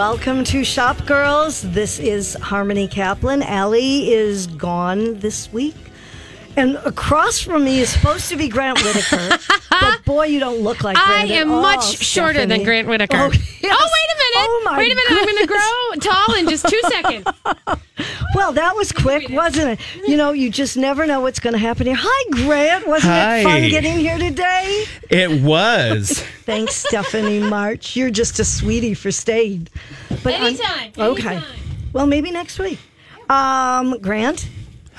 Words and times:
Welcome 0.00 0.44
to 0.44 0.64
Shop 0.64 1.04
Girls. 1.04 1.60
This 1.60 1.98
is 1.98 2.32
Harmony 2.40 2.88
Kaplan. 2.88 3.42
Allie 3.42 4.10
is 4.10 4.46
gone 4.46 5.18
this 5.18 5.52
week. 5.52 5.89
And 6.56 6.76
across 6.84 7.38
from 7.40 7.64
me 7.64 7.80
is 7.80 7.90
supposed 7.90 8.28
to 8.28 8.36
be 8.36 8.48
Grant 8.48 8.82
Whittaker. 8.82 9.38
but 9.70 10.04
boy, 10.04 10.26
you 10.26 10.40
don't 10.40 10.60
look 10.60 10.82
like 10.82 10.96
I 10.98 11.06
Grant. 11.26 11.30
at 11.30 11.36
am 11.38 11.52
all, 11.52 11.62
much 11.62 11.98
shorter 11.98 12.44
than 12.44 12.64
Grant 12.64 12.88
Whittaker. 12.88 13.16
Oh, 13.16 13.30
Oh, 13.72 13.88
wait 13.92 14.10
a 14.12 14.16
minute. 14.16 14.48
Oh, 14.48 14.62
my 14.64 14.78
wait 14.78 14.92
a 14.92 14.94
minute. 14.96 15.12
I'm 15.12 15.24
going 15.24 15.38
to 15.38 15.46
grow 15.46 16.12
tall 16.12 16.34
in 16.34 16.48
just 16.48 16.68
two 16.68 16.80
seconds. 16.88 17.26
Well, 18.32 18.52
that 18.52 18.76
was 18.76 18.92
quick, 18.92 19.28
wasn't 19.28 19.72
it? 19.72 19.80
You 20.06 20.16
know, 20.16 20.30
you 20.30 20.50
just 20.50 20.76
never 20.76 21.04
know 21.04 21.20
what's 21.20 21.40
going 21.40 21.52
to 21.52 21.58
happen 21.58 21.86
here. 21.86 21.96
Hi, 21.98 22.30
Grant. 22.30 22.86
Wasn't 22.86 23.12
it 23.12 23.42
fun 23.42 23.68
getting 23.68 23.98
here 23.98 24.16
today? 24.18 24.84
It 25.10 25.42
was. 25.42 26.22
Thanks, 26.44 26.76
Stephanie 26.76 27.40
March. 27.40 27.96
You're 27.96 28.10
just 28.10 28.38
a 28.38 28.44
sweetie 28.44 28.94
for 28.94 29.10
staying. 29.10 29.66
But 30.22 30.34
I'm- 30.34 30.44
Anytime, 30.46 30.92
okay. 30.96 31.28
anytime. 31.28 31.44
Well, 31.92 32.06
maybe 32.06 32.30
next 32.30 32.58
week. 32.60 32.78
Um, 33.28 33.98
Grant, 34.00 34.48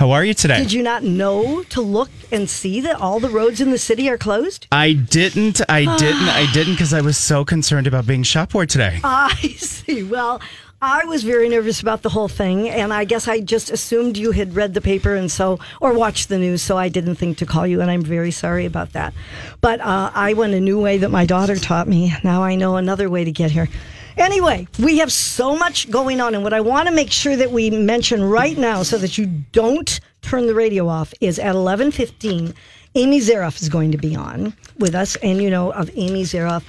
How 0.02 0.10
are 0.10 0.26
you 0.26 0.34
today? 0.34 0.58
did 0.58 0.74
you 0.74 0.82
not 0.82 1.04
know 1.04 1.62
to 1.62 1.80
look 1.80 2.10
and 2.32 2.50
see 2.50 2.82
that 2.82 2.96
all 2.96 3.20
the 3.20 3.30
roads 3.30 3.62
in 3.62 3.70
the 3.70 3.78
city 3.78 4.10
are 4.10 4.18
closed? 4.18 4.66
I 4.72 4.94
didn't. 4.94 5.62
I 5.70 5.82
didn't. 6.00 6.28
I 6.28 6.52
didn't 6.52 6.74
because 6.74 6.92
I 6.92 7.02
was 7.02 7.18
so 7.18 7.46
concerned 7.46 7.86
about 7.86 8.08
being 8.08 8.24
shop 8.24 8.52
board 8.52 8.72
today. 8.72 9.00
I 9.04 9.36
see. 9.60 10.02
Well, 10.02 10.42
I 10.82 11.06
was 11.06 11.22
very 11.22 11.50
nervous 11.50 11.82
about 11.82 12.02
the 12.02 12.10
whole 12.10 12.28
thing, 12.28 12.68
and 12.68 12.92
I 12.92 13.06
guess 13.06 13.28
I 13.28 13.42
just 13.42 13.70
assumed 13.70 14.18
you 14.18 14.32
had 14.32 14.56
read 14.56 14.74
the 14.74 14.82
paper 14.82 15.14
and 15.14 15.32
so, 15.32 15.60
or 15.80 15.94
watched 15.94 16.30
the 16.30 16.40
news, 16.40 16.64
so 16.64 16.80
I 16.80 16.90
didn't 16.90 17.18
think 17.18 17.38
to 17.38 17.46
call 17.46 17.68
you, 17.68 17.80
and 17.80 17.92
I'm 17.92 18.02
very 18.02 18.32
sorry 18.32 18.66
about 18.66 18.94
that. 18.94 19.14
But 19.62 19.82
uh, 19.82 20.10
I 20.16 20.34
went 20.34 20.56
a 20.56 20.60
new 20.60 20.82
way 20.82 20.98
that 20.98 21.12
my 21.12 21.28
daughter 21.28 21.58
taught 21.58 21.88
me. 21.88 22.12
Now 22.24 22.42
I 22.42 22.56
know 22.56 22.76
another 22.76 23.08
way 23.08 23.24
to 23.24 23.32
get 23.32 23.52
here. 23.52 23.70
Anyway, 24.18 24.68
we 24.80 24.98
have 25.00 25.12
so 25.12 25.56
much 25.56 25.90
going 25.90 26.20
on, 26.22 26.36
and 26.36 26.44
what 26.44 26.54
I 26.54 26.62
want 26.62 26.88
to 26.88 26.94
make 26.94 27.12
sure 27.12 27.36
that 27.36 27.52
we 27.52 27.70
mention 27.70 28.24
right 28.24 28.58
now, 28.58 28.84
so 28.84 28.98
that 28.98 29.18
you 29.18 29.26
don't 29.52 30.00
turn 30.22 30.48
the 30.48 30.56
radio 30.56 30.88
off, 30.88 31.14
is 31.22 31.40
at 31.40 31.56
11:15. 31.56 32.54
Amy 32.96 33.20
Zaroff 33.22 33.62
is 33.62 33.70
going 33.70 33.92
to 33.92 33.98
be 33.98 34.16
on 34.16 34.54
with 34.78 34.96
us, 34.96 35.16
and 35.18 35.42
you 35.42 35.50
know 35.50 35.72
of 35.72 35.90
Amy 35.96 36.24
Zaroff, 36.24 36.64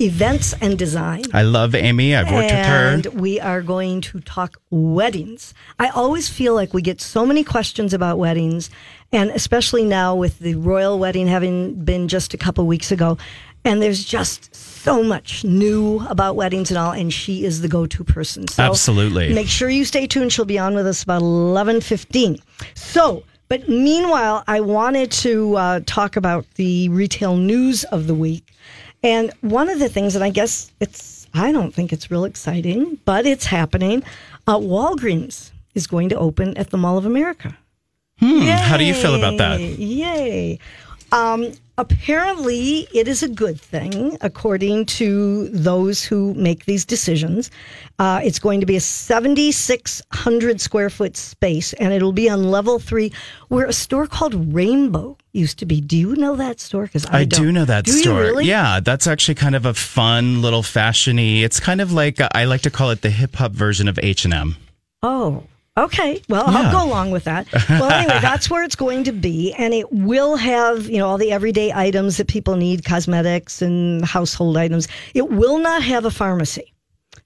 events 0.00 0.54
and 0.60 0.76
design 0.76 1.22
I 1.32 1.42
love 1.42 1.74
Amy. 1.74 2.16
I've 2.16 2.30
worked 2.30 2.50
and 2.50 2.58
with 2.58 2.66
her. 2.66 3.10
And 3.12 3.20
we 3.20 3.38
are 3.40 3.62
going 3.62 4.00
to 4.02 4.20
talk 4.20 4.60
weddings. 4.70 5.54
I 5.78 5.88
always 5.88 6.28
feel 6.28 6.52
like 6.52 6.74
we 6.74 6.82
get 6.82 7.00
so 7.00 7.24
many 7.24 7.44
questions 7.44 7.94
about 7.94 8.18
weddings, 8.18 8.70
and 9.12 9.30
especially 9.30 9.84
now 9.84 10.14
with 10.16 10.40
the 10.40 10.56
royal 10.56 10.98
wedding 10.98 11.28
having 11.28 11.84
been 11.84 12.08
just 12.08 12.34
a 12.34 12.36
couple 12.36 12.66
weeks 12.66 12.90
ago, 12.90 13.16
and 13.64 13.80
there's 13.80 14.04
just 14.04 14.54
so 14.54 15.02
much 15.02 15.44
new 15.44 16.00
about 16.08 16.36
weddings 16.36 16.70
and 16.70 16.78
all, 16.78 16.92
and 16.92 17.12
she 17.12 17.44
is 17.44 17.60
the 17.60 17.68
go-to 17.68 18.04
person. 18.04 18.46
So 18.48 18.62
Absolutely. 18.62 19.32
make 19.34 19.48
sure 19.48 19.68
you 19.68 19.84
stay 19.84 20.06
tuned. 20.06 20.32
She'll 20.32 20.44
be 20.44 20.58
on 20.58 20.74
with 20.74 20.86
us 20.86 21.02
about 21.02 21.22
eleven 21.22 21.80
fifteen. 21.80 22.38
So. 22.74 23.24
But 23.46 23.68
meanwhile, 23.68 24.42
I 24.48 24.60
wanted 24.60 25.12
to 25.12 25.54
uh, 25.56 25.80
talk 25.84 26.16
about 26.16 26.46
the 26.54 26.88
retail 26.88 27.36
news 27.36 27.84
of 27.84 28.06
the 28.06 28.14
week. 28.14 28.54
And 29.02 29.30
one 29.42 29.68
of 29.68 29.78
the 29.78 29.88
things, 29.90 30.14
and 30.14 30.24
I 30.24 30.30
guess 30.30 30.72
it's, 30.80 31.28
I 31.34 31.52
don't 31.52 31.72
think 31.72 31.92
it's 31.92 32.10
real 32.10 32.24
exciting, 32.24 32.98
but 33.04 33.26
it's 33.26 33.44
happening. 33.44 34.02
Uh, 34.46 34.56
Walgreens 34.56 35.52
is 35.74 35.86
going 35.86 36.08
to 36.08 36.16
open 36.16 36.56
at 36.56 36.70
the 36.70 36.78
Mall 36.78 36.96
of 36.96 37.04
America. 37.04 37.54
Hmm, 38.18 38.40
how 38.40 38.78
do 38.78 38.84
you 38.84 38.94
feel 38.94 39.14
about 39.14 39.36
that? 39.36 39.60
Yay. 39.60 40.58
Um, 41.12 41.52
apparently, 41.78 42.86
it 42.94 43.08
is 43.08 43.22
a 43.22 43.28
good 43.28 43.60
thing, 43.60 44.16
according 44.20 44.86
to 44.86 45.48
those 45.48 46.04
who 46.04 46.34
make 46.34 46.64
these 46.64 46.84
decisions. 46.84 47.50
Uh, 47.98 48.20
it's 48.22 48.38
going 48.38 48.60
to 48.60 48.66
be 48.66 48.76
a 48.76 48.80
7,600 48.80 50.60
square 50.60 50.90
foot 50.90 51.16
space, 51.16 51.72
and 51.74 51.92
it'll 51.92 52.12
be 52.12 52.28
on 52.28 52.44
level 52.44 52.78
three, 52.78 53.12
where 53.48 53.66
a 53.66 53.72
store 53.72 54.06
called 54.06 54.52
Rainbow 54.54 55.16
used 55.32 55.58
to 55.58 55.66
be. 55.66 55.80
Do 55.80 55.96
you 55.96 56.16
know 56.16 56.36
that 56.36 56.60
store? 56.60 56.84
Because 56.84 57.06
I, 57.06 57.20
I 57.20 57.24
do 57.24 57.52
know 57.52 57.64
that 57.64 57.84
Do 57.84 57.92
store. 57.92 58.20
really? 58.20 58.44
Yeah, 58.46 58.80
that's 58.80 59.06
actually 59.06 59.34
kind 59.34 59.54
of 59.54 59.66
a 59.66 59.74
fun 59.74 60.42
little 60.42 60.62
fashiony. 60.62 61.42
It's 61.42 61.60
kind 61.60 61.80
of 61.80 61.92
like 61.92 62.20
I 62.34 62.44
like 62.44 62.62
to 62.62 62.70
call 62.70 62.90
it 62.90 63.02
the 63.02 63.10
hip 63.10 63.36
hop 63.36 63.52
version 63.52 63.88
of 63.88 63.98
H 64.02 64.24
and 64.24 64.34
M. 64.34 64.56
Oh, 65.02 65.44
okay. 65.76 66.22
Well, 66.28 66.44
Yeah. 66.50 66.58
I'll 66.58 66.72
go 66.72 66.84
along 66.88 67.10
with 67.10 67.24
that. 67.24 67.46
Well, 67.68 67.90
anyway, 67.90 68.18
that's 68.22 68.48
where 68.50 68.62
it's 68.62 68.76
going 68.76 69.04
to 69.04 69.12
be, 69.12 69.52
and 69.54 69.74
it 69.74 69.90
will 69.92 70.36
have 70.36 70.88
you 70.88 70.98
know 70.98 71.08
all 71.08 71.18
the 71.18 71.32
everyday 71.32 71.72
items 71.72 72.16
that 72.16 72.28
people 72.28 72.56
need, 72.56 72.84
cosmetics 72.84 73.62
and 73.62 74.04
household 74.04 74.56
items. 74.56 74.88
It 75.14 75.30
will 75.30 75.58
not 75.58 75.82
have 75.82 76.04
a 76.04 76.10
pharmacy. 76.10 76.70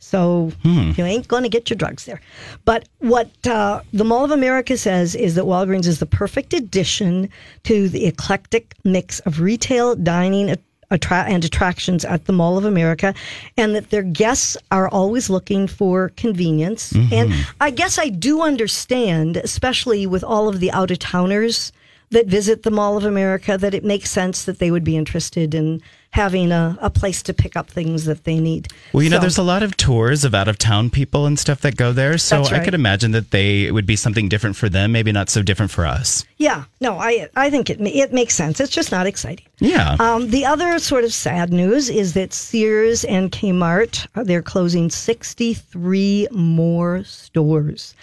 So 0.01 0.53
you 0.65 1.05
ain't 1.05 1.29
going 1.29 1.43
to 1.43 1.49
get 1.49 1.69
your 1.69 1.77
drugs 1.77 2.05
there. 2.05 2.21
But 2.65 2.89
what 2.99 3.31
uh, 3.47 3.83
the 3.93 4.05
Mall 4.05 4.25
of 4.25 4.31
America 4.31 4.77
says 4.77 5.15
is 5.15 5.35
that 5.35 5.45
Walgreens 5.45 5.87
is 5.87 5.99
the 5.99 6.07
perfect 6.07 6.55
addition 6.55 7.29
to 7.65 7.89
the 7.89 8.07
eclectic 8.07 8.75
mix 8.85 9.21
of 9.21 9.41
retail, 9.41 9.97
dining, 9.97 10.55
attra- 10.91 11.25
and 11.29 11.45
attractions 11.45 12.05
at 12.05 12.25
the 12.25 12.33
Mall 12.33 12.59
of 12.59 12.65
America, 12.65 13.15
and 13.57 13.75
that 13.75 13.91
their 13.91 14.03
guests 14.03 14.57
are 14.71 14.89
always 14.89 15.31
looking 15.31 15.67
for 15.67 16.11
convenience. 16.17 16.93
And 16.93 17.31
mm-hmm. 17.31 17.51
I 17.61 17.71
guess 17.71 17.99
I 17.99 18.09
do 18.09 18.43
understand, 18.43 19.37
especially 19.37 20.07
with 20.07 20.25
all 20.25 20.49
of 20.49 20.61
the 20.61 20.71
out 20.73 20.91
of 20.91 20.99
towners 20.99 21.73
that 22.11 22.27
visit 22.27 22.63
the 22.63 22.71
Mall 22.71 22.97
of 22.97 23.05
America, 23.05 23.59
that 23.59 23.75
it 23.75 23.85
makes 23.85 24.11
sense 24.11 24.45
that 24.45 24.59
they 24.59 24.71
would 24.71 24.85
be 24.85 24.97
interested 24.97 25.55
in 25.55 25.83
having 26.11 26.51
a, 26.53 26.79
a 26.81 26.89
place 26.89 27.23
to 27.23 27.35
pick 27.35 27.55
up 27.55 27.69
things 27.69 28.07
that 28.07 28.25
they 28.25 28.39
need. 28.39 28.69
Well, 28.93 29.03
you 29.03 29.11
know, 29.11 29.19
there's 29.19 29.39
a 29.39 29.43
lot 29.43 29.63
of 29.63 29.77
tours 29.77 30.25
of 30.25 30.35
out 30.35 30.49
of 30.49 30.57
town 30.59 30.89
people 30.91 31.27
and 31.27 31.39
stuff 31.39 31.61
that 31.61 31.77
go 31.77 31.93
there. 31.93 32.17
So 32.17 32.39
That's 32.39 32.53
I 32.53 32.65
could 32.65 32.75
imagine 32.75 33.11
that 33.13 33.31
they 33.31 33.65
it 33.65 33.73
would 33.73 33.87
be 33.87 33.97
something 33.97 34.29
different 34.29 34.57
for 34.57 34.69
them, 34.69 34.93
maybe 34.93 35.13
not 35.13 35.29
so 35.29 35.43
different 35.43 35.71
for 35.71 35.87
us. 35.87 36.25
Yeah, 36.39 36.65
no, 36.81 36.99
I 36.99 37.29
I 37.37 37.51
think 37.51 37.69
it 37.69 37.81
it 37.81 38.13
makes 38.13 38.35
sense. 38.35 38.61
It's 38.61 38.71
just 38.71 38.91
not 38.91 39.07
exciting. 39.07 39.47
Yeah. 39.59 39.97
Um, 39.99 40.31
the 40.31 40.47
other 40.47 40.79
sort 40.79 41.05
of 41.05 41.13
sad 41.13 41.53
news 41.53 41.91
is 41.91 42.15
that 42.15 42.33
Sears 42.33 43.05
and 43.05 43.31
Kmart 43.31 44.07
uh, 44.15 44.25
they're 44.25 44.43
closing 44.43 44.89
63 44.89 46.29
more 46.31 47.05
stores. 47.05 47.95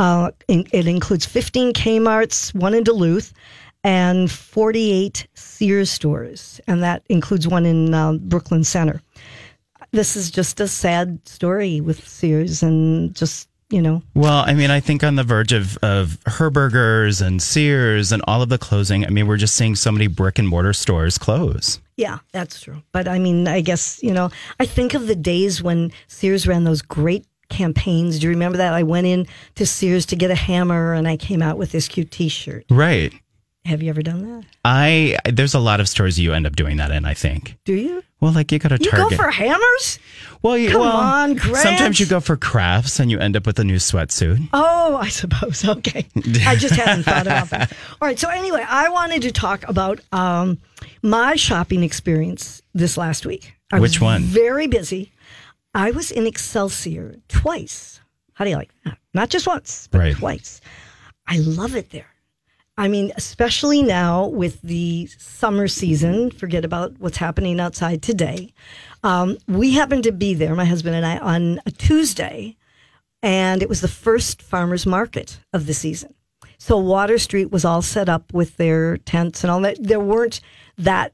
Uh, 0.00 0.30
in- 0.48 0.66
it 0.72 0.86
includes 0.86 1.26
15 1.26 1.74
Kmart's, 1.74 2.54
one 2.54 2.72
in 2.72 2.82
Duluth, 2.82 3.34
and 3.84 4.30
48 4.30 5.26
Sears 5.34 5.90
stores, 5.90 6.58
and 6.66 6.82
that 6.82 7.02
includes 7.10 7.46
one 7.46 7.66
in 7.66 7.92
uh, 7.92 8.14
Brooklyn 8.14 8.64
Center. 8.64 9.02
This 9.92 10.16
is 10.16 10.30
just 10.30 10.58
a 10.58 10.68
sad 10.68 11.20
story 11.28 11.82
with 11.82 12.08
Sears, 12.08 12.62
and 12.62 13.14
just 13.14 13.50
you 13.68 13.80
know, 13.80 14.02
Well, 14.14 14.42
I 14.46 14.54
mean, 14.54 14.70
I 14.70 14.80
think 14.80 15.04
on 15.04 15.14
the 15.14 15.22
verge 15.22 15.52
of, 15.52 15.76
of 15.78 16.18
Herberger's 16.26 17.20
and 17.20 17.40
Sears 17.40 18.10
and 18.10 18.20
all 18.26 18.42
of 18.42 18.48
the 18.48 18.58
closing, 18.58 19.06
I 19.06 19.10
mean, 19.10 19.28
we're 19.28 19.36
just 19.36 19.54
seeing 19.54 19.76
so 19.76 19.92
many 19.92 20.08
brick 20.08 20.40
and 20.40 20.48
mortar 20.48 20.72
stores 20.72 21.18
close. 21.18 21.80
Yeah, 21.96 22.18
that's 22.32 22.60
true. 22.60 22.82
But 22.90 23.06
I 23.06 23.18
mean, 23.20 23.46
I 23.46 23.60
guess, 23.60 24.02
you 24.02 24.12
know, 24.12 24.30
I 24.58 24.66
think 24.66 24.94
of 24.94 25.06
the 25.06 25.14
days 25.14 25.62
when 25.62 25.92
Sears 26.08 26.48
ran 26.48 26.64
those 26.64 26.82
great 26.82 27.26
campaigns. 27.50 28.18
Do 28.18 28.26
you 28.26 28.30
remember 28.30 28.58
that? 28.58 28.72
I 28.72 28.82
went 28.82 29.06
in 29.06 29.26
to 29.56 29.66
Sears 29.66 30.06
to 30.06 30.16
get 30.16 30.30
a 30.30 30.34
hammer 30.34 30.94
and 30.94 31.06
I 31.06 31.16
came 31.16 31.42
out 31.42 31.58
with 31.58 31.72
this 31.72 31.88
cute 31.88 32.10
t 32.10 32.28
shirt. 32.28 32.64
Right. 32.70 33.12
Have 33.66 33.82
you 33.82 33.90
ever 33.90 34.00
done 34.02 34.22
that? 34.22 34.46
I 34.64 35.18
there's 35.30 35.52
a 35.52 35.58
lot 35.58 35.80
of 35.80 35.88
stores 35.88 36.18
you 36.18 36.32
end 36.32 36.46
up 36.46 36.56
doing 36.56 36.78
that 36.78 36.90
in, 36.90 37.04
I 37.04 37.12
think. 37.12 37.56
Do 37.66 37.74
you? 37.74 38.02
Well, 38.20 38.32
like 38.32 38.52
you 38.52 38.58
go 38.58 38.68
to 38.70 38.78
You 38.82 38.90
Target. 38.90 39.18
go 39.18 39.24
for 39.24 39.30
hammers? 39.30 39.98
well, 40.42 40.56
you, 40.56 40.70
Come 40.70 40.80
well, 40.82 40.96
on, 40.96 41.34
Grant. 41.34 41.56
Sometimes 41.58 42.00
you 42.00 42.06
go 42.06 42.20
for 42.20 42.36
crafts 42.36 43.00
and 43.00 43.10
you 43.10 43.18
end 43.18 43.36
up 43.36 43.46
with 43.46 43.58
a 43.58 43.64
new 43.64 43.76
sweatsuit. 43.76 44.48
Oh, 44.52 44.96
I 44.96 45.08
suppose. 45.08 45.64
Okay. 45.68 46.06
I 46.46 46.56
just 46.56 46.74
hadn't 46.74 47.04
thought 47.04 47.26
about 47.26 47.48
that. 47.50 47.72
All 48.00 48.08
right. 48.08 48.18
So, 48.18 48.28
anyway, 48.28 48.64
I 48.68 48.88
wanted 48.90 49.22
to 49.22 49.32
talk 49.32 49.66
about 49.68 50.00
um, 50.12 50.58
my 51.02 51.36
shopping 51.36 51.82
experience 51.82 52.60
this 52.74 52.96
last 52.98 53.24
week. 53.24 53.54
I 53.72 53.78
Which 53.80 54.00
was 54.00 54.00
one? 54.00 54.22
Very 54.22 54.66
busy. 54.66 55.12
I 55.74 55.90
was 55.92 56.10
in 56.10 56.26
Excelsior 56.26 57.16
twice. 57.28 58.00
How 58.34 58.44
do 58.44 58.50
you 58.50 58.56
like 58.56 58.72
that? 58.84 58.98
Not 59.14 59.28
just 59.30 59.46
once, 59.46 59.88
but 59.90 59.98
Right. 59.98 60.16
twice. 60.16 60.60
I 61.26 61.38
love 61.38 61.76
it 61.76 61.90
there. 61.90 62.06
I 62.76 62.88
mean, 62.88 63.12
especially 63.16 63.82
now 63.82 64.26
with 64.26 64.62
the 64.62 65.06
summer 65.18 65.68
season, 65.68 66.30
forget 66.30 66.64
about 66.64 66.94
what's 66.98 67.18
happening 67.18 67.60
outside 67.60 68.00
today. 68.02 68.54
Um, 69.04 69.36
we 69.46 69.72
happened 69.72 70.04
to 70.04 70.12
be 70.12 70.32
there, 70.34 70.54
my 70.54 70.64
husband 70.64 70.96
and 70.96 71.04
I, 71.04 71.18
on 71.18 71.60
a 71.66 71.70
Tuesday, 71.70 72.56
and 73.22 73.62
it 73.62 73.68
was 73.68 73.82
the 73.82 73.88
first 73.88 74.40
farmers 74.40 74.86
market 74.86 75.40
of 75.52 75.66
the 75.66 75.74
season. 75.74 76.14
So 76.56 76.78
Water 76.78 77.18
Street 77.18 77.50
was 77.50 77.64
all 77.64 77.82
set 77.82 78.08
up 78.08 78.32
with 78.32 78.56
their 78.56 78.96
tents 78.98 79.44
and 79.44 79.50
all 79.50 79.60
that. 79.60 79.76
There 79.82 80.00
weren't 80.00 80.40
that 80.84 81.12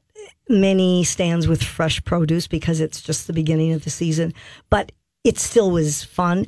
many 0.49 1.03
stands 1.03 1.47
with 1.47 1.61
fresh 1.63 2.03
produce 2.03 2.47
because 2.47 2.79
it's 2.79 3.01
just 3.01 3.27
the 3.27 3.33
beginning 3.33 3.73
of 3.73 3.83
the 3.83 3.89
season, 3.89 4.33
but 4.69 4.91
it 5.23 5.37
still 5.37 5.71
was 5.71 6.03
fun. 6.03 6.45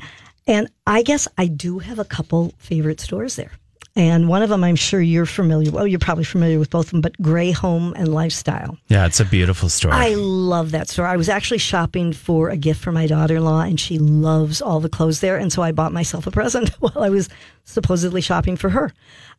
And 0.48 0.69
I 0.88 1.04
guess 1.04 1.27
I 1.38 1.48
do 1.48 1.80
have 1.80 2.00
a 2.00 2.06
couple 2.06 2.54
favorite 2.57 3.00
stores 3.00 3.36
there. 3.36 3.51
And 3.95 4.30
one 4.30 4.42
of 4.42 4.50
them, 4.50 4.63
I'm 4.63 4.75
sure 4.75 5.01
you're 5.01 5.25
familiar. 5.25 5.71
Well, 5.71 5.86
you're 5.86 6.00
probably 6.00 6.24
familiar 6.24 6.57
with 6.57 6.69
both 6.69 6.86
of 6.86 6.92
them, 6.92 7.01
but 7.01 7.19
Gray 7.21 7.51
Home 7.51 7.94
and 7.98 8.13
Lifestyle. 8.13 8.77
Yeah, 8.88 9.06
it's 9.06 9.19
a 9.19 9.25
beautiful 9.25 9.68
store. 9.68 9.92
I 9.92 10.13
love 10.13 10.72
that 10.72 10.88
store. 10.88 11.06
I 11.06 11.18
was 11.18 11.27
actually 11.27 11.57
shopping 11.57 12.13
for 12.13 12.50
a 12.50 12.56
gift 12.56 12.81
for 12.81 12.92
my 12.92 13.07
daughter 13.07 13.36
in 13.36 13.44
law, 13.44 13.62
and 13.62 13.80
she 13.80 14.00
loves 14.00 14.62
all 14.62 14.80
the 14.80 14.89
clothes 14.89 15.19
there. 15.19 15.38
And 15.38 15.51
so 15.51 15.63
I 15.63 15.72
bought 15.74 15.92
myself 15.92 16.27
a 16.27 16.31
present 16.31 16.69
while 16.80 17.04
I 17.04 17.10
was 17.10 17.27
supposedly 17.65 18.22
shopping 18.22 18.56
for 18.56 18.69
her. 18.69 18.94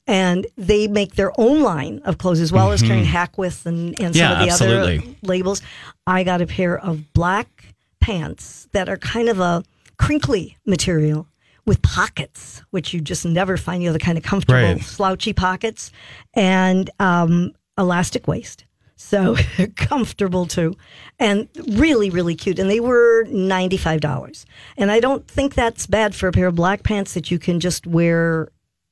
And 0.06 0.46
they 0.56 0.88
make 0.88 1.14
their 1.14 1.30
own 1.38 1.62
line 1.62 2.00
of 2.04 2.18
clothes 2.18 2.40
as 2.40 2.50
well 2.50 2.72
as 2.72 2.82
carrying 2.82 3.04
Hackworth 3.04 3.64
and, 3.66 4.00
and 4.00 4.14
some 4.16 4.22
Mm-hmm. 4.24 4.32
Yeah, 4.32 4.32
of 4.32 4.38
the 4.46 4.52
absolutely. 4.52 4.98
other 4.98 5.06
labels. 5.22 5.62
I 6.06 6.24
got 6.24 6.40
a 6.40 6.46
pair 6.46 6.78
of 6.78 7.12
black 7.12 7.74
pants 8.00 8.66
that 8.72 8.88
are 8.88 8.96
kind 8.96 9.28
of 9.28 9.38
a 9.40 9.62
crinkly 9.98 10.56
material 10.66 11.28
with 11.66 11.80
pockets, 11.82 12.62
which 12.70 12.92
you 12.92 13.00
just 13.00 13.24
never 13.24 13.56
find. 13.56 13.82
You 13.82 13.90
know, 13.90 13.92
the 13.92 13.98
kind 14.00 14.18
of 14.18 14.24
comfortable, 14.24 14.58
Right. 14.60 14.80
slouchy 14.82 15.32
pockets 15.32 15.92
and 16.34 16.90
um, 16.98 17.52
elastic 17.78 18.26
waist. 18.26 18.64
So 18.96 19.36
comfortable 19.76 20.46
too. 20.46 20.74
And 21.18 21.48
really, 21.68 22.10
really 22.10 22.34
cute. 22.34 22.58
And 22.58 22.68
they 22.68 22.80
were 22.80 23.24
$95. 23.26 24.44
And 24.76 24.90
I 24.90 24.98
don't 25.00 25.26
think 25.28 25.54
that's 25.54 25.86
bad 25.86 26.14
for 26.14 26.26
a 26.28 26.32
pair 26.32 26.46
of 26.48 26.54
black 26.54 26.82
pants 26.82 27.14
that 27.14 27.30
you 27.30 27.38
can 27.38 27.60
just 27.60 27.86
wear 27.86 28.48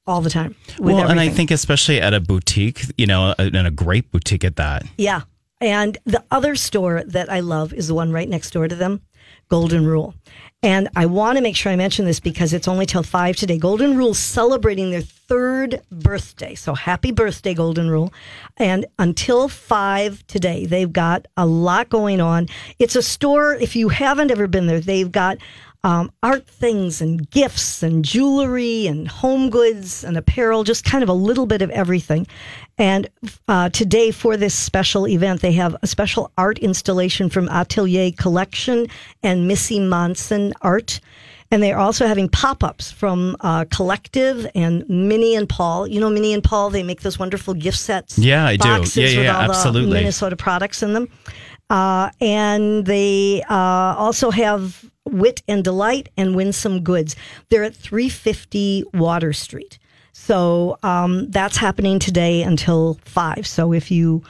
all 0.08 0.22
the 0.22 0.31
time. 0.31 0.56
Well, 0.81 1.08
and 1.08 1.20
I 1.20 1.28
think 1.28 1.50
especially 1.52 2.00
at 2.00 2.14
a 2.14 2.20
boutique, 2.20 2.82
you 2.96 3.06
know, 3.06 3.34
and 3.38 3.55
a 3.55 3.70
great 3.70 4.10
boutique 4.10 4.43
at 4.43 4.56
that. 4.56 4.84
Yeah. 4.96 5.20
And 5.60 5.99
the 6.05 6.25
other 6.31 6.56
store 6.56 7.02
that 7.06 7.31
I 7.31 7.40
love 7.40 7.72
is 7.72 7.88
the 7.88 7.94
one 7.94 8.10
right 8.10 8.28
next 8.28 8.52
door 8.52 8.66
to 8.69 8.75
them, 8.75 9.02
Golden 9.49 9.84
Rule. 9.84 10.14
And 10.62 10.88
I 10.96 11.06
want 11.06 11.37
to 11.37 11.43
make 11.43 11.55
sure 11.55 11.70
I 11.70 11.76
mention 11.76 12.05
this 12.05 12.19
because 12.19 12.52
it's 12.52 12.66
only 12.66 12.87
till 12.87 13.05
five 13.05 13.37
today. 13.37 13.58
Golden 13.58 13.96
Rule 13.96 14.12
celebrating 14.12 14.90
their 14.90 15.02
third 15.02 15.82
birthday. 15.93 16.56
So 16.56 16.75
happy 16.75 17.12
birthday, 17.12 17.55
Golden 17.55 17.88
Rule. 17.88 18.12
And 18.56 18.87
until 18.99 19.49
five 19.49 20.26
today, 20.26 20.66
they've 20.66 20.93
got 20.93 21.26
a 21.37 21.46
lot 21.46 21.90
going 21.90 22.20
on. 22.20 22.49
It's 22.81 22.96
a 22.96 23.02
store, 23.02 23.55
if 23.55 23.76
you 23.76 23.88
haven't 23.88 24.32
ever 24.32 24.49
been 24.49 24.66
there, 24.66 24.81
they've 24.81 25.12
got 25.12 25.38
um, 25.88 26.12
art 26.23 26.46
things 26.46 27.00
and 27.00 27.31
gifts 27.31 27.82
and 27.82 28.05
jewelry 28.05 28.87
and 28.87 29.08
home 29.08 29.49
goods 29.49 30.05
and 30.05 30.19
apparel, 30.19 30.62
just 30.62 30.85
kind 30.85 31.02
of 31.02 31.08
a 31.08 31.14
little 31.14 31.46
bit 31.46 31.62
of 31.62 31.70
everything. 31.70 32.26
And 32.76 33.08
uh, 33.49 33.70
today, 33.70 34.11
for 34.11 34.37
this 34.37 34.55
special 34.55 35.08
event, 35.08 35.40
they 35.40 35.52
have 35.52 35.75
a 35.81 35.87
special 35.87 36.31
art 36.37 36.58
installation 36.58 37.31
from 37.31 37.49
Atelier 37.49 38.12
Collection 38.12 38.87
and 39.23 39.49
Missy 39.49 39.81
Monson 39.81 40.52
Art. 40.61 41.00
And 41.50 41.62
they're 41.62 41.79
also 41.79 42.06
having 42.06 42.29
pop 42.29 42.62
ups 42.62 42.93
from 42.93 43.34
uh, 43.41 43.64
Collective 43.70 44.46
and 44.55 44.87
Minnie 44.91 45.37
and 45.37 45.49
Paul. 45.49 45.87
You 45.87 46.00
know, 46.00 46.11
Minnie 46.11 46.34
and 46.34 46.44
Paul, 46.44 46.69
they 46.69 46.82
make 46.82 47.00
those 47.00 47.19
wonderful 47.19 47.55
gift 47.55 47.79
sets. 47.79 48.19
Yeah, 48.19 48.44
I 48.44 48.56
do. 48.56 48.69
boxes 48.69 48.96
Yeah, 48.96 49.02
yeah, 49.05 49.17
with 49.17 49.25
yeah, 49.25 49.37
all 49.37 49.43
the 49.44 49.55
absolutely. 49.55 49.94
Minnesota 49.94 50.37
products 50.37 50.82
in 50.82 50.93
them. 50.93 51.08
Uh, 51.70 52.11
and 52.20 52.84
they 52.84 53.43
uh, 53.49 53.94
also 53.96 54.31
have 54.31 54.84
Wit 55.08 55.43
and 55.49 55.64
Delight 55.64 56.08
and 56.16 56.37
win 56.37 56.52
some 56.52 56.82
Goods. 56.82 57.16
They're 57.49 57.64
at 57.64 57.75
350 57.75 58.84
Water 58.94 59.32
Street. 59.32 59.78
So 60.12 60.78
um, 60.82 61.31
that's 61.31 61.56
happening 61.56 61.99
today 61.99 62.43
until 62.43 62.99
5. 63.05 63.46
So 63.46 63.72
if 63.72 63.90
you 63.90 64.22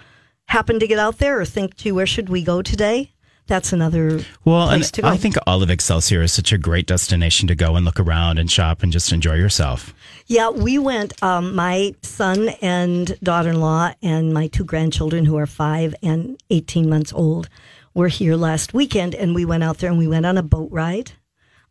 happen 0.46 0.80
to 0.80 0.86
get 0.86 0.98
out 0.98 1.18
there 1.18 1.40
or 1.40 1.44
think, 1.44 1.76
gee, 1.76 1.92
where 1.92 2.06
should 2.06 2.28
we 2.28 2.42
go 2.42 2.62
today? 2.62 3.12
That's 3.48 3.72
another 3.72 4.20
Well, 4.44 4.68
and 4.68 4.84
to 4.92 5.02
go. 5.02 5.08
I 5.08 5.16
think 5.16 5.36
all 5.46 5.62
of 5.62 5.70
Excelsior 5.70 6.20
is 6.20 6.34
such 6.34 6.52
a 6.52 6.58
great 6.58 6.86
destination 6.86 7.48
to 7.48 7.54
go 7.54 7.76
and 7.76 7.84
look 7.84 7.98
around 7.98 8.38
and 8.38 8.50
shop 8.50 8.82
and 8.82 8.92
just 8.92 9.10
enjoy 9.10 9.36
yourself. 9.36 9.94
Yeah, 10.26 10.50
we 10.50 10.78
went. 10.78 11.20
Um, 11.22 11.54
my 11.54 11.94
son 12.02 12.50
and 12.60 13.18
daughter-in-law 13.22 13.94
and 14.02 14.34
my 14.34 14.48
two 14.48 14.64
grandchildren, 14.64 15.24
who 15.24 15.38
are 15.38 15.46
five 15.46 15.94
and 16.02 16.38
eighteen 16.50 16.90
months 16.90 17.10
old, 17.14 17.48
were 17.98 18.06
here 18.06 18.36
last 18.36 18.72
weekend, 18.72 19.12
and 19.12 19.34
we 19.34 19.44
went 19.44 19.64
out 19.64 19.78
there 19.78 19.90
and 19.90 19.98
we 19.98 20.06
went 20.06 20.24
on 20.24 20.38
a 20.38 20.42
boat 20.42 20.68
ride. 20.70 21.10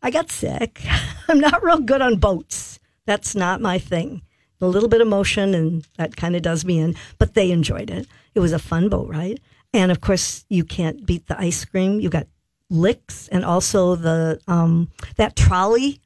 I 0.02 0.10
got 0.10 0.30
sick. 0.30 0.84
I'm 1.28 1.40
not 1.40 1.64
real 1.64 1.80
good 1.80 2.02
on 2.02 2.16
boats. 2.16 2.78
That's 3.06 3.34
not 3.34 3.62
my 3.62 3.78
thing. 3.78 4.20
A 4.60 4.66
little 4.66 4.90
bit 4.90 5.00
of 5.00 5.08
motion, 5.08 5.54
and 5.54 5.86
that 5.96 6.16
kind 6.16 6.36
of 6.36 6.42
does 6.42 6.66
me 6.66 6.80
in. 6.80 6.96
But 7.18 7.32
they 7.32 7.50
enjoyed 7.50 7.88
it. 7.88 8.06
It 8.34 8.40
was 8.40 8.52
a 8.52 8.58
fun 8.58 8.90
boat 8.90 9.08
ride, 9.08 9.40
and 9.72 9.90
of 9.90 10.02
course, 10.02 10.44
you 10.50 10.64
can't 10.64 11.06
beat 11.06 11.28
the 11.28 11.40
ice 11.40 11.64
cream. 11.64 11.98
You 11.98 12.10
got 12.10 12.26
licks, 12.68 13.28
and 13.28 13.42
also 13.42 13.96
the 13.96 14.38
um, 14.46 14.90
that 15.16 15.34
trolley 15.34 16.02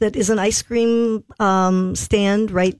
that 0.00 0.16
is 0.16 0.28
an 0.28 0.38
ice 0.38 0.60
cream 0.60 1.24
um, 1.40 1.96
stand 1.96 2.50
right 2.50 2.78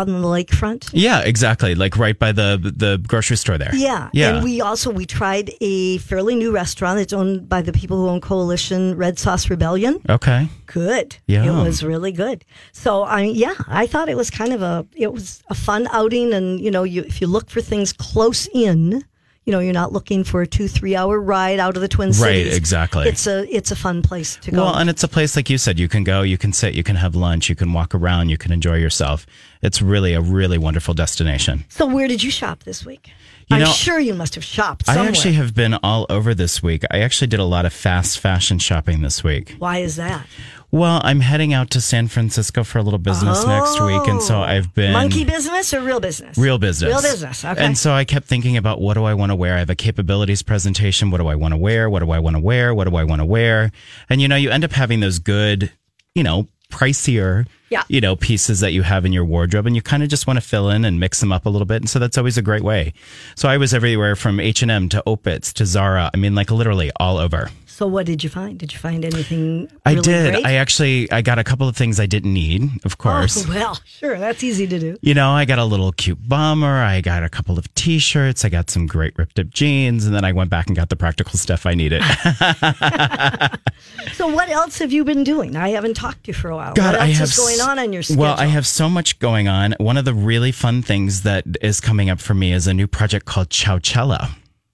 on 0.00 0.22
the 0.22 0.28
lakefront. 0.28 0.90
Yeah, 0.92 1.20
exactly. 1.20 1.74
Like 1.74 1.96
right 1.96 2.18
by 2.18 2.32
the 2.32 2.58
the 2.62 2.98
grocery 3.06 3.36
store 3.36 3.58
there. 3.58 3.74
Yeah. 3.74 4.08
Yeah. 4.12 4.34
And 4.36 4.44
we 4.44 4.60
also 4.60 4.90
we 4.90 5.06
tried 5.06 5.52
a 5.60 5.98
fairly 5.98 6.34
new 6.34 6.52
restaurant. 6.52 6.98
It's 7.00 7.12
owned 7.12 7.48
by 7.48 7.62
the 7.62 7.72
people 7.72 7.96
who 7.98 8.08
own 8.08 8.20
Coalition 8.20 8.96
Red 8.96 9.18
Sauce 9.18 9.50
Rebellion. 9.50 10.00
okay. 10.08 10.48
Good. 10.66 11.16
Yeah. 11.26 11.44
It 11.44 11.64
was 11.64 11.84
really 11.84 12.12
good. 12.12 12.44
So 12.72 13.02
I 13.02 13.22
yeah, 13.22 13.54
I 13.68 13.86
thought 13.86 14.08
it 14.08 14.16
was 14.16 14.30
kind 14.30 14.52
of 14.52 14.62
a 14.62 14.86
it 14.96 15.12
was 15.12 15.42
a 15.50 15.54
fun 15.54 15.86
outing 15.92 16.32
and 16.32 16.58
you 16.60 16.70
know, 16.70 16.82
you 16.82 17.02
if 17.02 17.20
you 17.20 17.26
look 17.26 17.50
for 17.50 17.60
things 17.60 17.92
close 17.92 18.48
in, 18.54 19.04
you 19.44 19.50
know, 19.50 19.58
you're 19.58 19.72
not 19.72 19.92
looking 19.92 20.22
for 20.22 20.42
a 20.42 20.46
two, 20.46 20.68
three 20.68 20.94
hour 20.94 21.20
ride 21.20 21.58
out 21.58 21.74
of 21.76 21.82
the 21.82 21.88
Twin 21.88 22.12
Cities. 22.12 22.46
Right, 22.46 22.56
exactly. 22.56 23.08
It's 23.08 23.26
a 23.26 23.44
it's 23.54 23.70
a 23.70 23.76
fun 23.76 24.02
place 24.02 24.36
to 24.36 24.50
go. 24.52 24.64
Well, 24.64 24.76
and 24.76 24.88
it's 24.88 25.02
a 25.02 25.08
place 25.08 25.34
like 25.34 25.50
you 25.50 25.58
said, 25.58 25.78
you 25.78 25.88
can 25.88 26.04
go, 26.04 26.22
you 26.22 26.38
can 26.38 26.52
sit, 26.52 26.74
you 26.74 26.82
can 26.82 26.96
have 26.96 27.16
lunch, 27.16 27.48
you 27.48 27.56
can 27.56 27.72
walk 27.72 27.94
around, 27.94 28.28
you 28.28 28.38
can 28.38 28.52
enjoy 28.52 28.76
yourself. 28.76 29.26
It's 29.60 29.82
really 29.82 30.14
a 30.14 30.20
really 30.20 30.58
wonderful 30.58 30.94
destination. 30.94 31.64
so 31.68 31.86
where 31.86 32.08
did 32.08 32.22
you 32.22 32.30
shop 32.30 32.62
this 32.64 32.84
week? 32.84 33.10
You 33.48 33.56
I'm 33.56 33.66
sure 33.66 33.98
you 33.98 34.14
must 34.14 34.34
have 34.36 34.44
shopped 34.44 34.86
somewhere. 34.86 35.04
I 35.04 35.08
actually 35.08 35.34
have 35.34 35.54
been 35.54 35.74
all 35.82 36.06
over 36.08 36.32
this 36.34 36.62
week. 36.62 36.84
I 36.90 37.00
actually 37.00 37.26
did 37.26 37.40
a 37.40 37.44
lot 37.44 37.66
of 37.66 37.72
fast 37.72 38.18
fashion 38.20 38.58
shopping 38.58 39.02
this 39.02 39.22
week. 39.24 39.56
Why 39.58 39.78
is 39.78 39.96
that? 39.96 40.26
Well, 40.72 41.02
I'm 41.04 41.20
heading 41.20 41.52
out 41.52 41.68
to 41.72 41.82
San 41.82 42.08
Francisco 42.08 42.64
for 42.64 42.78
a 42.78 42.82
little 42.82 42.98
business 42.98 43.44
next 43.44 43.78
week, 43.82 44.08
and 44.08 44.22
so 44.22 44.40
I've 44.40 44.68
oh. 44.68 44.74
been 44.74 44.92
Monkey 44.94 45.22
business 45.22 45.74
or 45.74 45.82
real 45.82 46.00
business? 46.00 46.38
Real 46.38 46.56
business. 46.56 46.88
Real 46.90 47.02
business. 47.02 47.44
Okay. 47.44 47.62
And 47.62 47.76
so 47.76 47.92
I 47.92 48.06
kept 48.06 48.26
thinking 48.26 48.56
about 48.56 48.80
what 48.80 48.94
do 48.94 49.04
I 49.04 49.12
want 49.12 49.32
to 49.32 49.36
wear? 49.36 49.56
I 49.56 49.58
have 49.58 49.68
a 49.68 49.74
capabilities 49.74 50.42
presentation. 50.42 51.10
What 51.10 51.18
do 51.18 51.26
I 51.26 51.34
want 51.34 51.52
to 51.52 51.58
wear? 51.58 51.90
What 51.90 51.98
do 51.98 52.10
I 52.10 52.20
want 52.20 52.36
to 52.36 52.42
wear? 52.42 52.74
What 52.74 52.88
do 52.88 52.96
I 52.96 53.04
want 53.04 53.20
to 53.20 53.26
wear? 53.26 53.70
And 54.08 54.22
you 54.22 54.28
know, 54.28 54.36
you 54.36 54.48
end 54.48 54.64
up 54.64 54.72
having 54.72 55.00
those 55.00 55.18
good, 55.18 55.70
you 56.14 56.22
know, 56.22 56.48
pricier, 56.70 57.46
Yeah. 57.68 57.82
you 57.88 58.00
know, 58.00 58.16
pieces 58.16 58.60
that 58.60 58.72
you 58.72 58.82
have 58.82 59.04
in 59.04 59.12
your 59.12 59.26
wardrobe 59.26 59.66
and 59.66 59.76
you 59.76 59.82
kind 59.82 60.02
of 60.02 60.08
just 60.08 60.26
want 60.26 60.38
to 60.38 60.40
fill 60.40 60.70
in 60.70 60.86
and 60.86 60.98
mix 60.98 61.20
them 61.20 61.32
up 61.32 61.44
a 61.44 61.50
little 61.50 61.66
bit. 61.66 61.82
And 61.82 61.90
so 61.90 61.98
that's 61.98 62.16
always 62.16 62.38
a 62.38 62.42
great 62.42 62.62
way. 62.62 62.94
So 63.36 63.46
I 63.46 63.58
was 63.58 63.74
everywhere 63.74 64.16
from 64.16 64.40
H&M 64.40 64.88
to 64.88 65.02
Opitz 65.06 65.52
to 65.52 65.66
Zara. 65.66 66.10
I 66.14 66.16
mean, 66.16 66.34
like 66.34 66.50
literally 66.50 66.90
all 66.98 67.18
over. 67.18 67.50
So 67.82 67.88
what 67.88 68.06
did 68.06 68.22
you 68.22 68.30
find? 68.30 68.60
Did 68.60 68.72
you 68.72 68.78
find 68.78 69.04
anything? 69.04 69.68
I 69.84 69.96
did. 69.96 70.34
Great? 70.34 70.46
I 70.46 70.52
actually, 70.54 71.10
I 71.10 71.20
got 71.20 71.40
a 71.40 71.42
couple 71.42 71.66
of 71.66 71.76
things 71.76 71.98
I 71.98 72.06
didn't 72.06 72.32
need, 72.32 72.62
of 72.84 72.92
oh, 72.92 73.02
course. 73.02 73.44
Oh, 73.44 73.48
well, 73.52 73.76
sure. 73.84 74.20
That's 74.20 74.44
easy 74.44 74.68
to 74.68 74.78
do. 74.78 74.96
You 75.00 75.14
know, 75.14 75.32
I 75.32 75.46
got 75.46 75.58
a 75.58 75.64
little 75.64 75.90
cute 75.90 76.28
bomber. 76.28 76.80
I 76.80 77.00
got 77.00 77.24
a 77.24 77.28
couple 77.28 77.58
of 77.58 77.74
t-shirts. 77.74 78.44
I 78.44 78.50
got 78.50 78.70
some 78.70 78.86
great 78.86 79.18
ripped 79.18 79.40
up 79.40 79.50
jeans, 79.50 80.06
and 80.06 80.14
then 80.14 80.24
I 80.24 80.30
went 80.30 80.48
back 80.48 80.68
and 80.68 80.76
got 80.76 80.90
the 80.90 80.96
practical 80.96 81.36
stuff 81.40 81.66
I 81.66 81.74
needed. 81.74 82.04
So 84.12 84.28
what 84.28 84.48
else 84.48 84.78
have 84.78 84.92
you 84.92 85.04
been 85.04 85.24
doing? 85.24 85.56
I 85.56 85.70
haven't 85.70 85.94
talked 85.94 86.24
to 86.24 86.28
you 86.28 86.34
for 86.34 86.48
a 86.50 86.54
while. 86.54 86.74
God, 86.74 86.92
what 86.92 87.00
I 87.00 87.06
have 87.06 87.24
is 87.24 87.36
going 87.36 87.60
on 87.60 87.78
on 87.78 87.92
your 87.92 88.02
schedule? 88.02 88.22
Well, 88.22 88.36
I 88.38 88.46
have 88.46 88.66
so 88.66 88.88
much 88.88 89.18
going 89.18 89.48
on. 89.48 89.74
One 89.78 89.96
of 89.96 90.04
the 90.04 90.14
really 90.14 90.52
fun 90.52 90.82
things 90.82 91.22
that 91.22 91.44
is 91.60 91.80
coming 91.80 92.08
up 92.08 92.20
for 92.20 92.34
me 92.34 92.52
is 92.52 92.66
a 92.68 92.74
new 92.74 92.86
project 92.86 93.26
called 93.26 93.48
Chowchella. 93.48 94.30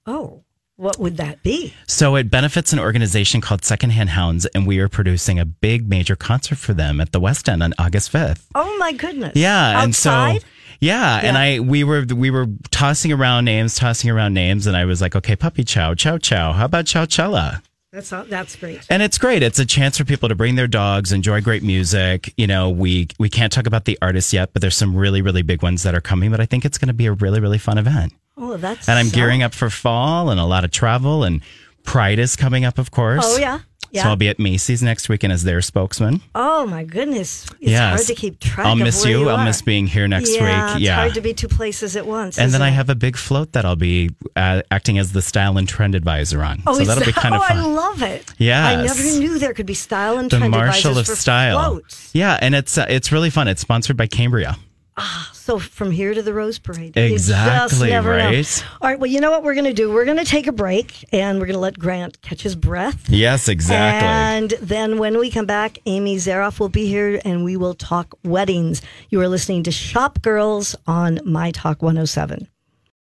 Oh, 0.07 0.38
what 0.79 0.97
would 1.01 1.17
that 1.17 1.43
be? 1.43 1.75
So 1.89 2.15
it 2.15 2.31
benefits 2.31 2.73
an 2.73 2.79
organization 2.79 3.41
called 3.41 3.65
Secondhand 3.65 4.11
Hounds, 4.11 4.47
and 4.47 4.65
we 4.65 4.79
are 4.79 4.89
producing 4.89 5.39
a 5.39 5.45
big 5.45 5.89
major 5.89 6.15
concert 6.15 6.57
for 6.57 6.73
them 6.73 7.01
at 7.01 7.11
the 7.11 7.19
West 7.19 7.49
End 7.49 7.65
on 7.65 7.75
August 7.79 8.11
fifth. 8.11 8.47
Oh 8.55 8.77
my 8.79 8.93
goodness. 8.93 9.33
Yeah, 9.35 9.83
and 9.83 9.95
so 9.95 10.11
Outside? 10.11 10.45
yeah, 10.81 11.21
and 11.23 11.37
I 11.37 11.59
we 11.59 11.83
were 11.83 12.07
we 12.15 12.31
were 12.31 12.47
tossing 12.71 13.13
around 13.13 13.45
names, 13.45 13.75
tossing 13.75 14.09
around 14.09 14.35
names, 14.35 14.69
and 14.69 14.77
I 14.77 14.85
was 14.85 15.01
like, 15.01 15.17
okay, 15.17 15.35
puppy 15.35 15.65
chow, 15.65 15.95
chow 15.95 16.17
chow. 16.17 16.53
How 16.53 16.67
about 16.67 16.87
chow 16.87 17.07
chella? 17.07 17.61
that's 17.91 18.13
not, 18.13 18.29
that's 18.29 18.55
great. 18.55 18.87
And 18.91 19.03
it's 19.03 19.19
great. 19.19 19.43
It's 19.43 19.59
a 19.59 19.67
chance 19.67 19.99
for 19.99 20.05
people 20.05 20.29
to 20.29 20.35
bring 20.37 20.55
their 20.55 20.69
dogs, 20.69 21.11
enjoy 21.11 21.41
great 21.41 21.65
music. 21.65 22.33
You 22.37 22.47
know, 22.47 22.71
we 22.71 23.09
we 23.19 23.29
can't 23.29 23.53
talk 23.53 23.67
about 23.67 23.85
the 23.85 23.99
artists 24.01 24.33
yet, 24.33 24.53
but 24.53 24.63
there's 24.63 24.77
some 24.77 24.95
really 24.95 25.23
really 25.23 25.43
big 25.43 25.61
ones 25.65 25.83
that 25.83 25.97
are 25.97 26.01
coming. 26.01 26.31
But 26.31 26.39
I 26.39 26.47
think 26.47 26.65
it's 26.65 26.79
going 26.79 26.89
to 26.89 26.95
be 26.95 27.07
a 27.07 27.13
really 27.13 27.41
really 27.41 27.59
fun 27.59 27.79
event. 27.79 28.13
Oh, 28.39 28.57
that's 28.57 28.89
And 28.89 28.99
I'm 28.99 29.07
so- 29.09 29.15
gearing 29.17 29.43
up 29.43 29.55
for 29.55 29.71
fall 29.71 30.31
and 30.31 30.39
a 30.41 30.45
lot 30.45 30.65
of 30.65 30.71
travel. 30.71 31.25
And 31.25 31.43
Pride 31.85 32.19
is 32.19 32.37
coming 32.37 32.65
up, 32.65 32.79
of 32.79 32.91
course. 32.91 33.23
Oh 33.25 33.39
yeah, 33.39 33.61
yeah. 33.91 34.03
So 34.03 34.09
I'll 34.11 34.17
be 34.17 34.29
at 34.29 34.39
Macy's 34.39 34.83
next 34.83 35.09
weekend 35.09 35.33
as 35.33 35.43
their 35.45 35.63
spokesman. 35.63 36.21
oh 36.35 36.67
my 36.67 36.85
goodness, 36.85 37.47
it's 37.61 37.71
yes. 37.71 37.95
hard 37.95 38.07
to 38.09 38.15
keep 38.15 38.39
track. 38.41 38.59
Of. 38.59 38.67
I'll 38.67 38.73
of 38.75 38.79
miss 38.81 39.05
you. 39.07 39.21
you 39.21 39.29
I'll 39.31 39.43
miss 39.43 39.63
being 39.63 39.87
here 39.87 40.07
next 40.07 40.35
yeah, 40.37 40.67
week. 40.67 40.75
It's 40.77 40.81
Yeah. 40.83 40.97
hard 40.97 41.15
to 41.15 41.23
be 41.23 41.33
two 41.33 41.49
places 41.49 41.97
at 41.97 42.07
once. 42.07 42.37
and 42.37 42.53
then 42.53 42.61
isn't 42.61 42.63
I 42.63 42.69
have 42.71 42.91
a 42.91 42.95
big 42.95 43.17
float 43.17 43.53
that 43.53 43.65
I'll 43.65 43.75
be 43.77 44.11
uh, 44.37 44.61
acting 44.71 44.99
as 44.99 45.13
the 45.13 45.23
style 45.23 45.57
and 45.57 45.67
trend 45.67 45.95
advisor 45.95 46.43
on. 46.43 46.63
Oh, 46.67 46.75
so 46.79 46.85
that'll 46.85 47.07
be 47.07 47.13
kind 47.13 47.35
of 47.35 47.43
fun. 47.47 47.57
oh. 47.57 47.71
I 47.71 47.73
love 47.73 48.03
it. 48.03 48.35
Yeah, 48.37 48.67
I 48.69 48.83
never 48.85 49.03
knew 49.03 49.39
there 49.39 49.55
could 49.55 49.65
be 49.65 49.73
style 49.75 50.19
and 50.19 50.31
the 50.31 50.37
trend 50.37 50.51
Marshall 50.51 50.91
of 50.93 50.99
advisors 50.99 51.17
for 51.17 51.21
Style. 51.23 51.71
floats. 51.71 52.11
Yeah, 52.13 52.39
and 52.39 52.55
it's 52.55 52.77
uh, 52.77 52.85
it's 52.91 53.11
really 53.13 53.31
fun. 53.31 53.49
It's 53.49 53.63
sponsored 53.63 53.97
by 53.97 54.09
Cambria. 54.09 54.59
Ah, 54.99 55.31
so 55.33 55.59
from 55.59 55.91
here 55.91 56.13
to 56.13 56.23
the 56.23 56.35
Rose 56.35 56.59
Parade. 56.59 56.97
Exactly, 56.97 57.91
never 57.91 58.19
know. 58.19 58.43
All 58.81 58.89
right. 58.89 58.99
Well, 58.99 59.11
you 59.11 59.21
know 59.21 59.31
what 59.31 59.45
we're 59.45 59.55
going 59.55 59.65
to 59.65 59.73
do? 59.73 59.93
We're 59.93 60.05
going 60.05 60.19
to 60.19 60.25
take 60.25 60.47
a 60.47 60.53
break 60.53 61.05
and 61.13 61.39
we're 61.39 61.47
going 61.47 61.55
to 61.55 61.61
let 61.61 61.79
Grant 61.79 62.21
catch 62.21 62.43
his 62.43 62.57
breath. 62.57 63.09
Yes, 63.09 63.49
exactly. 63.49 64.09
And 64.09 64.51
then 64.61 64.99
when 64.99 65.19
we 65.19 65.31
come 65.31 65.47
back, 65.47 65.79
Amy 65.87 66.17
Zaroff 66.17 66.59
will 66.61 66.69
be 66.69 66.87
here 66.87 67.21
and 67.25 67.45
we 67.45 67.57
will 67.57 67.75
talk 67.75 68.15
weddings. 68.25 68.83
You 69.09 69.21
are 69.21 69.29
listening 69.29 69.63
to 69.65 69.71
Shop 69.71 70.21
Girls 70.21 70.75
on 70.87 71.21
My 71.25 71.51
Talk 71.53 71.81
107. 71.83 72.49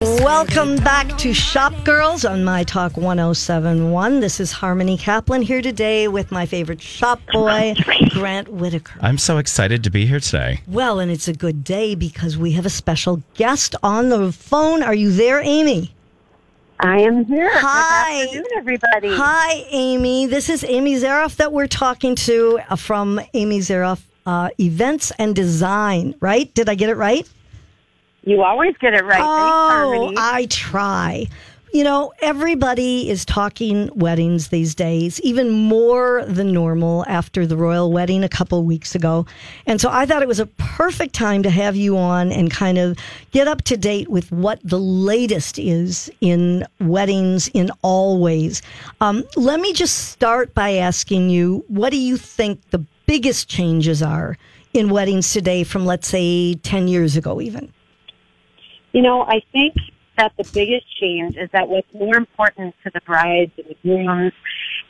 Welcome 0.02 0.76
back 0.76 1.18
to 1.20 1.34
Shop 1.34 1.74
Girls 1.86 2.26
on 2.26 2.44
My 2.44 2.66
Talk 2.66 2.98
1071. 2.98 4.20
This 4.20 4.42
is 4.42 4.52
Harmony 4.52 4.98
Kaplan 4.98 5.42
here 5.42 5.62
today 5.62 6.10
with 6.10 6.34
my 6.34 6.46
favorite 6.46 6.82
shop 6.82 7.22
boy, 7.32 7.76
Grant 8.10 8.50
Whittaker. 8.50 9.00
I'm 9.00 9.18
so 9.18 9.38
excited 9.38 9.86
to 9.86 9.90
be 9.90 10.06
here 10.06 10.20
today. 10.20 10.60
Well, 10.68 11.00
and 11.00 11.10
it's 11.10 11.30
a 11.30 11.34
good 11.34 11.64
day 11.64 11.96
because 11.96 12.38
we 12.38 12.52
have 12.52 12.66
a 12.66 12.70
special 12.70 13.24
guest 13.36 13.74
on 13.84 14.10
the 14.10 14.34
phone. 14.34 14.84
Are 14.84 14.94
you 14.94 15.14
there, 15.14 15.42
Amy? 15.42 15.94
I 16.82 17.00
am 17.00 17.24
here. 17.24 17.50
Hi. 17.54 18.26
Good 18.26 18.26
afternoon, 18.26 18.46
everybody. 18.58 19.16
Hi, 19.16 19.66
Amy. 19.70 20.26
This 20.26 20.50
is 20.50 20.66
Amy 20.66 20.96
Zaroff 20.96 21.38
that 21.38 21.54
we're 21.54 21.68
talking 21.68 22.16
to 22.16 22.60
uh, 22.70 22.76
from 22.76 23.22
Amy 23.34 23.60
Zaroff 23.60 24.02
uh, 24.26 24.50
Events 24.60 25.14
and 25.18 25.34
Design, 25.34 26.16
right? 26.20 26.54
Did 26.54 26.68
I 26.68 26.76
get 26.76 26.90
it 26.90 26.96
right? 26.96 27.26
You 28.26 28.42
always 28.42 28.76
get 28.78 28.94
it 28.94 29.06
right. 29.06 29.22
Oh, 29.22 29.70
Harmony. 29.70 30.16
I 30.18 30.48
try. 30.48 31.28
You 31.72 31.84
know, 31.84 32.14
everybody 32.22 33.10
is 33.10 33.26
talking 33.26 33.90
weddings 33.94 34.48
these 34.48 34.74
days, 34.74 35.20
even 35.22 35.52
more 35.52 36.24
than 36.26 36.54
normal 36.54 37.04
after 37.06 37.46
the 37.46 37.58
royal 37.58 37.92
wedding 37.92 38.24
a 38.24 38.30
couple 38.30 38.64
weeks 38.64 38.96
ago. 38.96 39.26
And 39.68 39.80
so 39.82 39.90
I 39.92 40.06
thought 40.06 40.22
it 40.22 40.28
was 40.28 40.40
a 40.40 40.46
perfect 40.46 41.14
time 41.14 41.44
to 41.44 41.50
have 41.50 41.76
you 41.76 41.98
on 41.98 42.32
and 42.32 42.50
kind 42.50 42.78
of 42.78 42.98
get 43.32 43.48
up 43.48 43.62
to 43.64 43.78
date 43.78 44.08
with 44.08 44.32
what 44.32 44.60
the 44.64 44.80
latest 44.80 45.60
is 45.60 46.10
in 46.22 46.66
weddings 46.80 47.50
in 47.50 47.70
all 47.82 48.20
ways. 48.20 48.62
Um, 49.02 49.26
let 49.36 49.60
me 49.60 49.74
just 49.74 50.12
start 50.12 50.54
by 50.54 50.76
asking 50.76 51.30
you 51.30 51.66
what 51.68 51.90
do 51.90 51.98
you 51.98 52.16
think 52.16 52.62
the 52.70 52.86
biggest 53.06 53.50
changes 53.50 54.02
are 54.02 54.38
in 54.74 54.90
weddings 54.90 55.34
today 55.34 55.66
from, 55.66 55.86
let's 55.86 56.08
say, 56.08 56.56
10 56.56 56.88
years 56.88 57.18
ago, 57.18 57.42
even? 57.42 57.72
You 58.96 59.02
know, 59.02 59.24
I 59.24 59.42
think 59.52 59.76
that 60.18 60.32
the 60.38 60.50
biggest 60.54 60.86
change 61.02 61.36
is 61.36 61.50
that 61.52 61.68
what's 61.68 61.94
more 61.94 62.16
important 62.16 62.74
to 62.86 62.92
the 62.94 63.02
brides 63.02 63.52
and 63.58 63.68
the 63.68 63.76
grooms 63.84 64.32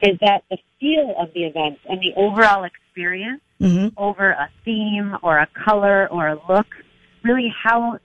is 0.03 0.19
that 0.21 0.43
the 0.51 0.59
feel 0.79 1.15
of 1.17 1.33
the 1.33 1.45
event 1.45 1.79
and 1.89 1.99
the 1.99 2.13
overall 2.15 2.63
experience 2.63 3.41
hmm 3.59 3.87
over 3.97 4.31
a 4.31 4.49
theme 4.65 5.15
or 5.23 5.39
a 5.39 5.47
color 5.65 6.07
or 6.09 6.27
a 6.27 6.39
look, 6.49 6.67
really 7.23 7.51
how 7.63 7.97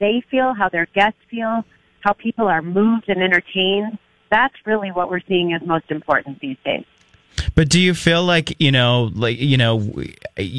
they 0.00 0.22
feel, 0.30 0.54
how 0.54 0.68
their 0.70 0.86
guests 0.86 1.20
feel, 1.30 1.62
how 2.00 2.14
people 2.14 2.48
are 2.48 2.62
moved 2.62 3.08
and 3.08 3.22
entertained. 3.22 3.98
That's 4.30 4.54
really 4.64 4.90
what 4.90 5.10
we're 5.10 5.20
seeing 5.28 5.52
as 5.52 5.60
most 5.64 5.90
important 5.90 6.40
these 6.40 6.56
days. 6.64 6.86
But 7.54 7.68
do 7.68 7.80
you 7.80 7.94
feel 7.94 8.24
like, 8.24 8.54
you 8.60 8.70
know, 8.70 9.10
like, 9.14 9.38
you 9.38 9.56
know, 9.56 9.92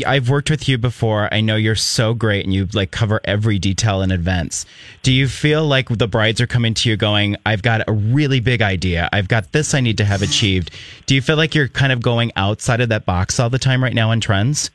I've 0.05 0.29
worked 0.29 0.49
with 0.49 0.67
you 0.67 0.77
before. 0.77 1.31
I 1.33 1.41
know 1.41 1.55
you're 1.55 1.75
so 1.75 2.13
great 2.13 2.45
and 2.45 2.53
you 2.53 2.67
like 2.73 2.91
cover 2.91 3.21
every 3.23 3.59
detail 3.59 4.01
in 4.01 4.11
advance. 4.11 4.65
Do 5.03 5.13
you 5.13 5.27
feel 5.27 5.65
like 5.65 5.89
the 5.89 6.07
brides 6.07 6.41
are 6.41 6.47
coming 6.47 6.73
to 6.75 6.89
you 6.89 6.97
going, 6.97 7.35
I've 7.45 7.61
got 7.61 7.87
a 7.87 7.91
really 7.91 8.39
big 8.39 8.61
idea. 8.61 9.09
I've 9.13 9.27
got 9.27 9.51
this 9.51 9.73
I 9.73 9.79
need 9.79 9.97
to 9.97 10.05
have 10.05 10.21
achieved. 10.21 10.71
Do 11.05 11.15
you 11.15 11.21
feel 11.21 11.37
like 11.37 11.53
you're 11.53 11.67
kind 11.67 11.91
of 11.91 12.01
going 12.01 12.31
outside 12.35 12.81
of 12.81 12.89
that 12.89 13.05
box 13.05 13.39
all 13.39 13.49
the 13.49 13.59
time 13.59 13.83
right 13.83 13.93
now 13.93 14.11
in 14.11 14.19
trends? 14.19 14.71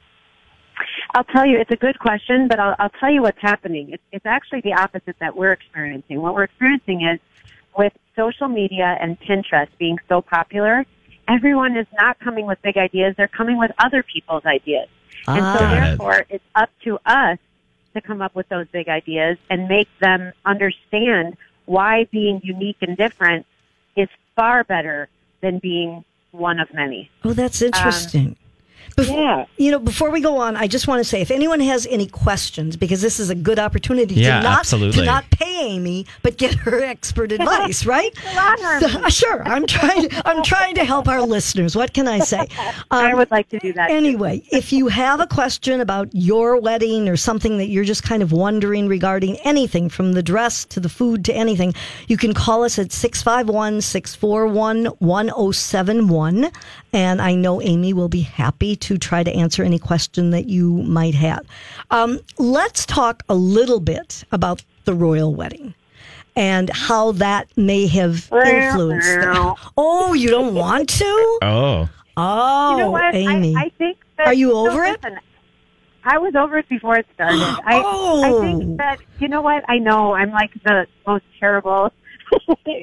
I'll 1.15 1.25
tell 1.25 1.45
you, 1.45 1.59
it's 1.59 1.71
a 1.71 1.77
good 1.77 1.99
question, 1.99 2.49
but 2.49 2.59
I'll, 2.59 2.75
I'll 2.79 2.91
tell 3.01 3.11
you 3.11 3.21
what's 3.21 3.41
happening. 3.41 3.91
It's, 3.93 4.03
it's 4.13 4.27
actually 4.27 4.63
the 4.63 4.73
opposite 4.73 5.17
that 5.21 5.37
we're 5.37 5.53
experiencing. 5.53 6.23
What 6.23 6.35
we're 6.35 6.45
experiencing 6.45 7.03
is 7.03 7.21
with 7.77 7.93
social 8.17 8.49
media 8.49 8.97
and 9.01 9.19
Pinterest 9.21 9.69
being 9.79 9.99
so 10.09 10.23
popular, 10.23 10.87
everyone 11.29 11.77
is 11.77 11.87
not 11.99 12.19
coming 12.21 12.47
with 12.47 12.61
big 12.63 12.77
ideas. 12.77 13.15
They're 13.17 13.29
coming 13.29 13.59
with 13.59 13.71
other 13.79 14.03
people's 14.03 14.45
ideas. 14.45 14.89
And 15.27 15.39
so 15.39 15.43
Ah. 15.43 15.59
Got 15.59 15.73
it. 15.73 15.81
therefore, 15.81 16.27
it's 16.29 16.45
up 16.55 16.71
to 16.85 16.99
us 17.07 17.39
to 17.95 18.01
come 18.01 18.23
up 18.23 18.35
with 18.35 18.49
those 18.49 18.67
big 18.69 18.89
ideas 18.89 19.37
and 19.51 19.69
make 19.69 19.89
them 20.01 20.33
understand 20.45 21.37
why 21.67 22.05
being 22.11 22.41
unique 22.43 22.79
and 22.81 22.97
different 22.97 23.47
is 23.97 24.09
far 24.35 24.65
better 24.65 25.09
than 25.43 25.59
being 25.59 26.05
one 26.33 26.59
of 26.59 26.73
many. 26.73 27.11
Oh, 27.25 27.35
that's 27.35 27.61
interesting. 27.63 28.37
Bef- 28.97 29.09
Yeah. 29.09 29.47
You 29.57 29.71
know, 29.71 29.79
before 29.79 30.11
we 30.11 30.21
go 30.21 30.37
on, 30.39 30.57
I 30.57 30.67
just 30.67 30.87
want 30.87 31.01
to 31.01 31.05
say 31.05 31.21
if 31.21 31.31
anyone 31.31 31.61
has 31.61 31.87
any 31.91 32.07
questions, 32.07 32.77
because 32.77 33.01
this 33.01 33.19
is 33.21 33.31
a 33.31 33.35
good 33.35 33.59
opportunity 33.59 34.17
Yeah, 34.17 34.39
to 34.39 34.43
not 34.45 34.59
absolutely. 34.61 35.01
to 35.01 35.05
not 35.07 35.31
pay 35.31 35.61
Amy, 35.63 36.07
but 36.23 36.37
get 36.37 36.55
her 36.55 36.83
expert 36.83 37.33
advice, 37.39 37.87
right? 37.87 38.11
So, 38.81 39.09
sure, 39.09 39.43
I'm 39.49 39.67
trying. 39.67 40.09
I'm 40.25 40.43
trying 40.43 40.75
to 40.75 40.85
help 40.85 41.09
our 41.09 41.23
listeners. 41.23 41.75
What 41.77 41.93
can 41.95 42.07
I 42.09 42.19
say? 42.19 42.47
I 42.91 43.13
Um, 43.13 43.19
would 43.19 43.31
like 43.31 43.49
to 43.51 43.59
do 43.59 43.73
that. 43.75 43.89
too. 43.89 43.95
Anyway, 43.95 44.43
if 44.51 44.73
you 44.73 44.89
have 44.89 45.21
a 45.21 45.27
question 45.27 45.81
about 45.81 46.09
your 46.13 46.61
wedding 46.61 47.09
or 47.09 47.17
something 47.17 47.59
that 47.59 47.69
you're 47.69 47.85
just 47.85 48.03
kind 48.03 48.23
of 48.23 48.33
wondering 48.33 48.89
regarding 48.89 49.37
anything 49.39 49.89
from 49.89 50.13
the 50.13 50.23
dress 50.23 50.65
to 50.67 50.81
the 50.81 50.89
food 50.89 51.25
to 51.27 51.33
anything, 51.35 51.73
you 52.09 52.17
can 52.17 52.35
call 52.35 52.65
us 52.65 52.79
at 52.79 52.93
651 52.93 53.81
641 53.81 54.87
1071. 54.99 56.51
And 56.93 57.23
I 57.23 57.35
know 57.35 57.63
Amy 57.63 57.93
will 57.93 58.09
be 58.09 58.21
happy 58.21 58.72
to 58.77 58.99
try 58.99 59.23
to 59.23 59.33
answer 59.33 59.63
any 59.63 59.79
question 59.79 60.31
that 60.31 60.49
you 60.49 60.79
might 60.83 61.15
have. 61.15 61.47
Um, 61.91 62.21
let's 62.39 62.87
talk 62.87 63.23
a 63.29 63.35
little 63.35 63.81
bit 63.81 64.25
about 64.33 64.63
the 64.85 64.95
royal 64.95 65.35
wedding. 65.35 65.75
And 66.35 66.71
how 66.71 67.13
that 67.13 67.49
may 67.59 67.87
have 67.89 68.31
influenced. 68.33 69.07
them. 69.07 69.55
Oh, 69.77 70.15
you 70.15 70.29
don't 70.31 70.55
want 70.55 70.89
to? 70.89 71.39
Oh, 71.43 71.89
Oh, 72.17 72.71
you 72.73 72.77
know 72.85 72.91
what? 72.91 73.15
Amy. 73.15 73.55
I, 73.57 73.65
I 73.65 73.69
think 73.79 73.99
that, 74.19 74.27
Are 74.29 74.35
you 74.35 74.51
so 74.51 74.71
over 74.71 74.83
it? 74.85 75.03
listen, 75.03 75.19
I 76.05 76.19
was 76.19 76.35
over 76.35 76.59
it 76.59 76.69
before 76.69 76.97
it 76.99 77.07
started. 77.15 77.39
I, 77.65 77.83
Oh. 77.85 78.23
I 78.23 78.43
think 78.59 78.79
that 78.79 78.99
you 79.19 79.29
know 79.29 79.41
what? 79.43 79.65
I 79.69 79.79
know 79.79 80.15
I'm 80.15 80.31
like 80.31 80.51
the 80.65 80.87
most 81.07 81.25
terrible. 81.39 81.93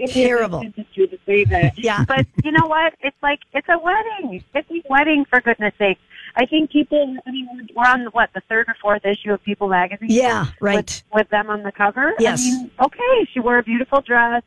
Terrible. 0.07 0.61
to 0.61 1.17
say 1.25 1.45
that. 1.45 1.77
Yeah. 1.77 2.05
But 2.07 2.25
you 2.43 2.51
know 2.51 2.67
what? 2.67 2.93
It's 3.01 3.17
like 3.21 3.39
it's 3.53 3.67
a 3.69 3.77
wedding. 3.77 4.43
It's 4.53 4.69
a 4.69 4.81
wedding 4.89 5.25
for 5.29 5.41
goodness 5.41 5.73
sake. 5.77 5.97
I 6.35 6.45
think 6.45 6.71
people. 6.71 7.17
I 7.25 7.31
mean, 7.31 7.69
we're 7.75 7.85
on 7.85 8.05
what 8.11 8.29
the 8.33 8.41
third 8.49 8.67
or 8.67 8.75
fourth 8.81 9.05
issue 9.05 9.31
of 9.33 9.43
People 9.43 9.67
magazine. 9.67 10.09
Yeah, 10.09 10.47
right. 10.59 10.77
With, 10.77 11.03
with 11.13 11.29
them 11.29 11.49
on 11.49 11.63
the 11.63 11.71
cover. 11.71 12.13
Yes. 12.19 12.45
I 12.45 12.49
mean, 12.49 12.71
okay, 12.79 13.27
she 13.33 13.39
wore 13.39 13.57
a 13.57 13.63
beautiful 13.63 14.01
dress. 14.01 14.43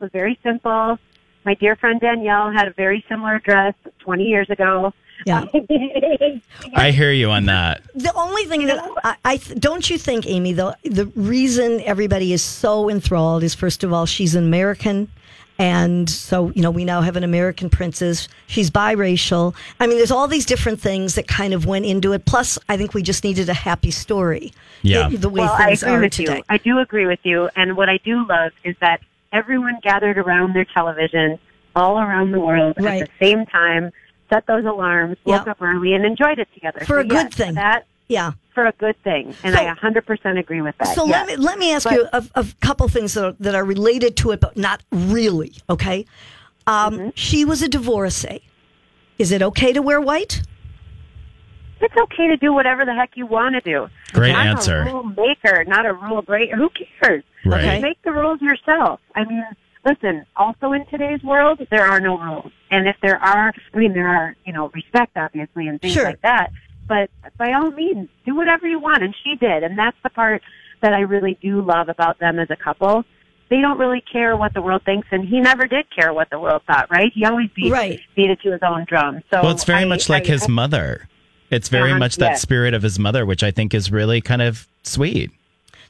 It 0.00 0.02
was 0.02 0.10
very 0.12 0.38
simple. 0.42 0.98
My 1.44 1.54
dear 1.54 1.76
friend 1.76 2.00
Danielle 2.00 2.50
had 2.52 2.68
a 2.68 2.72
very 2.72 3.04
similar 3.08 3.38
dress 3.38 3.74
20 4.00 4.24
years 4.24 4.48
ago. 4.48 4.92
Yeah. 5.26 5.44
I 6.74 6.90
hear 6.90 7.10
you 7.12 7.30
on 7.30 7.46
that. 7.46 7.82
The 7.94 8.12
only 8.14 8.44
thing 8.44 8.66
that 8.66 8.88
I, 9.04 9.16
I 9.24 9.36
don't 9.36 9.88
you 9.88 9.98
think, 9.98 10.26
Amy, 10.26 10.52
the 10.52 10.76
the 10.84 11.06
reason 11.16 11.80
everybody 11.82 12.32
is 12.32 12.42
so 12.42 12.88
enthralled 12.88 13.42
is 13.42 13.54
first 13.54 13.84
of 13.84 13.92
all 13.92 14.06
she's 14.06 14.34
an 14.34 14.44
American, 14.44 15.08
and 15.58 16.08
so 16.08 16.50
you 16.50 16.62
know 16.62 16.70
we 16.70 16.84
now 16.84 17.00
have 17.00 17.16
an 17.16 17.24
American 17.24 17.70
princess. 17.70 18.28
She's 18.46 18.70
biracial. 18.70 19.54
I 19.80 19.86
mean, 19.86 19.96
there's 19.98 20.10
all 20.10 20.28
these 20.28 20.46
different 20.46 20.80
things 20.80 21.14
that 21.14 21.26
kind 21.28 21.54
of 21.54 21.66
went 21.66 21.86
into 21.86 22.12
it. 22.12 22.24
Plus, 22.24 22.58
I 22.68 22.76
think 22.76 22.94
we 22.94 23.02
just 23.02 23.24
needed 23.24 23.48
a 23.48 23.54
happy 23.54 23.90
story. 23.90 24.52
Yeah. 24.82 25.08
the, 25.08 25.16
the 25.16 25.28
way 25.28 25.40
well, 25.40 25.52
I 25.52 25.66
things 25.68 25.82
agree 25.82 25.94
are 25.94 26.00
with 26.00 26.12
today. 26.12 26.36
you. 26.38 26.42
I 26.48 26.58
do 26.58 26.78
agree 26.78 27.06
with 27.06 27.20
you. 27.22 27.48
And 27.56 27.76
what 27.76 27.88
I 27.88 27.98
do 28.04 28.26
love 28.26 28.52
is 28.64 28.76
that 28.80 29.00
everyone 29.32 29.78
gathered 29.82 30.18
around 30.18 30.54
their 30.54 30.66
television 30.66 31.38
all 31.74 31.98
around 31.98 32.30
the 32.32 32.38
world 32.40 32.74
Right. 32.78 33.02
at 33.02 33.08
the 33.08 33.24
same 33.26 33.46
time, 33.46 33.90
set 34.30 34.46
those 34.46 34.64
alarms, 34.64 35.16
woke 35.24 35.44
Yeah. 35.46 35.52
up 35.52 35.62
early, 35.62 35.94
and 35.94 36.04
enjoyed 36.04 36.38
it 36.38 36.48
together. 36.54 36.80
For 36.80 36.96
So, 36.96 37.00
a 37.00 37.04
good 37.04 37.32
thing. 37.32 37.54
That 37.54 37.84
Yeah. 38.08 38.32
for 38.54 38.66
a 38.66 38.72
good 38.72 38.96
thing, 39.02 39.34
and 39.42 39.54
So- 39.54 39.60
I 39.60 39.64
100% 39.64 40.38
agree 40.38 40.60
with 40.62 40.76
that. 40.78 40.88
So 40.88 41.06
yes. 41.06 41.26
let 41.28 41.38
me 41.38 41.44
let 41.44 41.58
me 41.58 41.72
ask 41.72 41.84
But- 41.88 41.94
you 41.94 42.08
a, 42.12 42.24
a 42.34 42.44
couple 42.60 42.88
things 42.88 43.14
that 43.14 43.24
are, 43.24 43.34
that 43.40 43.54
are 43.54 43.64
related 43.64 44.16
to 44.18 44.30
it, 44.32 44.40
but 44.40 44.56
not 44.56 44.82
really. 44.92 45.52
Okay, 45.70 46.04
um, 46.66 46.94
Mm-hmm. 46.98 47.08
she 47.14 47.44
was 47.44 47.62
a 47.62 47.68
divorcee. 47.68 48.42
Is 49.18 49.30
it 49.32 49.42
okay 49.42 49.72
to 49.72 49.80
wear 49.82 50.00
white? 50.00 50.42
it's 51.80 51.94
okay 51.98 52.28
to 52.28 52.36
do 52.38 52.50
whatever 52.52 52.86
the 52.86 52.94
heck 52.94 53.10
you 53.14 53.26
want 53.26 53.54
to 53.54 53.60
do. 53.60 53.88
Great 54.14 54.34
I'm 54.34 54.46
answer. 54.56 54.82
a 54.82 54.84
rule 54.86 55.02
maker, 55.02 55.64
not 55.66 55.84
a 55.84 55.92
rule 55.92 56.22
breaker. 56.22 56.56
Who 56.56 56.70
cares? 56.70 57.22
Right. 57.44 57.62
Okay. 57.64 57.80
Make 57.80 58.00
the 58.02 58.12
rules 58.12 58.40
yourself. 58.40 59.00
I 59.14 59.24
mean, 59.24 59.44
listen, 59.84 60.24
also 60.36 60.72
in 60.72 60.86
today's 60.86 61.22
world, 61.22 61.60
there 61.70 61.86
are 61.86 62.00
no 62.00 62.18
rules. 62.18 62.52
And 62.70 62.88
if 62.88 62.96
there 63.02 63.18
are, 63.18 63.52
I 63.72 63.76
mean, 63.78 63.92
there 63.92 64.08
are, 64.08 64.36
you 64.44 64.52
know, 64.52 64.68
respect, 64.74 65.16
obviously, 65.16 65.68
and 65.68 65.80
things 65.80 65.94
Sure. 65.94 66.04
like 66.04 66.22
that. 66.22 66.50
But 66.86 67.10
by 67.38 67.52
all 67.52 67.70
means, 67.70 68.08
do 68.26 68.34
whatever 68.34 68.66
you 68.66 68.78
want. 68.78 69.02
And 69.02 69.14
she 69.24 69.36
did. 69.36 69.62
And 69.62 69.78
that's 69.78 69.96
the 70.02 70.10
part 70.10 70.42
that 70.80 70.92
I 70.92 71.00
really 71.00 71.38
do 71.40 71.62
love 71.62 71.88
about 71.88 72.18
them 72.18 72.38
as 72.38 72.50
a 72.50 72.56
couple. 72.56 73.04
They 73.50 73.60
don't 73.60 73.78
really 73.78 74.02
care 74.12 74.36
what 74.36 74.54
the 74.54 74.62
world 74.62 74.82
thinks, 74.84 75.06
and 75.10 75.26
he 75.26 75.38
never 75.40 75.66
did 75.66 75.86
care 75.94 76.12
what 76.12 76.28
the 76.30 76.38
world 76.38 76.62
thought, 76.66 76.90
right? 76.90 77.12
He 77.14 77.24
always 77.24 77.50
beat, 77.54 77.70
Right. 77.72 78.00
beat 78.16 78.30
it 78.30 78.40
to 78.42 78.52
his 78.52 78.60
own 78.62 78.84
drum. 78.88 79.22
So 79.32 79.42
Well, 79.42 79.50
it's 79.52 79.64
very 79.64 79.82
I- 79.82 79.86
much 79.86 80.08
like 80.08 80.24
I- 80.24 80.32
his 80.32 80.48
mother. 80.48 81.08
It's 81.50 81.68
very 81.68 81.90
Uh-huh, 81.90 81.98
much 82.00 82.16
that 82.16 82.30
yes. 82.32 82.42
spirit 82.42 82.74
of 82.74 82.82
his 82.82 82.98
mother, 82.98 83.24
which 83.24 83.44
I 83.44 83.50
think 83.50 83.74
is 83.74 83.92
really 83.92 84.20
kind 84.20 84.42
of 84.42 84.66
sweet. 84.82 85.30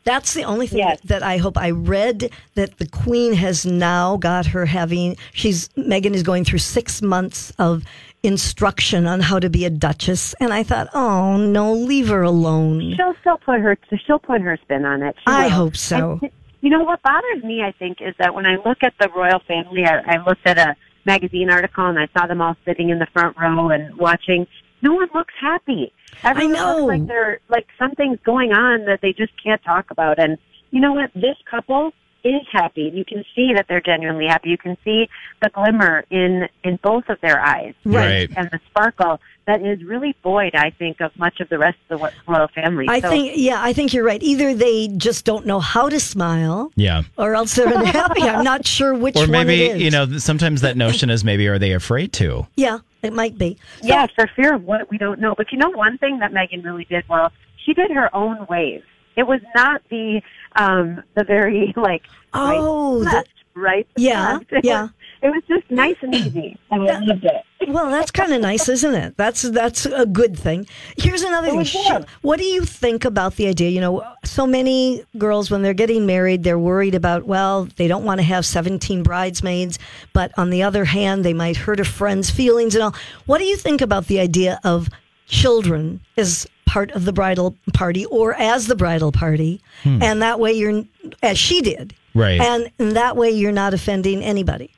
That's 0.05 0.35
the 0.35 0.45
only 0.45 0.67
thing 0.67 0.79
Yes. 0.79 1.01
that 1.05 1.23
I 1.23 1.39
hope. 1.39 1.57
I 1.57 1.71
read 1.71 2.31
that 2.55 2.79
the 2.79 2.87
Queen 2.87 3.33
has 3.35 3.65
now 3.65 4.17
got 4.19 4.47
her 4.47 4.67
having. 4.67 5.17
She's 5.33 5.69
Meghan 5.71 6.15
is 6.15 6.23
going 6.23 6.45
through 6.45 6.59
six 6.59 7.01
months 7.03 7.53
of 7.59 7.85
instruction 8.23 9.07
on 9.07 9.21
how 9.21 9.39
to 9.39 9.51
be 9.51 9.65
a 9.65 9.71
duchess, 9.71 10.35
and 10.41 10.53
I 10.53 10.63
thought, 10.63 10.89
oh 10.95 11.37
no, 11.37 11.73
leave 11.73 12.09
her 12.09 12.23
alone. 12.23 12.95
She'll 12.97 13.15
still 13.21 13.39
put 13.39 13.61
her 13.61 13.77
she'll 14.07 14.19
put 14.19 14.41
her 14.41 14.59
spin 14.63 14.85
on 14.85 15.03
it. 15.03 15.15
She 15.19 15.25
I 15.27 15.45
will. 15.45 15.51
hope 15.51 15.77
so. 15.77 16.19
And, 16.23 16.31
you 16.61 16.71
know 16.71 16.83
what 16.83 17.03
bothers 17.03 17.45
me, 17.45 17.63
I 17.63 17.73
think, 17.73 17.99
is 18.01 18.15
that 18.19 18.35
when 18.35 18.47
I 18.47 18.57
look 18.65 18.79
at 18.83 18.95
the 18.99 19.11
royal 19.15 19.41
family, 19.41 19.85
I, 19.85 20.01
I 20.15 20.25
looked 20.25 20.47
at 20.47 20.57
a 20.59 20.75
magazine 21.05 21.51
article 21.51 21.87
and 21.87 21.99
I 21.99 22.09
saw 22.17 22.27
them 22.27 22.41
all 22.41 22.57
sitting 22.65 22.89
in 22.89 22.99
the 22.99 23.07
front 23.13 23.37
row 23.39 23.69
and 23.69 23.95
watching. 23.97 24.47
No 24.85 24.93
one 24.95 25.09
looks 25.15 25.35
happy. 25.41 25.93
Everyone 26.23 26.53
know. 26.53 26.77
looks 26.87 26.89
like 26.99 27.07
they're 27.09 27.39
like 27.49 27.67
something's 27.79 28.19
going 28.25 28.53
on 28.53 28.85
that 28.85 29.01
they 29.03 29.13
just 29.13 29.33
can't 29.43 29.63
talk 29.65 29.91
about. 29.91 30.19
And 30.19 30.39
you 30.71 30.81
know 30.81 30.93
what? 30.93 31.11
This 31.15 31.37
couple 31.51 31.93
is 32.23 32.41
happy. 32.51 32.91
You 32.95 33.05
can 33.05 33.23
see 33.35 33.53
that 33.55 33.67
they're 33.69 33.83
genuinely 33.83 34.27
happy. 34.27 34.49
You 34.51 34.57
can 34.59 34.77
see 34.85 35.09
the 35.43 35.51
glimmer 35.51 36.05
in 36.11 36.49
in 36.63 36.79
both 36.83 37.09
of 37.09 37.21
their 37.21 37.39
eyes, 37.41 37.75
Right. 37.85 38.31
and 38.37 38.49
the 38.51 38.61
sparkle 38.71 39.21
that 39.47 39.61
is 39.61 39.83
really 39.85 40.17
void. 40.23 40.55
I 40.55 40.71
think 40.71 41.03
of 41.03 41.11
much 41.19 41.41
of 41.41 41.51
the 41.51 41.59
rest 41.59 41.77
of 41.91 42.01
the 42.01 42.11
royal 42.27 42.49
family. 42.49 42.87
I 42.89 43.01
So- 43.01 43.11
think, 43.11 43.33
yeah, 43.37 43.63
I 43.63 43.75
think 43.75 43.93
you're 43.93 44.05
right. 44.05 44.23
Either 44.23 44.55
they 44.55 44.89
just 44.97 45.27
don't 45.27 45.45
know 45.45 45.61
how 45.61 45.91
to 45.91 46.01
smile, 46.01 46.73
Yeah. 46.77 47.03
or 47.19 47.35
else 47.35 47.55
they're 47.57 47.69
unhappy. 47.69 48.23
I'm 48.23 48.43
not 48.43 48.67
sure 48.67 48.95
which 49.05 49.17
Or 49.17 49.21
one 49.27 49.31
maybe, 49.47 49.65
it 49.65 49.77
is. 49.77 49.83
you 49.83 49.91
know, 49.91 50.07
sometimes 50.17 50.63
that 50.63 50.79
notion 50.79 51.11
is 51.11 51.25
maybe 51.25 51.47
are 51.49 51.59
they 51.59 51.73
afraid 51.73 52.15
to? 52.15 52.47
yeah, 52.57 52.79
it 53.05 53.13
might 53.13 53.37
be. 53.39 53.59
So- 53.81 53.89
Yeah, 53.89 54.07
for 54.15 54.27
fear 54.35 54.55
of 54.55 54.65
what 54.65 54.91
we 54.91 54.99
don't 54.99 55.21
know. 55.21 55.35
But 55.37 55.53
you 55.53 55.59
know, 55.59 55.71
one 55.71 55.99
thing 55.99 56.19
that 56.21 56.33
Meghan 56.33 56.65
really 56.65 56.85
did 56.85 57.05
well, 57.09 57.33
she 57.65 57.75
did 57.75 57.91
her 57.91 58.15
own 58.15 58.47
wave. 58.49 58.83
It 59.17 59.25
was 59.27 59.41
not 59.55 59.83
the 59.91 60.21
um 60.57 61.03
the 61.15 61.25
very 61.25 61.73
like 61.77 62.03
right, 62.35 62.59
Oh, 62.61 62.99
the- 62.99 63.05
left, 63.05 63.29
right. 63.55 63.87
Yeah, 63.97 64.39
left. 64.51 64.53
Yeah. 64.65 64.89
Was, 65.25 65.43
it 65.49 65.53
was 65.53 65.61
just 65.61 65.71
nice 65.71 65.97
and 66.03 66.15
easy, 66.15 66.59
and 66.71 66.83
I 66.91 66.99
loved 67.01 67.25
it. 67.25 67.45
Well, 67.69 67.91
that's 67.91 68.11
kind 68.11 68.33
of 68.33 68.41
nice, 68.43 68.69
isn't 68.69 68.95
it? 68.95 69.17
That's 69.17 69.43
that's 69.43 69.87
a 69.87 70.07
good 70.07 70.39
thing. 70.39 70.67
Here's 70.99 71.23
another 71.23 71.49
thing. 71.49 71.59
was 71.59 71.73
good. 71.73 72.07
What 72.23 72.39
do 72.39 72.45
you 72.45 72.63
think 72.63 73.05
about 73.05 73.37
the 73.37 73.47
idea? 73.47 73.71
You 73.71 73.81
know, 73.81 74.05
so 74.25 74.47
many 74.47 75.05
girls 75.17 75.51
when 75.51 75.63
they're 75.63 75.75
getting 75.75 76.05
married, 76.05 76.43
they're 76.45 76.59
worried 76.59 76.95
about 76.95 77.25
well, 77.25 77.65
they 77.77 77.89
don't 77.89 78.05
want 78.05 78.19
to 78.19 78.25
have 78.25 78.45
17 78.45 79.03
bridesmaids, 79.03 79.79
but 80.13 80.33
on 80.39 80.51
the 80.51 80.63
other 80.63 80.85
hand, 80.85 81.25
they 81.25 81.33
might 81.33 81.57
hurt 81.57 81.81
a 81.81 81.85
friend's 81.85 82.31
feelings 82.31 82.75
and 82.75 82.85
all. 82.85 82.95
What 83.27 83.39
do 83.39 83.45
you 83.45 83.57
think 83.57 83.81
about 83.81 84.07
the 84.07 84.21
idea 84.21 84.61
of 84.63 84.89
children 85.27 86.01
as 86.17 86.47
part 86.67 86.91
of 86.93 87.05
the 87.05 87.13
bridal 87.13 87.57
party 87.73 88.05
or 88.07 88.35
as 88.35 88.67
the 88.67 88.77
bridal 88.77 89.13
party, 89.13 89.61
hmm. 89.83 90.03
and 90.03 90.21
that 90.23 90.41
way 90.41 90.53
you're 90.53 90.85
as 91.23 91.39
she 91.39 91.63
did, 91.63 91.95
Right. 92.15 92.41
and, 92.41 92.71
and 92.79 92.97
that 92.97 93.17
way 93.17 93.31
you're 93.31 93.53
not 93.53 93.75
offending 93.75 94.23
anybody. 94.23 94.74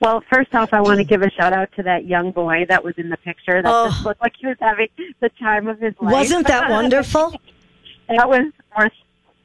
Well, 0.00 0.22
first 0.32 0.54
off, 0.54 0.72
I 0.72 0.80
want 0.80 0.98
to 0.98 1.04
give 1.04 1.20
a 1.22 1.30
shout 1.30 1.52
out 1.52 1.70
to 1.76 1.82
that 1.82 2.06
young 2.06 2.30
boy 2.32 2.64
that 2.68 2.82
was 2.82 2.94
in 2.96 3.10
the 3.10 3.18
picture. 3.18 3.60
That 3.60 3.70
Oh. 3.70 3.88
just 3.90 4.04
looked 4.04 4.22
like 4.22 4.32
he 4.38 4.46
was 4.46 4.56
having 4.58 4.88
the 5.20 5.28
time 5.28 5.68
of 5.68 5.78
his 5.78 5.94
life. 6.00 6.12
Wasn't 6.12 6.46
that 6.46 6.70
wonderful? 6.76 7.34
that 8.08 8.28
was 8.28 8.50
worth 8.76 8.92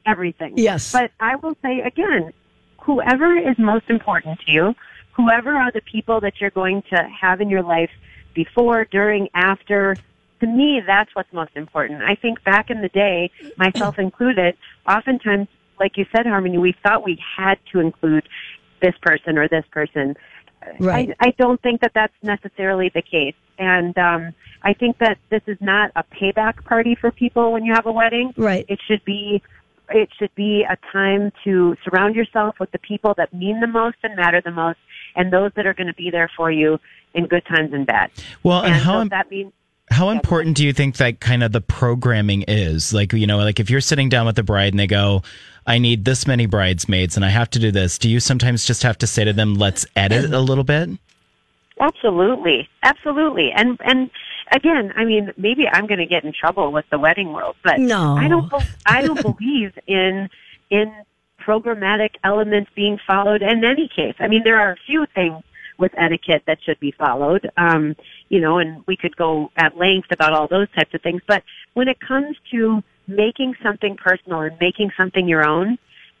everything. 0.06 0.54
Yes. 0.56 0.90
But 0.92 1.12
I 1.20 1.36
will 1.36 1.56
say 1.62 1.80
again, 1.80 2.32
whoever 2.80 3.36
is 3.36 3.56
most 3.58 3.84
important 3.90 4.40
to 4.40 4.50
you, 4.52 4.74
whoever 5.12 5.54
are 5.54 5.70
the 5.70 5.82
people 5.82 6.20
that 6.20 6.40
you're 6.40 6.50
going 6.50 6.82
to 6.90 6.96
have 7.20 7.40
in 7.40 7.48
your 7.50 7.62
life 7.62 7.90
before, 8.34 8.84
during, 8.86 9.28
after, 9.34 9.94
to 10.40 10.46
me, 10.46 10.80
that's 10.84 11.14
what's 11.14 11.32
most 11.32 11.52
important. 11.54 12.02
I 12.02 12.14
think 12.16 12.42
back 12.44 12.70
in 12.70 12.80
the 12.82 12.88
day, 12.88 13.30
myself 13.56 13.98
included, 14.06 14.56
oftentimes, 14.88 15.48
like 15.78 15.96
you 15.96 16.06
said, 16.14 16.26
Harmony, 16.26 16.58
we 16.58 16.74
thought 16.82 17.04
we 17.04 17.22
had 17.36 17.58
to 17.72 17.80
include 17.80 18.28
this 18.82 18.94
person 19.00 19.38
or 19.38 19.48
this 19.48 19.64
person. 19.70 20.16
Right. 20.80 21.14
I, 21.20 21.28
I 21.28 21.30
don't 21.38 21.60
think 21.62 21.80
that 21.82 21.92
that's 21.94 22.14
necessarily 22.22 22.90
the 22.94 23.02
case. 23.02 23.34
And 23.58 23.96
um, 23.96 24.34
I 24.62 24.72
think 24.74 24.98
that 24.98 25.18
this 25.30 25.42
is 25.46 25.56
not 25.60 25.90
a 25.96 26.04
payback 26.04 26.64
party 26.64 26.94
for 26.94 27.10
people 27.10 27.52
when 27.52 27.64
you 27.64 27.72
have 27.74 27.86
a 27.86 27.92
wedding. 27.92 28.32
Right. 28.36 28.66
It 28.68 28.80
should 28.86 29.04
be 29.04 29.42
it 29.90 30.08
should 30.18 30.34
be 30.34 30.64
a 30.68 30.76
time 30.92 31.30
to 31.44 31.76
surround 31.84 32.16
yourself 32.16 32.56
with 32.58 32.72
the 32.72 32.78
people 32.78 33.14
that 33.16 33.32
mean 33.32 33.60
the 33.60 33.68
most 33.68 33.96
and 34.02 34.16
matter 34.16 34.40
the 34.44 34.50
most 34.50 34.78
and 35.14 35.32
those 35.32 35.52
that 35.54 35.64
are 35.64 35.74
going 35.74 35.86
to 35.86 35.94
be 35.94 36.10
there 36.10 36.28
for 36.36 36.50
you 36.50 36.80
in 37.14 37.26
good 37.26 37.44
times 37.46 37.72
and 37.72 37.86
bad. 37.86 38.10
Well, 38.42 38.62
and, 38.62 38.74
And 38.74 38.82
how 38.82 38.94
so 38.94 39.02
im- 39.02 39.08
that 39.10 39.30
means 39.30 39.52
how 39.88 40.10
important 40.10 40.56
do 40.56 40.66
you 40.66 40.72
think 40.72 40.96
that 40.96 41.20
kind 41.20 41.44
of 41.44 41.52
the 41.52 41.60
programming 41.60 42.44
is? 42.48 42.92
Like, 42.92 43.12
you 43.12 43.26
know, 43.26 43.38
like 43.38 43.60
if 43.60 43.70
you're 43.70 43.80
sitting 43.80 44.08
down 44.08 44.26
with 44.26 44.34
the 44.36 44.42
bride 44.42 44.72
and 44.72 44.78
they 44.80 44.88
go, 44.88 45.22
I 45.66 45.78
need 45.78 46.04
this 46.04 46.26
many 46.26 46.46
bridesmaids 46.46 47.16
and 47.16 47.24
I 47.24 47.28
have 47.30 47.50
to 47.50 47.58
do 47.58 47.70
this. 47.72 47.98
Do 47.98 48.08
you 48.08 48.20
sometimes 48.20 48.64
just 48.64 48.82
have 48.84 48.98
to 48.98 49.06
say 49.06 49.24
to 49.24 49.32
them, 49.32 49.54
let's 49.54 49.84
edit 49.96 50.32
a 50.32 50.40
little 50.40 50.64
bit? 50.64 50.90
Absolutely, 51.80 52.68
absolutely, 52.82 53.52
and 53.54 53.78
and 53.84 54.10
again, 54.52 54.92
I 54.96 55.04
mean, 55.04 55.32
maybe 55.36 55.68
I'm 55.70 55.86
going 55.86 55.98
to 55.98 56.06
get 56.06 56.24
in 56.24 56.32
trouble 56.32 56.72
with 56.72 56.86
the 56.90 56.98
wedding 56.98 57.32
world, 57.34 57.56
but 57.62 57.78
No. 57.78 58.16
I 58.16 58.28
don't. 58.28 58.48
bel- 58.50 58.62
I 58.86 59.02
don't 59.02 59.20
believe 59.20 59.76
in 59.86 60.30
in 60.70 60.90
programmatic 61.38 62.12
elements 62.24 62.70
being 62.74 62.98
followed 63.06 63.42
in 63.42 63.62
any 63.64 63.88
case. 63.94 64.14
I 64.18 64.26
mean, 64.26 64.42
there 64.42 64.58
are 64.58 64.72
a 64.72 64.76
few 64.86 65.04
things 65.14 65.42
with 65.78 65.92
etiquette 65.98 66.44
that 66.46 66.58
should 66.64 66.80
be 66.80 66.92
followed, 66.92 67.50
um, 67.58 67.94
you 68.30 68.40
know, 68.40 68.58
and 68.58 68.82
we 68.86 68.96
could 68.96 69.14
go 69.16 69.50
at 69.58 69.76
length 69.76 70.08
about 70.10 70.32
all 70.32 70.48
those 70.48 70.68
types 70.70 70.94
of 70.94 71.02
things. 71.02 71.20
But 71.28 71.42
when 71.74 71.88
it 71.88 72.00
comes 72.00 72.36
to 72.52 72.82
making 73.06 73.54
something 73.62 73.96
personal 73.96 74.40
and 74.40 74.56
making 74.60 74.90
something 74.96 75.28
your 75.28 75.46
own, 75.46 75.78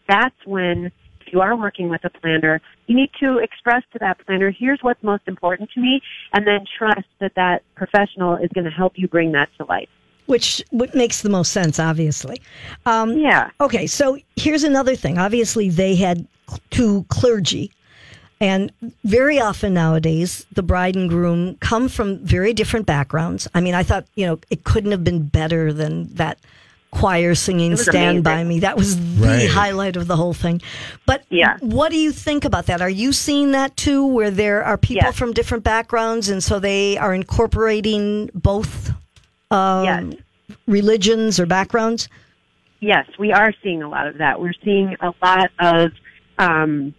that's 0.08 0.36
when 0.44 0.92
if 1.20 1.32
you 1.32 1.40
are 1.40 1.56
working 1.56 1.88
with 1.88 2.04
a 2.04 2.10
planner, 2.10 2.60
you 2.86 2.94
need 2.94 3.10
to 3.18 3.38
express 3.38 3.82
to 3.92 3.98
that 3.98 4.24
planner, 4.24 4.50
here's 4.52 4.78
what's 4.82 5.02
most 5.02 5.22
important 5.26 5.68
to 5.72 5.80
me, 5.80 6.00
and 6.32 6.46
then 6.46 6.64
trust 6.78 7.08
that 7.18 7.34
that 7.34 7.62
professional 7.74 8.36
is 8.36 8.48
going 8.54 8.64
to 8.64 8.70
help 8.70 8.92
you 8.96 9.08
bring 9.08 9.32
that 9.32 9.48
to 9.58 9.64
life. 9.64 9.88
which 10.26 10.60
what 10.70 10.92
makes 10.92 11.22
the 11.22 11.28
most 11.28 11.52
sense, 11.52 11.78
obviously. 11.78 12.40
Um, 12.84 13.16
Yeah. 13.16 13.50
okay, 13.60 13.86
so 13.86 14.18
here's 14.34 14.64
another 14.64 14.96
thing. 14.96 15.18
Obviously, 15.18 15.68
they 15.68 15.94
had 15.94 16.26
two 16.70 17.04
clergy, 17.08 17.70
and 18.40 18.72
very 19.04 19.40
often 19.40 19.72
nowadays, 19.74 20.44
the 20.52 20.62
bride 20.64 20.96
and 20.96 21.08
groom 21.08 21.56
come 21.60 21.88
from 21.88 22.18
very 22.18 22.52
different 22.52 22.86
backgrounds. 22.86 23.48
I 23.54 23.60
mean, 23.60 23.74
I 23.74 23.82
thought 23.84 24.06
you 24.16 24.26
know 24.26 24.38
it 24.50 24.64
couldn't 24.64 24.90
have 24.90 25.04
been 25.04 25.26
better 25.28 25.72
than 25.72 26.12
that 26.14 26.38
choir 26.98 27.34
singing 27.34 27.72
was 27.72 27.84
"Stand 27.86 28.24
by. 28.24 28.42
Me." 28.44 28.60
That 28.60 28.76
was 28.76 28.96
the 29.18 29.26
Right. 29.26 29.48
highlight 29.48 29.96
of 29.96 30.06
the 30.06 30.16
whole 30.16 30.34
thing. 30.34 30.60
But 31.06 31.24
Yeah. 31.30 31.56
what 31.60 31.90
do 31.90 31.98
you 31.98 32.10
think 32.12 32.44
about 32.44 32.66
that? 32.66 32.80
Are 32.80 32.90
you 32.90 33.12
seeing 33.12 33.52
that 33.52 33.76
too, 33.76 34.06
where 34.06 34.30
there 34.30 34.64
are 34.64 34.76
people 34.76 35.06
Yes. 35.06 35.18
from 35.18 35.32
different 35.32 35.64
backgrounds, 35.64 36.28
and 36.28 36.42
so 36.42 36.58
they 36.58 36.96
are 36.98 37.14
incorporating 37.14 38.30
both? 38.34 38.92
Um, 39.50 39.84
yes. 39.84 40.20
religions 40.66 41.38
or 41.38 41.46
backgrounds? 41.46 42.08
Yes, 42.80 43.06
we 43.18 43.32
are 43.32 43.52
seeing 43.62 43.82
a 43.82 43.88
lot 43.88 44.06
of 44.08 44.18
that. 44.18 44.40
We're 44.40 44.52
seeing 44.64 44.96
a 45.00 45.12
lot 45.22 45.50
of 45.60 45.92
um, 46.38 46.94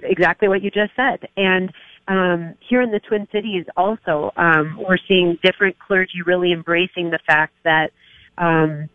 exactly 0.00 0.48
what 0.48 0.62
you 0.62 0.70
just 0.70 0.92
said. 0.96 1.28
And 1.36 1.70
um, 2.08 2.54
here 2.68 2.80
in 2.80 2.90
the 2.90 3.00
Twin 3.00 3.28
Cities, 3.30 3.66
also, 3.76 4.32
um, 4.36 4.78
we're 4.88 4.96
seeing 5.06 5.38
different 5.42 5.78
clergy 5.78 6.22
really 6.24 6.52
embracing 6.52 7.10
the 7.10 7.18
fact 7.26 7.52
that 7.64 7.90
um, 8.38 8.88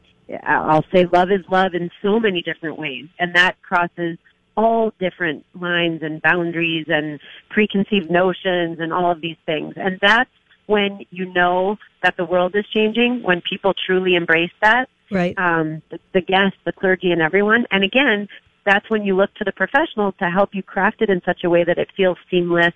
I'll 0.43 0.85
say 0.93 1.05
love 1.11 1.29
is 1.31 1.45
love 1.49 1.73
in 1.73 1.89
so 2.01 2.19
many 2.19 2.41
different 2.41 2.77
ways, 2.77 3.07
and 3.19 3.35
that 3.35 3.61
crosses 3.61 4.17
all 4.55 4.91
different 4.99 5.45
lines 5.59 6.01
and 6.03 6.21
boundaries 6.21 6.85
and 6.87 7.19
preconceived 7.49 8.09
notions 8.11 8.77
and 8.79 8.93
all 8.93 9.11
of 9.11 9.19
these 9.21 9.37
things. 9.45 9.73
And 9.75 9.99
that's 10.01 10.29
when 10.67 11.05
you 11.09 11.25
know 11.33 11.77
that 12.03 12.15
the 12.17 12.25
world 12.25 12.55
is 12.55 12.65
changing, 12.73 13.23
when 13.23 13.41
people 13.41 13.73
truly 13.85 14.15
embrace 14.15 14.51
that 14.61 14.87
Right. 15.13 15.37
um, 15.37 15.81
the, 15.91 15.99
the 16.13 16.21
guests, 16.21 16.57
the 16.65 16.71
clergy, 16.71 17.11
and 17.11 17.21
everyone. 17.21 17.65
And 17.71 17.83
again, 17.83 18.27
that's 18.65 18.89
when 18.89 19.03
you 19.03 19.15
look 19.15 19.33
to 19.35 19.43
the 19.43 19.51
professionals 19.51 20.15
to 20.19 20.29
help 20.29 20.49
you 20.53 20.63
craft 20.63 21.01
it 21.01 21.09
in 21.09 21.21
such 21.25 21.43
a 21.43 21.49
way 21.49 21.63
that 21.63 21.77
it 21.77 21.89
feels 21.95 22.17
seamless 22.31 22.73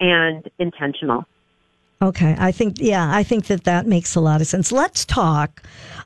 and 0.00 0.48
intentional. 0.58 1.24
Okay. 2.00 2.36
I 2.38 2.52
think, 2.52 2.76
yeah, 2.78 3.08
I 3.12 3.22
think 3.22 3.46
that 3.46 3.64
that 3.64 3.86
makes 3.86 4.14
a 4.14 4.20
lot 4.20 4.40
of 4.40 4.46
sense. 4.46 4.70
Let's 4.70 5.04
talk 5.04 5.62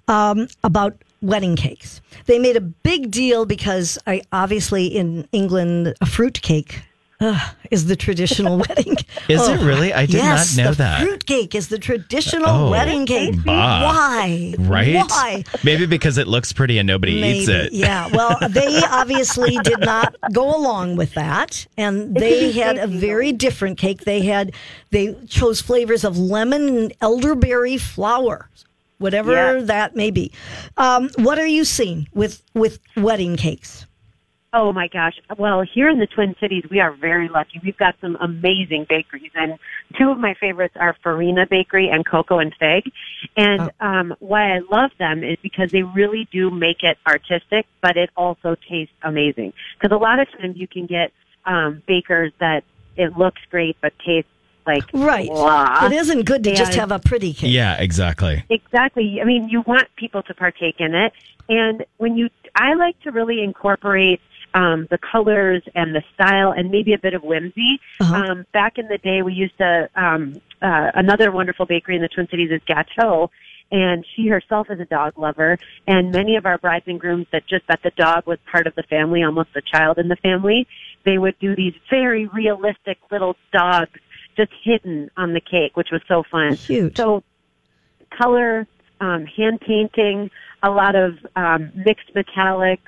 um, 0.08 0.48
about 0.64 0.96
wedding 1.20 1.56
cakes. 1.56 2.00
They 2.26 2.38
made 2.38 2.56
a 2.56 2.60
big 2.60 3.10
deal 3.10 3.44
because 3.46 3.98
I 4.06 4.22
obviously 4.32 4.86
in 4.86 5.28
England, 5.32 5.94
a 6.00 6.06
fruit 6.06 6.40
cake. 6.42 6.82
Uh, 7.22 7.38
is 7.70 7.86
the 7.86 7.94
traditional 7.94 8.58
wedding? 8.68 8.96
Is 9.28 9.46
it 9.48 9.60
really? 9.60 9.92
I 9.92 10.06
did 10.06 10.16
not 10.16 10.24
yes, 10.24 10.56
know 10.56 10.70
the 10.70 10.76
that. 10.78 11.02
Fruit 11.02 11.24
cake 11.26 11.54
is 11.54 11.68
the 11.68 11.78
traditional 11.78 12.48
Oh, 12.48 12.70
wedding 12.70 13.06
cake. 13.06 13.36
bah. 13.44 13.82
Why? 13.84 14.54
Right? 14.58 14.96
Why? 15.08 15.44
Maybe 15.62 15.86
because 15.86 16.18
it 16.18 16.26
looks 16.26 16.52
pretty 16.52 16.78
and 16.78 16.86
nobody 16.86 17.12
eats 17.12 17.48
it. 17.48 17.72
Yeah. 17.72 18.08
Well, 18.12 18.36
they 18.50 18.80
obviously 18.90 19.56
did 19.58 19.80
not 19.80 20.16
go 20.32 20.54
along 20.56 20.96
with 20.96 21.14
that, 21.14 21.64
and 21.78 22.14
they 22.16 22.50
had 22.52 22.76
a 22.76 22.86
very 22.88 23.30
different 23.32 23.78
cake. 23.78 24.00
They 24.04 24.22
had 24.22 24.52
they 24.90 25.14
chose 25.28 25.60
flavors 25.60 26.04
of 26.04 26.18
lemon 26.18 26.68
and 26.68 26.92
elderberry 27.00 27.76
flower. 27.78 28.48
whatever 28.98 29.32
Yeah. 29.32 29.64
that 29.64 29.96
may 29.96 30.10
be. 30.10 30.32
Um, 30.76 31.10
what 31.16 31.38
are 31.38 31.46
you 31.46 31.64
seeing 31.64 32.08
with 32.14 32.42
with 32.54 32.78
wedding 32.96 33.36
cakes? 33.36 33.86
Oh 34.54 34.70
my 34.70 34.86
gosh. 34.86 35.18
Well, 35.38 35.62
here 35.62 35.88
in 35.88 35.98
the 35.98 36.06
Twin 36.06 36.36
Cities, 36.38 36.64
we 36.70 36.78
are 36.78 36.92
very 36.92 37.28
lucky. 37.30 37.58
We've 37.64 37.76
got 37.76 37.94
some 38.02 38.18
amazing 38.20 38.84
bakeries 38.86 39.30
and 39.34 39.58
two 39.98 40.10
of 40.10 40.18
my 40.18 40.34
favorites 40.34 40.74
are 40.78 40.94
Farina 41.02 41.46
Bakery 41.46 41.88
and 41.88 42.04
Cocoa 42.04 42.38
and 42.38 42.54
Fig. 42.60 42.92
And, 43.34 43.70
um, 43.80 44.14
why 44.18 44.54
I 44.54 44.60
love 44.70 44.90
them 44.98 45.24
is 45.24 45.38
because 45.42 45.70
they 45.70 45.82
really 45.82 46.28
do 46.30 46.50
make 46.50 46.82
it 46.82 46.98
artistic, 47.06 47.66
but 47.80 47.96
it 47.96 48.10
also 48.14 48.56
tastes 48.68 48.92
amazing. 49.02 49.54
Cause 49.80 49.90
a 49.90 49.96
lot 49.96 50.18
of 50.20 50.30
times 50.32 50.58
you 50.58 50.68
can 50.68 50.84
get, 50.84 51.12
um, 51.46 51.82
bakers 51.86 52.32
that 52.38 52.62
it 52.98 53.16
looks 53.16 53.40
great, 53.50 53.78
but 53.80 53.94
tastes 54.04 54.30
like 54.66 54.84
Right. 54.92 55.28
blah. 55.28 55.86
It 55.86 55.92
isn't 55.92 56.24
good 56.24 56.44
to 56.44 56.54
just 56.54 56.74
have 56.74 56.92
a 56.92 56.98
pretty 56.98 57.32
cake. 57.32 57.50
Yeah, 57.50 57.80
exactly. 57.80 58.44
Exactly. 58.50 59.18
I 59.22 59.24
mean, 59.24 59.48
you 59.48 59.62
want 59.62 59.88
people 59.96 60.22
to 60.24 60.34
partake 60.34 60.78
in 60.78 60.94
it. 60.94 61.14
And 61.48 61.84
when 61.96 62.18
you, 62.18 62.28
I 62.54 62.74
like 62.74 63.00
to 63.00 63.10
really 63.10 63.42
incorporate 63.42 64.20
um, 64.54 64.86
the 64.90 64.98
colors 64.98 65.62
and 65.74 65.94
the 65.94 66.02
style 66.14 66.52
and 66.52 66.70
maybe 66.70 66.92
a 66.92 66.98
bit 66.98 67.14
of 67.14 67.22
whimsy. 67.22 67.80
Uh-huh. 68.00 68.14
Um, 68.14 68.46
back 68.52 68.78
in 68.78 68.88
the 68.88 68.98
day, 68.98 69.22
we 69.22 69.32
used 69.32 69.56
to, 69.58 69.88
um, 69.94 70.40
uh, 70.60 70.90
another 70.94 71.30
wonderful 71.32 71.66
bakery 71.66 71.96
in 71.96 72.02
the 72.02 72.08
Twin 72.08 72.28
Cities 72.28 72.50
is 72.50 72.60
Gateau. 72.66 73.30
And 73.70 74.04
she 74.14 74.28
herself 74.28 74.70
is 74.70 74.80
a 74.80 74.84
dog 74.84 75.16
lover. 75.16 75.58
And 75.86 76.12
many 76.12 76.36
of 76.36 76.44
our 76.44 76.58
brides 76.58 76.84
and 76.88 77.00
grooms 77.00 77.26
that 77.32 77.46
just 77.46 77.66
that 77.68 77.80
the 77.82 77.90
dog 77.92 78.26
was 78.26 78.38
part 78.50 78.66
of 78.66 78.74
the 78.74 78.82
family, 78.82 79.22
almost 79.22 79.48
a 79.56 79.62
child 79.62 79.96
in 79.96 80.08
the 80.08 80.16
family, 80.16 80.66
they 81.04 81.16
would 81.16 81.38
do 81.38 81.56
these 81.56 81.72
very 81.88 82.26
realistic 82.26 82.98
little 83.10 83.34
dogs 83.50 83.98
just 84.36 84.50
hidden 84.62 85.10
on 85.16 85.32
the 85.32 85.40
cake, 85.40 85.74
which 85.74 85.90
was 85.90 86.02
so 86.06 86.22
fun. 86.30 86.56
Cute. 86.56 86.96
So 86.98 87.22
color, 88.10 88.66
um, 89.00 89.24
hand 89.24 89.60
painting, 89.62 90.30
a 90.62 90.70
lot 90.70 90.94
of 90.94 91.18
um, 91.34 91.72
mixed 91.74 92.14
metallics. 92.14 92.78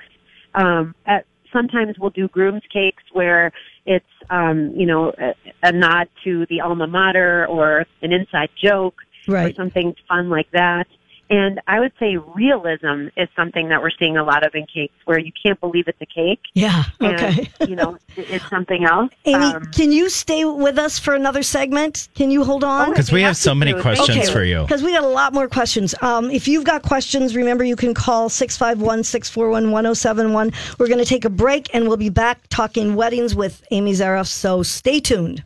Um, 0.53 0.93
at, 1.07 1.25
sometimes 1.55 1.97
we'll 1.99 2.09
do 2.09 2.27
groom's 2.27 2.63
cakes 2.71 3.03
where 3.13 3.51
it's 3.85 4.05
um, 4.29 4.73
you 4.75 4.85
know 4.85 5.11
a, 5.17 5.33
a 5.63 5.71
nod 5.71 6.07
to 6.23 6.45
the 6.49 6.61
alma 6.61 6.87
mater 6.87 7.45
or 7.47 7.85
an 8.01 8.11
inside 8.11 8.49
joke 8.61 8.95
or 9.47 9.53
something 9.53 9.95
fun 10.07 10.29
like 10.29 10.51
that. 10.51 10.85
And 11.29 11.59
I 11.67 11.79
would 11.79 11.91
say 11.99 12.17
realism 12.17 13.07
is 13.17 13.27
something 13.35 13.69
that 13.69 13.81
we're 13.81 13.89
seeing 13.97 14.15
a 14.17 14.23
lot 14.23 14.45
of 14.45 14.53
in 14.53 14.65
cakes 14.67 14.93
where 15.05 15.17
you 15.17 15.31
can't 15.43 15.59
believe 15.59 15.87
it's 15.87 15.99
a 16.01 16.05
cake. 16.05 16.41
Yeah. 16.53 16.83
And, 16.99 17.15
Okay. 17.15 17.49
you 17.67 17.75
know, 17.75 17.97
it's 18.15 18.47
something 18.49 18.85
else. 18.85 19.11
Amy, 19.25 19.45
Um, 19.45 19.65
can 19.75 19.91
you 19.91 20.09
stay 20.09 20.45
with 20.45 20.77
us 20.77 20.99
for 20.99 21.15
another 21.15 21.41
segment? 21.41 22.09
Can 22.15 22.29
you 22.29 22.43
hold 22.43 22.63
on? 22.63 22.89
Because 22.91 23.11
we 23.11 23.21
have 23.23 23.37
so 23.37 23.55
many 23.55 23.73
Okay. 23.73 23.81
questions 23.81 24.29
for 24.29 24.43
you. 24.43 24.61
Because 24.61 24.83
we 24.83 24.91
got 24.93 25.03
a 25.03 25.07
lot 25.07 25.33
more 25.33 25.47
questions. 25.47 25.95
Um, 26.01 26.29
if 26.29 26.47
you've 26.47 26.63
got 26.63 26.83
questions, 26.83 27.35
remember 27.35 27.63
you 27.63 27.75
can 27.75 27.93
call 27.93 28.29
651 28.29 29.03
641 29.03 29.71
1071. 29.71 30.51
We're 30.77 30.87
going 30.87 30.99
to 30.99 31.05
take 31.05 31.25
a 31.25 31.29
break 31.29 31.69
and 31.73 31.87
we'll 31.87 31.97
be 31.97 32.09
back 32.09 32.41
talking 32.49 32.95
weddings 32.95 33.35
with 33.35 33.63
Amy 33.71 33.93
Zaroff. 33.93 34.27
So 34.27 34.61
stay 34.63 34.99
tuned. 34.99 35.43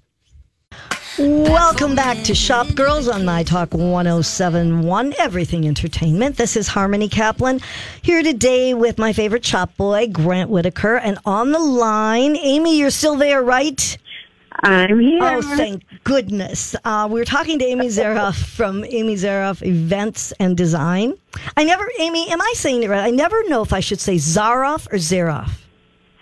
Welcome 1.19 1.95
back 1.95 2.23
to 2.23 2.33
Shop 2.33 2.73
Girls 2.75 3.09
on 3.09 3.25
My 3.25 3.43
Talk 3.43 3.73
1071, 3.73 5.15
Everything 5.19 5.67
Entertainment. 5.67 6.37
This 6.37 6.55
is 6.55 6.69
Harmony 6.69 7.09
Kaplan 7.09 7.59
here 8.01 8.23
today 8.23 8.73
with 8.73 8.97
my 8.97 9.11
favorite 9.11 9.43
shop 9.43 9.75
boy, 9.75 10.07
Grant 10.07 10.49
Whittaker. 10.49 10.95
And 10.95 11.17
on 11.25 11.51
the 11.51 11.59
line, 11.59 12.37
Amy, 12.37 12.79
you're 12.79 12.89
still 12.89 13.17
there, 13.17 13.43
right? 13.43 13.97
I'm 14.63 15.01
here. 15.01 15.19
Oh, 15.21 15.41
thank 15.41 15.83
goodness. 16.05 16.73
Uh, 16.85 17.09
we 17.11 17.19
were 17.19 17.25
talking 17.25 17.59
to 17.59 17.65
Amy 17.65 17.87
Zaroff 17.87 18.41
from 18.41 18.85
Amy 18.85 19.15
Zaroff 19.15 19.61
Events 19.61 20.31
and 20.39 20.55
Design. 20.55 21.15
I 21.57 21.65
never, 21.65 21.85
Amy, 21.99 22.31
am 22.31 22.39
I 22.39 22.53
saying 22.55 22.83
it 22.83 22.89
right? 22.89 23.05
I 23.05 23.11
never 23.11 23.43
know 23.49 23.61
if 23.61 23.73
I 23.73 23.81
should 23.81 23.99
say 23.99 24.15
Zaroff 24.15 24.87
or 24.87 24.95
Zaroff. 24.95 25.51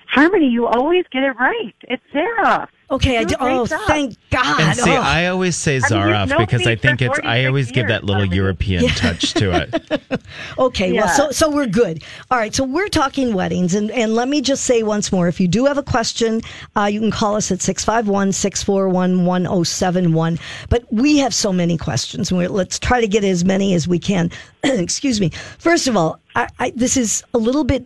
Harmony, 0.07 0.47
you 0.47 0.65
always 0.65 1.05
get 1.11 1.21
it 1.21 1.35
right. 1.39 1.75
It's 1.81 2.01
Sarah. 2.11 2.67
Okay, 2.89 3.17
I 3.17 3.25
do. 3.25 3.27
do 3.29 3.35
a 3.35 3.37
great 3.39 3.53
Oh, 3.57 3.65
job. 3.67 3.81
thank 3.87 4.15
God. 4.29 4.61
And 4.61 4.77
see, 4.77 4.91
Oh. 4.91 5.01
I 5.01 5.25
always 5.27 5.57
say 5.57 5.71
I 5.71 5.73
mean, 5.73 5.81
you've 5.83 5.91
Zaroff 5.91 6.29
known 6.29 6.39
because 6.39 6.65
I 6.65 6.75
think 6.77 7.01
it's. 7.01 7.19
I 7.19 7.43
46 7.43 7.47
always 7.47 7.71
give 7.71 7.87
that 7.87 7.93
years, 7.95 8.03
little 8.03 8.15
Harmony. 8.21 8.35
European 8.37 8.87
touch 8.89 9.33
to 9.33 9.51
it. 9.51 10.01
Okay, 10.57 10.93
well, 10.93 11.07
so 11.09 11.31
so 11.31 11.49
we're 11.49 11.65
good. 11.67 12.01
All 12.31 12.37
right, 12.37 12.53
so 12.55 12.63
we're 12.63 12.87
talking 12.89 13.33
weddings, 13.33 13.75
and 13.75 13.91
and 13.91 14.15
let 14.15 14.27
me 14.29 14.39
just 14.41 14.63
say 14.63 14.83
once 14.83 15.11
more: 15.11 15.27
if 15.27 15.39
you 15.39 15.47
do 15.47 15.65
have 15.65 15.77
a 15.77 15.83
question, 15.83 16.41
uh, 16.77 16.85
you 16.85 16.99
can 16.99 17.11
call 17.11 17.35
us 17.35 17.51
at 17.51 17.59
651-641-1071. 17.59 20.39
But 20.69 20.85
we 20.91 21.17
have 21.17 21.33
so 21.33 21.51
many 21.53 21.77
questions, 21.77 22.31
and 22.31 22.37
we're, 22.37 22.49
let's 22.49 22.79
try 22.79 23.01
to 23.01 23.07
get 23.07 23.23
as 23.23 23.43
many 23.45 23.73
as 23.73 23.87
we 23.87 23.99
can. 23.99 24.31
Excuse 24.63 25.19
me. 25.19 25.29
First 25.59 25.87
of 25.87 25.95
all, 25.97 26.19
I, 26.35 26.47
I, 26.59 26.71
this 26.75 26.97
is 26.97 27.23
a 27.33 27.37
little 27.37 27.63
bit 27.63 27.85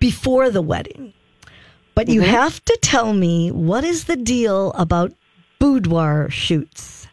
before 0.00 0.50
the 0.50 0.62
wedding, 0.62 1.12
but 1.94 2.08
you 2.08 2.20
mm-hmm. 2.20 2.30
have 2.30 2.64
to 2.64 2.78
tell 2.82 3.12
me 3.12 3.50
what 3.50 3.84
is 3.84 4.04
the 4.04 4.16
deal 4.16 4.72
about 4.72 5.12
boudoir 5.58 6.28
shoots. 6.30 7.06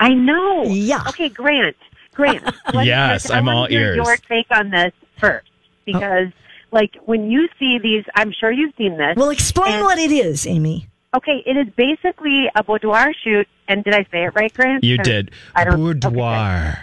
I 0.00 0.10
know. 0.10 0.64
Yeah. 0.64 1.04
Okay, 1.08 1.28
Grant. 1.28 1.76
Grant. 2.12 2.44
Yes, 2.74 3.30
I 3.30 3.38
I'm 3.38 3.46
wanna 3.46 3.58
all 3.58 3.66
hear 3.66 3.94
ears. 3.94 3.96
Your 3.96 4.16
take 4.16 4.46
on 4.50 4.70
this 4.70 4.92
first, 5.18 5.48
oh. 5.50 5.82
because 5.84 6.28
like 6.70 6.96
when 7.06 7.30
you 7.30 7.48
see 7.58 7.78
these, 7.78 8.04
I'm 8.14 8.32
sure 8.32 8.50
you've 8.50 8.74
seen 8.76 8.96
this. 8.96 9.16
Well, 9.16 9.30
explain 9.30 9.74
And- 9.74 9.84
what 9.84 9.98
it 9.98 10.12
is, 10.12 10.46
Amy. 10.46 10.88
okay, 11.16 11.42
it 11.46 11.56
is 11.56 11.72
basically 11.76 12.50
a 12.54 12.62
boudoir 12.62 13.12
shoot. 13.22 13.48
And 13.66 13.82
did 13.82 13.94
I 13.94 14.02
say 14.10 14.24
it 14.24 14.34
right, 14.34 14.52
Grant? 14.52 14.84
You 14.84 14.96
Or- 14.98 15.02
did 15.02 15.30
I 15.54 15.64
don't. 15.64 15.74
okay, 15.74 15.82
boudoir. 15.82 16.78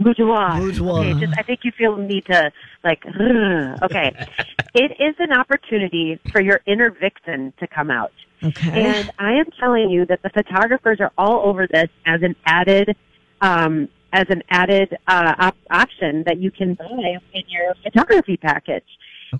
Boudoir. 0.00 0.58
Boudoir. 0.60 1.04
Okay, 1.04 1.20
just 1.20 1.38
I 1.38 1.42
think 1.42 1.60
you 1.62 1.72
feel 1.72 1.96
the 1.96 2.02
need 2.02 2.26
to 2.26 2.52
like. 2.86 3.04
ugh. 3.06 3.78
Okay, 3.82 4.26
it 4.74 4.92
is 5.00 5.14
an 5.18 5.32
opportunity 5.32 6.18
for 6.32 6.40
your 6.40 6.60
inner 6.66 6.90
vixen 6.90 7.52
to 7.58 7.66
come 7.66 7.90
out. 7.90 8.12
Okay. 8.42 8.84
And 8.86 9.10
I 9.18 9.32
am 9.32 9.46
telling 9.58 9.90
you 9.90 10.04
that 10.06 10.22
the 10.22 10.30
photographers 10.30 10.98
are 11.00 11.12
all 11.16 11.40
over 11.48 11.66
this 11.66 11.88
as 12.04 12.22
an 12.22 12.36
added, 12.44 12.94
um, 13.40 13.88
as 14.12 14.26
an 14.28 14.42
added 14.50 14.96
uh, 15.08 15.34
op- 15.38 15.56
option 15.70 16.22
that 16.26 16.38
you 16.38 16.50
can 16.50 16.74
buy 16.74 17.18
in 17.32 17.42
your 17.48 17.74
photography 17.82 18.36
package. 18.36 18.84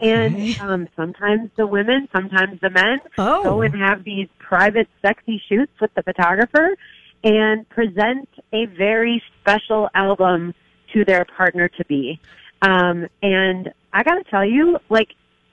And 0.01 0.59
um, 0.61 0.89
sometimes 0.97 1.51
the 1.57 1.67
women, 1.67 2.09
sometimes 2.13 2.61
the 2.61 2.71
men 2.71 2.99
Oh. 3.19 3.43
go 3.45 3.61
and 3.63 3.75
have 3.75 4.03
these 4.03 4.29
private, 4.39 4.89
sexy 5.03 5.41
shoots 5.49 5.73
with 5.81 5.95
the 5.95 6.03
photographer 6.03 6.75
and 7.23 7.69
present 7.69 8.29
a 8.53 8.67
very 8.67 9.23
special 9.41 9.89
album 9.95 10.55
to 10.93 11.05
their 11.05 11.25
partner 11.37 11.69
to 11.69 11.85
be. 11.85 12.21
Um, 12.63 13.07
and 13.23 13.73
I 13.93 14.03
got 14.03 14.15
to 14.15 14.25
tell 14.25 14.45
you, 14.45 14.79
like, 14.89 15.09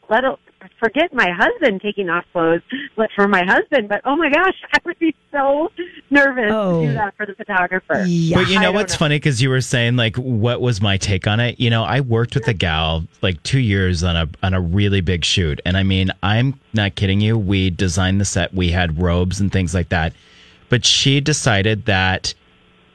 let 0.09 0.23
a, 0.23 0.37
forget 0.79 1.13
my 1.13 1.29
husband 1.31 1.81
taking 1.81 2.09
off 2.09 2.25
clothes 2.31 2.61
but 2.95 3.09
for 3.15 3.27
my 3.27 3.43
husband, 3.43 3.89
but 3.89 4.01
oh 4.05 4.15
my 4.15 4.29
gosh, 4.29 4.55
I 4.73 4.77
would 4.85 4.97
be 4.99 5.13
so 5.31 5.69
nervous 6.09 6.51
Oh. 6.51 6.81
to 6.81 6.87
do 6.87 6.93
that 6.93 7.15
for 7.17 7.25
the 7.25 7.33
photographer. 7.35 8.03
Yeah. 8.07 8.37
But 8.37 8.49
you 8.49 8.59
know 8.59 8.71
what's 8.71 8.93
know. 8.93 8.99
funny? 8.99 9.15
Because 9.17 9.41
you 9.41 9.49
were 9.49 9.61
saying 9.61 9.95
like, 9.95 10.15
what 10.17 10.61
was 10.61 10.81
my 10.81 10.97
take 10.97 11.27
on 11.27 11.39
it? 11.39 11.59
You 11.59 11.69
know, 11.69 11.83
I 11.83 12.01
worked 12.01 12.35
with 12.35 12.47
a 12.47 12.53
gal 12.53 13.05
like 13.21 13.41
two 13.43 13.59
years 13.59 14.03
on 14.03 14.15
a 14.15 14.29
on 14.41 14.53
a 14.53 14.61
really 14.61 15.01
big 15.01 15.25
shoot, 15.25 15.59
and 15.65 15.75
I 15.75 15.83
mean, 15.83 16.11
I'm 16.21 16.59
not 16.73 16.95
kidding 16.95 17.19
you. 17.21 17.37
We 17.37 17.69
designed 17.69 18.21
the 18.21 18.25
set. 18.25 18.53
We 18.53 18.71
had 18.71 19.01
robes 19.01 19.41
and 19.41 19.51
things 19.51 19.73
like 19.73 19.89
that, 19.89 20.13
but 20.69 20.85
she 20.85 21.19
decided 21.21 21.85
that 21.85 22.33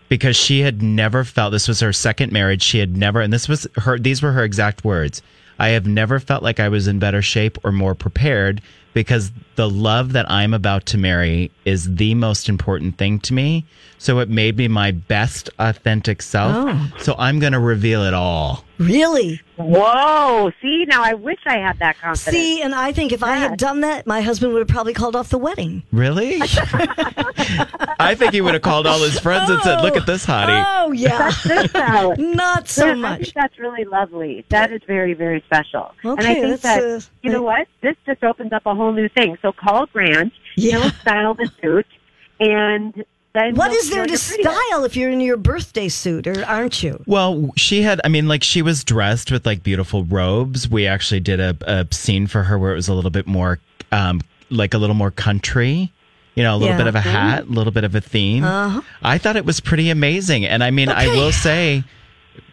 because 0.09 0.37
she 0.37 0.61
had 0.61 0.83
never 0.83 1.25
felt 1.25 1.53
this 1.53 1.69
was 1.69 1.81
her 1.81 1.93
second 1.93 2.33
marriage. 2.33 2.63
She 2.63 2.79
had 2.79 2.97
never, 2.97 3.21
and 3.21 3.33
this 3.33 3.49
was 3.49 3.67
her. 3.77 3.99
These 3.99 4.23
were 4.23 4.33
her 4.33 4.45
exact 4.45 4.85
words. 4.85 5.23
I 5.59 5.69
have 5.69 5.87
never 5.87 6.21
felt 6.21 6.43
like 6.43 6.61
I 6.61 6.69
was 6.69 6.87
in 6.87 6.99
better 6.99 7.23
shape 7.23 7.59
or 7.65 7.73
more 7.73 7.95
prepared 7.95 8.63
because 8.99 9.31
the 9.55 9.71
love 9.71 10.13
that 10.15 10.29
I'm 10.29 10.53
about 10.53 10.87
to 10.87 10.99
marry 10.99 11.53
is 11.65 11.95
the 11.95 12.17
most 12.17 12.49
important 12.49 12.99
thing 12.99 13.21
to 13.21 13.33
me. 13.33 13.65
So 14.01 14.19
it 14.19 14.29
made 14.29 14.57
me 14.57 14.67
my 14.67 14.91
best 14.91 15.51
authentic 15.61 16.21
self. 16.21 16.53
Oh. 16.57 16.93
So 16.99 17.15
I'm 17.17 17.39
going 17.39 17.53
to 17.53 17.61
reveal 17.61 18.03
it 18.05 18.15
all. 18.15 18.65
Really? 18.79 19.41
Whoa! 19.57 20.53
See, 20.63 20.85
now 20.87 21.03
I 21.03 21.15
wish 21.15 21.41
I 21.47 21.59
had 21.59 21.81
that 21.81 21.99
confidence. 21.99 22.37
See, 22.37 22.63
and 22.63 22.73
I 22.77 22.93
think 22.93 23.11
if 23.11 23.25
I 23.25 23.35
had 23.35 23.57
done 23.59 23.81
that, 23.81 24.07
my 24.07 24.21
husband 24.21 24.53
would 24.53 24.61
have 24.61 24.69
probably 24.69 24.95
called 24.95 25.17
off 25.17 25.31
the 25.31 25.39
wedding. 25.39 25.83
Really? 25.91 26.39
I 28.01 28.15
think 28.17 28.33
he 28.33 28.41
would 28.41 28.55
have 28.55 28.63
called 28.63 28.87
all 28.87 29.01
his 29.03 29.19
friends 29.19 29.51
and 29.51 29.61
said, 29.63 29.81
"Look 29.83 29.97
at 29.97 30.07
this 30.07 30.25
hottie." 30.25 30.65
Oh, 30.65 30.93
yeah. 30.93 31.33
Not 32.19 32.69
so 32.69 32.87
Yeah, 32.87 32.93
I 32.93 32.95
much. 32.95 33.21
think 33.23 33.35
that's 33.35 33.59
really 33.59 33.85
lovely. 33.85 34.45
That 34.51 34.73
is 34.73 34.81
very, 34.87 35.13
very 35.15 35.41
special. 35.47 35.93
and 36.05 36.21
I 36.21 36.23
Okay, 36.23 36.35
think 36.41 36.61
that's, 36.61 36.63
that, 36.63 36.83
uh, 36.85 37.01
you 37.23 37.33
know 37.33 37.43
what? 37.43 37.67
This 37.81 37.97
just 38.07 38.23
opens 38.23 38.53
up 38.53 38.63
a 38.65 38.77
whole 38.77 38.88
new 38.93 39.09
thing. 39.09 39.37
So 39.43 39.53
call 39.53 39.87
Grant. 39.87 40.33
Yeah. 40.57 40.81
He'll 40.81 40.91
style 40.91 41.35
the 41.35 41.51
suit. 41.63 41.87
And 42.41 43.05
then 43.35 43.55
What 43.55 43.73
there 43.91 44.07
to 44.07 44.17
style 44.19 44.85
if 44.85 44.97
you're 44.97 45.11
in 45.11 45.21
your 45.21 45.37
birthday 45.37 45.89
suit, 45.89 46.27
or 46.27 46.45
aren't 46.45 46.83
you? 46.83 47.03
Well, 47.07 47.51
she 47.57 47.83
had, 47.83 48.01
I 48.05 48.09
mean, 48.09 48.29
like 48.29 48.43
she 48.43 48.63
was 48.63 48.85
dressed 48.85 49.31
with 49.31 49.45
like 49.47 49.63
beautiful 49.63 50.05
robes. 50.05 50.69
We 50.69 50.87
actually 50.87 51.21
did 51.21 51.41
a, 51.41 51.57
a 51.63 51.87
scene 51.93 52.27
for 52.27 52.45
her 52.45 52.59
where 52.59 52.73
it 52.73 52.77
was 52.77 52.89
a 52.89 52.95
little 52.95 53.11
bit 53.11 53.27
more, 53.27 53.59
um, 53.93 54.21
like 54.51 54.73
a 54.75 54.79
little 54.79 54.95
more 54.97 55.11
country, 55.11 55.93
you 56.35 56.43
know, 56.43 56.55
a 56.55 56.59
little 56.59 56.75
Yeah. 56.75 56.79
bit 56.79 56.87
of 56.87 56.95
a 56.95 57.01
hat, 57.01 57.43
a 57.45 57.47
little 57.47 57.73
bit 57.73 57.85
of 57.85 57.95
a 57.95 58.01
theme. 58.01 58.45
Uh-huh. 58.45 58.81
I 59.03 59.19
thought 59.19 59.37
it 59.37 59.45
was 59.45 59.61
pretty 59.61 59.91
amazing. 59.91 60.47
And 60.47 60.63
I 60.65 60.71
mean, 60.71 60.89
I 60.89 61.09
will 61.09 61.33
say, 61.33 61.85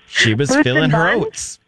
She 0.08 0.34
was 0.34 0.50
Boots 0.50 0.64
feeling 0.64 0.84
and 0.86 0.94
her 0.94 1.10
oats. 1.16 1.60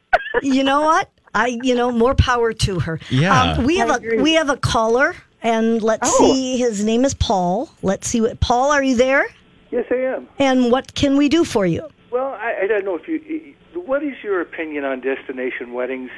You 0.41 0.63
know 0.63 0.82
what? 0.82 1.10
I, 1.33 1.59
you 1.63 1.75
know, 1.75 1.91
more 1.91 2.15
power 2.15 2.53
to 2.53 2.79
her. 2.79 2.99
Yeah. 3.09 3.53
Um, 3.57 3.63
we 3.65 3.77
have 3.77 3.89
I 3.89 3.95
a 3.95 3.97
agree. 3.97 4.21
we 4.21 4.33
have 4.33 4.49
a 4.49 4.57
caller, 4.57 5.15
and 5.43 5.81
let's 5.81 6.09
Oh. 6.11 6.33
see. 6.33 6.57
His 6.57 6.83
name 6.83 7.05
is 7.05 7.13
Paul. 7.13 7.69
Let's 7.81 8.07
see 8.07 8.21
what 8.21 8.39
Paul. 8.39 8.71
Are 8.71 8.83
you 8.83 8.95
there? 8.95 9.25
Yes, 9.71 9.85
I 9.91 9.95
am. 9.95 10.27
And 10.39 10.71
what 10.71 10.93
can 10.95 11.17
we 11.17 11.29
do 11.29 11.43
for 11.43 11.65
you? 11.65 11.87
Well, 12.11 12.33
I, 12.33 12.61
I 12.63 12.67
don't 12.67 12.85
know 12.85 12.95
if 12.95 13.07
you. 13.07 13.53
What 13.73 14.03
is 14.03 14.15
your 14.23 14.41
opinion 14.41 14.83
on 14.85 15.01
destination 15.01 15.73
weddings? 15.73 16.09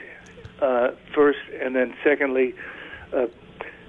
Uh, 0.61 0.91
first, 1.15 1.39
and 1.61 1.73
then 1.75 1.93
secondly, 2.03 2.53
uh, 3.13 3.27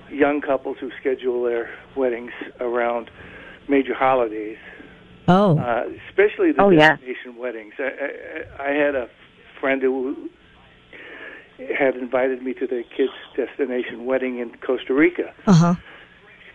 young 0.08 0.40
couples 0.40 0.76
who 0.78 0.88
schedule 1.00 1.42
their 1.42 1.68
weddings 1.96 2.30
around 2.60 3.10
major 3.68 3.92
holidays, 3.92 4.56
Oh, 5.26 5.58
uh, 5.58 5.88
especially 6.08 6.52
the 6.52 6.62
Oh, 6.62 6.70
yeah. 6.70 6.90
destination 6.96 7.36
weddings. 7.36 7.74
I, 7.78 8.62
I, 8.62 8.68
I 8.68 8.72
had 8.72 8.94
a 8.94 9.08
friend 9.60 9.82
who 9.82 10.30
had 11.78 11.96
invited 11.96 12.42
me 12.42 12.54
to 12.54 12.66
their 12.66 12.82
kid's 12.84 13.12
destination 13.36 14.04
wedding 14.06 14.38
in 14.38 14.50
Costa 14.66 14.94
Rica. 14.94 15.32
uh 15.46 15.52
huh. 15.52 15.74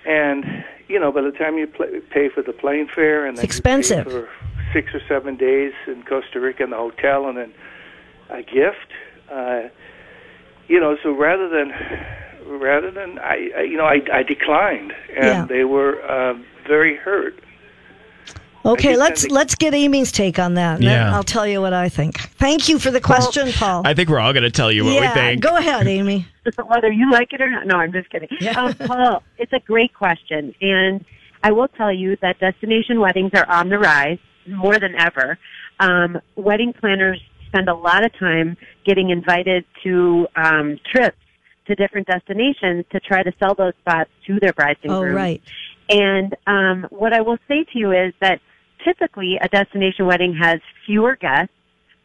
And 0.06 0.64
you 0.88 1.00
know, 1.00 1.12
by 1.12 1.22
the 1.22 1.32
time 1.32 1.58
you 1.58 1.66
pl- 1.68 2.02
pay 2.12 2.30
for 2.30 2.42
the 2.44 2.54
plane 2.54 2.88
fare 2.94 3.26
and 3.26 3.36
It's 3.38 3.44
expensive. 3.44 4.06
for 4.06 4.30
six 4.74 4.94
or 4.94 5.02
seven 5.08 5.36
days 5.36 5.74
in 5.88 6.04
Costa 6.04 6.40
Rica 6.40 6.64
in 6.64 6.70
the 6.70 6.78
hotel 6.78 7.28
and 7.28 7.38
then 7.38 7.54
a 8.30 8.44
gift, 8.44 8.92
uh, 9.32 9.64
you 10.68 10.80
know, 10.80 10.96
so 11.02 11.12
rather 11.12 11.50
than 11.50 11.72
rather 12.60 12.92
than 12.92 13.18
I, 13.20 13.50
I 13.58 13.62
you 13.64 13.78
know, 13.78 13.86
I, 13.86 14.02
I 14.14 14.22
declined, 14.24 14.94
and 15.16 15.26
Yeah. 15.26 15.46
they 15.48 15.64
were 15.64 16.02
uh, 16.04 16.36
very 16.68 16.96
hurt. 16.96 17.40
Okay, 18.66 18.96
let's 18.98 19.22
send 19.22 19.32
let's 19.32 19.56
get 19.56 19.74
Amy's 19.74 20.12
take 20.12 20.40
on 20.40 20.56
that. 20.56 20.76
and 20.76 20.84
then 20.84 20.92
Yeah. 21.08 21.16
I'll 21.16 21.24
tell 21.24 21.46
you 21.48 21.62
what 21.62 21.74
I 21.74 21.90
think. 21.90 22.18
Thank 22.38 22.68
you 22.68 22.80
for 22.80 22.90
the 22.92 23.02
question, 23.02 23.52
Paul. 23.54 23.84
I 23.86 23.94
think 23.94 24.10
we're 24.10 24.20
all 24.20 24.34
going 24.34 24.44
to 24.44 24.52
tell 24.52 24.72
you 24.72 24.84
what 24.86 24.94
yeah, 24.94 25.02
we 25.02 25.08
think. 25.14 25.42
go 25.42 25.56
ahead, 25.56 25.88
Amy. 25.88 26.26
whether 26.68 26.92
you 26.92 27.12
like 27.12 27.32
it 27.34 27.42
or 27.42 27.50
not. 27.50 27.68
No, 27.68 27.78
I'm 27.78 27.92
just 27.92 28.10
kidding. 28.10 28.30
Yeah. 28.42 28.60
Um, 28.60 28.74
Paul, 28.74 29.24
it's 29.38 29.54
a 29.54 29.60
great 29.60 29.94
question, 29.94 30.54
and 30.62 31.04
I 31.44 31.52
will 31.52 31.68
tell 31.68 31.94
you 31.94 32.18
that 32.22 32.40
destination 32.40 33.00
weddings 33.00 33.32
are 33.36 33.48
on 33.50 33.70
the 33.70 33.78
rise 33.78 34.20
more 34.48 34.80
than 34.80 34.96
ever. 34.96 35.38
Um, 35.80 36.20
wedding 36.36 36.74
planners 36.74 37.22
spend 37.48 37.70
a 37.70 37.76
lot 37.76 38.04
of 38.06 38.12
time 38.18 38.58
getting 38.86 39.10
invited 39.10 39.66
to 39.84 40.28
um, 40.36 40.80
trips 40.92 41.18
to 41.68 41.76
different 41.76 42.08
destinations 42.08 42.86
to 42.92 43.00
try 43.00 43.24
to 43.24 43.32
sell 43.40 43.56
those 43.56 43.74
spots 43.82 44.10
to 44.28 44.40
their 44.40 44.54
brides 44.54 44.80
and 44.84 44.92
Oh, 44.92 45.02
grooms. 45.02 45.16
right. 45.16 45.42
And 45.90 46.36
um, 46.48 46.88
what 46.90 47.14
I 47.14 47.22
will 47.22 47.38
say 47.48 47.64
to 47.64 47.78
you 47.80 47.92
is 47.92 48.14
that 48.22 48.40
typically 48.86 49.38
a 49.42 49.50
destination 49.50 50.06
wedding 50.06 50.38
has 50.40 50.60
fewer 50.86 51.16
guests 51.16 51.54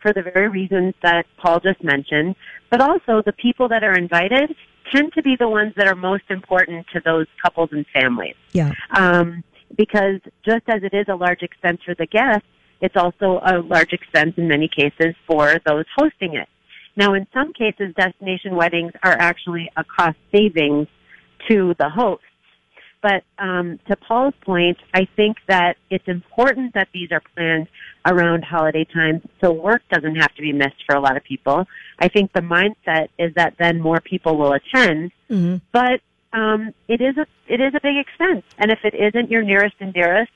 for 0.00 0.12
the 0.12 0.22
very 0.22 0.48
reasons 0.48 0.94
that 1.02 1.26
Paul 1.36 1.60
just 1.60 1.84
mentioned, 1.84 2.34
but 2.70 2.80
also 2.80 3.22
the 3.24 3.32
people 3.32 3.68
that 3.68 3.84
are 3.84 3.96
invited 3.96 4.54
tend 4.92 5.12
to 5.12 5.22
be 5.22 5.36
the 5.38 5.48
ones 5.48 5.72
that 5.76 5.86
are 5.86 5.94
most 5.94 6.24
important 6.30 6.86
to 6.92 7.00
those 7.04 7.26
couples 7.42 7.68
and 7.72 7.86
families. 7.92 8.34
Yeah. 8.52 8.72
Um, 8.90 9.44
because 9.76 10.20
just 10.44 10.62
as 10.68 10.82
it 10.82 10.94
is 10.94 11.06
a 11.08 11.14
large 11.14 11.42
expense 11.42 11.80
for 11.84 11.94
the 11.94 12.06
guests, 12.06 12.46
it's 12.80 12.96
also 12.96 13.40
a 13.44 13.58
large 13.60 13.92
expense 13.92 14.34
in 14.36 14.48
many 14.48 14.68
cases 14.68 15.14
for 15.26 15.56
those 15.66 15.84
hosting 15.96 16.34
it. 16.34 16.48
Now, 16.96 17.14
in 17.14 17.26
some 17.32 17.52
cases, 17.52 17.94
destination 17.94 18.56
weddings 18.56 18.92
are 19.02 19.12
actually 19.12 19.70
a 19.76 19.84
cost 19.84 20.16
savings 20.34 20.88
to 21.48 21.74
the 21.78 21.88
host. 21.88 22.22
But 23.02 23.24
um, 23.38 23.78
to 23.88 23.96
Paul's 23.96 24.34
point, 24.44 24.76
I 24.92 25.06
think 25.16 25.38
that 25.48 25.76
it's 25.88 26.06
important 26.06 26.74
that 26.74 26.88
these 26.92 27.10
are 27.12 27.22
planned 27.34 27.68
around 28.06 28.44
holiday 28.44 28.84
time 28.84 29.22
so 29.40 29.52
work 29.52 29.82
doesn't 29.90 30.16
have 30.16 30.34
to 30.34 30.42
be 30.42 30.52
missed 30.52 30.84
for 30.86 30.96
a 30.96 31.00
lot 31.00 31.16
of 31.16 31.24
people. 31.24 31.66
I 31.98 32.08
think 32.08 32.32
the 32.32 32.40
mindset 32.40 33.08
is 33.18 33.34
that 33.34 33.54
then 33.58 33.80
more 33.80 34.00
people 34.00 34.36
will 34.36 34.52
attend, 34.52 35.12
hmm 35.28 35.56
but 35.72 36.00
um, 36.32 36.72
it 36.88 37.00
is 37.00 37.16
a 37.16 37.26
it 37.48 37.60
is 37.60 37.74
a 37.74 37.80
big 37.80 37.96
expense, 37.96 38.44
and 38.58 38.70
if 38.70 38.78
it 38.84 38.94
isn't 38.94 39.30
your 39.30 39.42
nearest 39.42 39.74
and 39.80 39.92
dearest, 39.92 40.30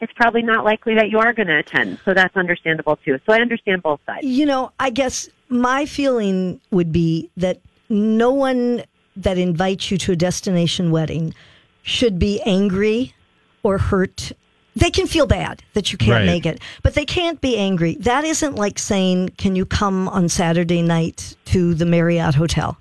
it's 0.00 0.12
probably 0.14 0.42
not 0.42 0.64
likely 0.64 0.94
that 0.94 1.10
you 1.10 1.18
are 1.18 1.32
going 1.32 1.48
to 1.48 1.58
attend. 1.58 1.98
So 2.04 2.14
that's 2.14 2.36
understandable 2.36 2.96
too. 2.96 3.18
So 3.26 3.32
I 3.32 3.40
understand 3.40 3.82
both 3.82 4.00
sides. 4.06 4.24
You 4.24 4.46
know, 4.46 4.72
I 4.78 4.90
guess 4.90 5.28
my 5.48 5.86
feeling 5.86 6.60
would 6.70 6.92
be 6.92 7.30
that 7.36 7.60
no 7.88 8.30
one 8.30 8.84
that 9.16 9.38
invites 9.38 9.90
you 9.90 9.98
to 9.98 10.12
a 10.12 10.16
destination 10.16 10.90
wedding 10.90 11.34
should 11.82 12.18
be 12.18 12.40
angry 12.42 13.14
or 13.62 13.78
hurt. 13.78 14.32
They 14.76 14.90
can 14.90 15.06
feel 15.06 15.26
bad 15.26 15.62
that 15.74 15.90
you 15.92 15.98
can't 15.98 16.10
Right. 16.12 16.26
make 16.26 16.46
it, 16.46 16.60
but 16.82 16.94
they 16.94 17.04
can't 17.04 17.40
be 17.40 17.56
angry. 17.56 17.96
That 18.00 18.24
isn't 18.24 18.54
like 18.54 18.78
saying, 18.78 19.30
"Can 19.36 19.56
you 19.56 19.66
come 19.66 20.08
on 20.08 20.28
Saturday 20.28 20.82
night 20.82 21.36
to 21.46 21.74
the 21.74 21.84
Marriott 21.86 22.34
Hotel?" 22.36 22.78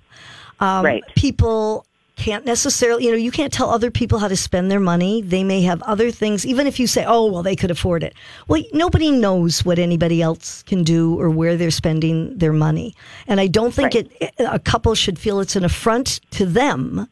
Um, 0.59 0.85
Right. 0.85 1.03
People 1.15 1.85
can't 2.15 2.45
necessarily, 2.45 3.05
you 3.05 3.11
know, 3.11 3.17
you 3.17 3.31
can't 3.31 3.53
tell 3.53 3.69
other 3.69 3.89
people 3.89 4.19
how 4.19 4.27
to 4.27 4.35
spend 4.35 4.69
their 4.69 4.79
money. 4.81 5.21
They 5.21 5.41
may 5.43 5.61
have 5.61 5.81
other 5.83 6.11
things, 6.11 6.45
even 6.45 6.67
if 6.67 6.77
you 6.77 6.85
say, 6.85 7.05
oh, 7.07 7.25
well, 7.31 7.43
they 7.43 7.55
could 7.55 7.71
afford 7.71 8.03
it. 8.03 8.13
Well, 8.49 8.61
nobody 8.73 9.09
knows 9.09 9.63
what 9.63 9.79
anybody 9.79 10.21
else 10.21 10.61
can 10.63 10.83
do 10.83 11.17
or 11.17 11.29
where 11.29 11.55
they're 11.55 11.71
spending 11.71 12.37
their 12.37 12.51
money. 12.51 12.93
And 13.25 13.39
I 13.39 13.47
don't 13.47 13.73
think 13.73 13.93
Right. 13.93 14.11
it, 14.19 14.33
a 14.37 14.59
couple 14.59 14.93
should 14.95 15.17
feel 15.17 15.39
it's 15.39 15.55
an 15.55 15.63
affront 15.63 16.19
to 16.31 16.45
them 16.45 17.07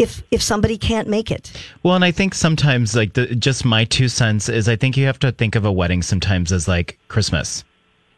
if 0.00 0.22
if 0.30 0.42
somebody 0.42 0.78
can't 0.78 1.08
make 1.08 1.30
it. 1.30 1.52
Well, 1.82 1.94
and 1.94 2.04
I 2.04 2.10
think 2.10 2.34
sometimes, 2.34 2.96
like, 2.96 3.12
the, 3.12 3.26
just 3.34 3.64
my 3.64 3.84
two 3.84 4.08
cents 4.08 4.48
is 4.48 4.68
I 4.68 4.76
think 4.76 4.96
you 4.96 5.06
have 5.06 5.18
to 5.20 5.32
think 5.32 5.54
of 5.54 5.64
a 5.64 5.72
wedding 5.72 6.02
sometimes 6.02 6.52
as 6.52 6.66
like 6.66 6.98
Christmas. 7.08 7.64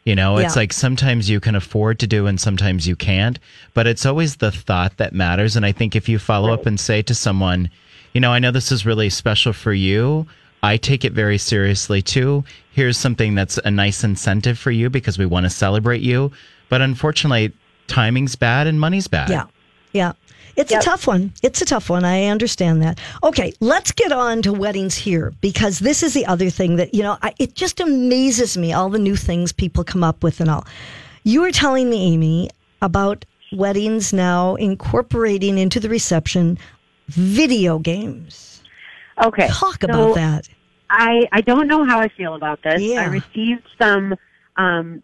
You 0.05 0.15
know, 0.15 0.37
it's 0.37 0.55
Yeah. 0.55 0.61
like 0.61 0.73
sometimes 0.73 1.29
you 1.29 1.39
can 1.39 1.55
afford 1.55 1.99
to 1.99 2.07
do 2.07 2.27
and 2.27 2.39
sometimes 2.39 2.85
you 2.87 2.95
can't, 2.95 3.39
but 3.73 3.87
it's 3.87 4.05
always 4.05 4.35
the 4.35 4.51
thought 4.51 4.97
that 4.97 5.13
matters. 5.13 5.55
And 5.55 5.65
I 5.65 5.71
think 5.71 5.95
if 5.95 6.09
you 6.09 6.19
follow 6.19 6.51
up 6.53 6.65
and 6.65 6.77
say 6.77 7.01
to 7.03 7.15
someone, 7.15 7.69
you 8.13 8.19
know, 8.19 8.33
I 8.33 8.39
know 8.39 8.51
this 8.51 8.69
is 8.71 8.85
really 8.85 9.09
special 9.09 9.53
for 9.53 9.71
you. 9.73 10.27
I 10.61 10.75
take 10.75 11.05
it 11.05 11.13
very 11.13 11.37
seriously 11.37 12.01
too. 12.01 12.43
Here's 12.73 12.97
something 12.97 13.33
that's 13.35 13.57
a 13.63 13.71
nice 13.71 14.03
incentive 14.03 14.59
for 14.59 14.71
you 14.71 14.89
because 14.89 15.17
we 15.17 15.25
want 15.25 15.45
to 15.45 15.49
celebrate 15.49 16.01
you. 16.01 16.31
But 16.67 16.81
unfortunately, 16.81 17.53
timing's 17.87 18.35
bad 18.35 18.67
and 18.67 18.79
money's 18.79 19.07
bad. 19.07 19.29
Yeah. 19.29 19.45
Yeah. 19.93 20.13
It's 20.55 20.71
Yep. 20.71 20.81
a 20.81 20.85
tough 20.85 21.07
one. 21.07 21.33
It's 21.41 21.61
a 21.61 21.65
tough 21.65 21.89
one. 21.89 22.05
I 22.05 22.25
understand 22.25 22.81
that. 22.83 22.99
Okay, 23.23 23.53
let's 23.59 23.91
get 23.91 24.11
on 24.11 24.41
to 24.43 24.53
weddings 24.53 24.95
here 24.95 25.33
because 25.41 25.79
this 25.79 26.03
is 26.03 26.13
the 26.13 26.25
other 26.27 26.49
thing 26.49 26.75
that, 26.75 26.93
you 26.93 27.01
know, 27.01 27.17
I, 27.23 27.33
it 27.39 27.55
just 27.55 27.79
amazes 27.79 28.57
me 28.57 28.71
all 28.71 28.89
the 28.89 28.99
new 28.99 29.15
things 29.15 29.51
people 29.51 29.83
come 29.83 30.03
up 30.03 30.23
with 30.23 30.39
and 30.39 30.49
all. 30.49 30.65
You 31.23 31.41
were 31.41 31.51
telling 31.51 31.89
me, 31.89 32.13
Amy, 32.13 32.49
about 32.81 33.25
weddings 33.51 34.13
now 34.13 34.55
incorporating 34.55 35.57
into 35.57 35.79
the 35.79 35.89
reception 35.89 36.57
video 37.07 37.79
games. 37.79 38.61
Okay. 39.23 39.47
Talk 39.47 39.81
so 39.81 39.87
about 39.89 40.15
that. 40.15 40.49
I 40.89 41.27
I 41.31 41.41
don't 41.41 41.67
know 41.67 41.85
how 41.85 41.99
I 41.99 42.09
feel 42.09 42.35
about 42.35 42.61
this. 42.63 42.81
Yeah. 42.81 43.01
I 43.01 43.05
received 43.05 43.63
some 43.81 44.15
um, 44.57 45.01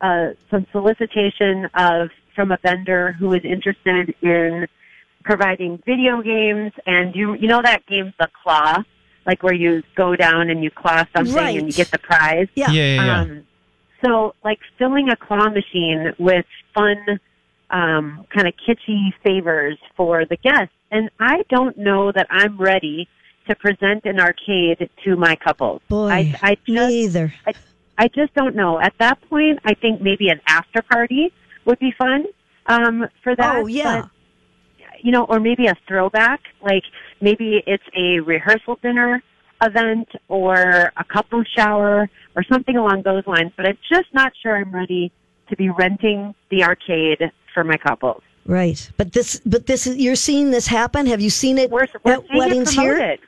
uh, 0.00 0.30
some 0.50 0.66
solicitation 0.72 1.68
of 1.74 2.10
from 2.34 2.50
a 2.52 2.58
vendor 2.62 3.12
who 3.12 3.32
is 3.32 3.44
interested 3.44 4.14
in 4.22 4.66
providing 5.28 5.76
video 5.84 6.22
games, 6.22 6.72
and 6.86 7.14
you 7.14 7.34
you 7.34 7.46
know 7.46 7.60
that 7.62 7.84
game, 7.84 8.14
the 8.18 8.28
Claw, 8.42 8.82
like 9.26 9.42
where 9.42 9.52
you 9.52 9.82
go 9.94 10.16
down 10.16 10.48
and 10.48 10.64
you 10.64 10.70
claw 10.70 11.04
something 11.14 11.34
Right. 11.34 11.58
and 11.58 11.66
you 11.66 11.72
get 11.72 11.90
the 11.90 11.98
prize. 11.98 12.48
Yeah. 12.54 12.70
Yeah, 12.70 12.82
yeah, 12.82 13.04
yeah. 13.04 13.20
Um, 13.20 13.44
so, 14.02 14.34
like 14.42 14.58
filling 14.78 15.10
a 15.10 15.16
claw 15.16 15.50
machine 15.50 16.14
with 16.18 16.46
fun, 16.74 17.20
um, 17.68 18.24
kind 18.34 18.48
of 18.48 18.54
kitschy 18.66 19.12
favors 19.22 19.76
for 19.96 20.24
the 20.24 20.36
guests. 20.36 20.74
And 20.90 21.10
I 21.20 21.42
don't 21.50 21.76
know 21.76 22.10
that 22.12 22.26
I'm 22.30 22.56
ready 22.56 23.06
to 23.48 23.54
present 23.54 24.06
an 24.06 24.18
arcade 24.20 24.88
to 25.04 25.16
my 25.16 25.36
couples. 25.36 25.82
Boy, 25.88 26.08
I, 26.08 26.34
I 26.42 26.54
just, 26.54 26.68
me 26.68 27.04
either. 27.04 27.34
I, 27.46 27.52
I 27.98 28.08
just 28.08 28.32
don't 28.32 28.56
know. 28.56 28.80
At 28.80 28.94
that 28.98 29.20
point, 29.28 29.58
I 29.66 29.74
think 29.74 30.00
maybe 30.00 30.30
an 30.30 30.40
after 30.46 30.80
party 30.80 31.32
would 31.66 31.78
be 31.80 31.92
fun 31.98 32.24
um, 32.66 33.06
for 33.22 33.36
that. 33.36 33.56
Oh, 33.56 33.66
yeah. 33.66 34.02
But, 34.02 34.10
you 35.00 35.12
know, 35.12 35.24
or 35.24 35.40
maybe 35.40 35.66
a 35.66 35.74
throwback. 35.86 36.40
Like 36.62 36.84
maybe 37.20 37.62
it's 37.66 37.84
a 37.96 38.20
rehearsal 38.20 38.78
dinner 38.82 39.22
event 39.62 40.08
or 40.28 40.92
a 40.96 41.04
couple 41.04 41.42
shower 41.56 42.08
or 42.36 42.42
something 42.44 42.76
along 42.76 43.02
those 43.02 43.26
lines. 43.26 43.52
But 43.56 43.66
I'm 43.66 43.78
just 43.90 44.12
not 44.12 44.32
sure 44.42 44.56
I'm 44.56 44.72
ready 44.72 45.12
to 45.48 45.56
be 45.56 45.70
renting 45.70 46.34
the 46.50 46.64
arcade 46.64 47.30
for 47.54 47.64
my 47.64 47.76
couples. 47.76 48.22
Right. 48.46 48.90
But 48.96 49.12
this, 49.12 49.40
but 49.44 49.66
this 49.66 49.86
is, 49.86 49.96
you're 49.96 50.16
seeing 50.16 50.50
this 50.50 50.66
happen? 50.66 51.06
Have 51.06 51.20
you 51.20 51.30
seen 51.30 51.58
it 51.58 51.70
We're, 51.70 51.86
we're 52.02 52.16
seeing 52.16 52.38
weddings 52.38 52.72
it 52.72 52.80
here? 52.80 53.18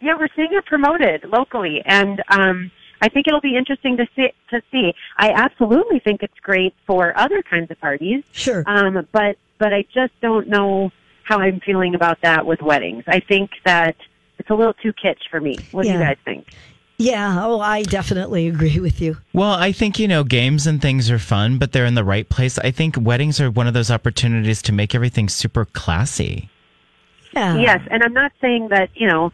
Yeah, 0.00 0.16
we're 0.18 0.28
seeing 0.34 0.48
it 0.50 0.66
promoted 0.66 1.24
locally, 1.28 1.80
and 1.86 2.20
um, 2.28 2.72
I 3.00 3.08
think 3.08 3.28
it'll 3.28 3.40
be 3.40 3.56
interesting 3.56 3.96
to 3.98 4.06
see. 4.16 4.30
To 4.50 4.60
see, 4.72 4.94
I 5.16 5.30
absolutely 5.30 6.00
think 6.00 6.24
it's 6.24 6.38
great 6.42 6.74
for 6.88 7.16
other 7.16 7.40
kinds 7.40 7.70
of 7.70 7.78
parties. 7.78 8.24
Sure. 8.32 8.64
Um, 8.66 9.06
but 9.12 9.36
but 9.58 9.72
I 9.72 9.84
just 9.94 10.12
don't 10.20 10.48
know 10.48 10.90
how 11.24 11.38
I'm 11.40 11.60
feeling 11.60 11.94
about 11.94 12.18
that 12.22 12.46
with 12.46 12.62
weddings. 12.62 13.04
I 13.06 13.20
think 13.20 13.50
that 13.64 13.96
it's 14.38 14.50
a 14.50 14.54
little 14.54 14.74
too 14.74 14.92
kitsch 14.92 15.28
for 15.30 15.40
me. 15.40 15.56
What 15.70 15.84
do 15.84 15.92
you 15.92 15.98
guys 15.98 16.16
think? 16.24 16.48
Yeah. 16.98 17.44
Oh, 17.44 17.60
I 17.60 17.82
definitely 17.82 18.48
agree 18.48 18.78
with 18.78 19.00
you. 19.00 19.16
Well, 19.32 19.52
I 19.52 19.72
think, 19.72 19.98
you 19.98 20.06
know, 20.06 20.24
games 20.24 20.66
and 20.66 20.80
things 20.80 21.10
are 21.10 21.18
fun, 21.18 21.58
but 21.58 21.72
they're 21.72 21.86
in 21.86 21.94
the 21.94 22.04
right 22.04 22.28
place. 22.28 22.58
I 22.58 22.70
think 22.70 22.96
weddings 22.98 23.40
are 23.40 23.50
one 23.50 23.66
of 23.66 23.74
those 23.74 23.90
opportunities 23.90 24.62
to 24.62 24.72
make 24.72 24.94
everything 24.94 25.28
super 25.28 25.64
classy. 25.64 26.48
Yeah. 27.34 27.56
Yes, 27.56 27.80
and 27.90 28.02
I'm 28.02 28.12
not 28.12 28.32
saying 28.40 28.68
that 28.68 28.90
you 28.94 29.08
know. 29.08 29.32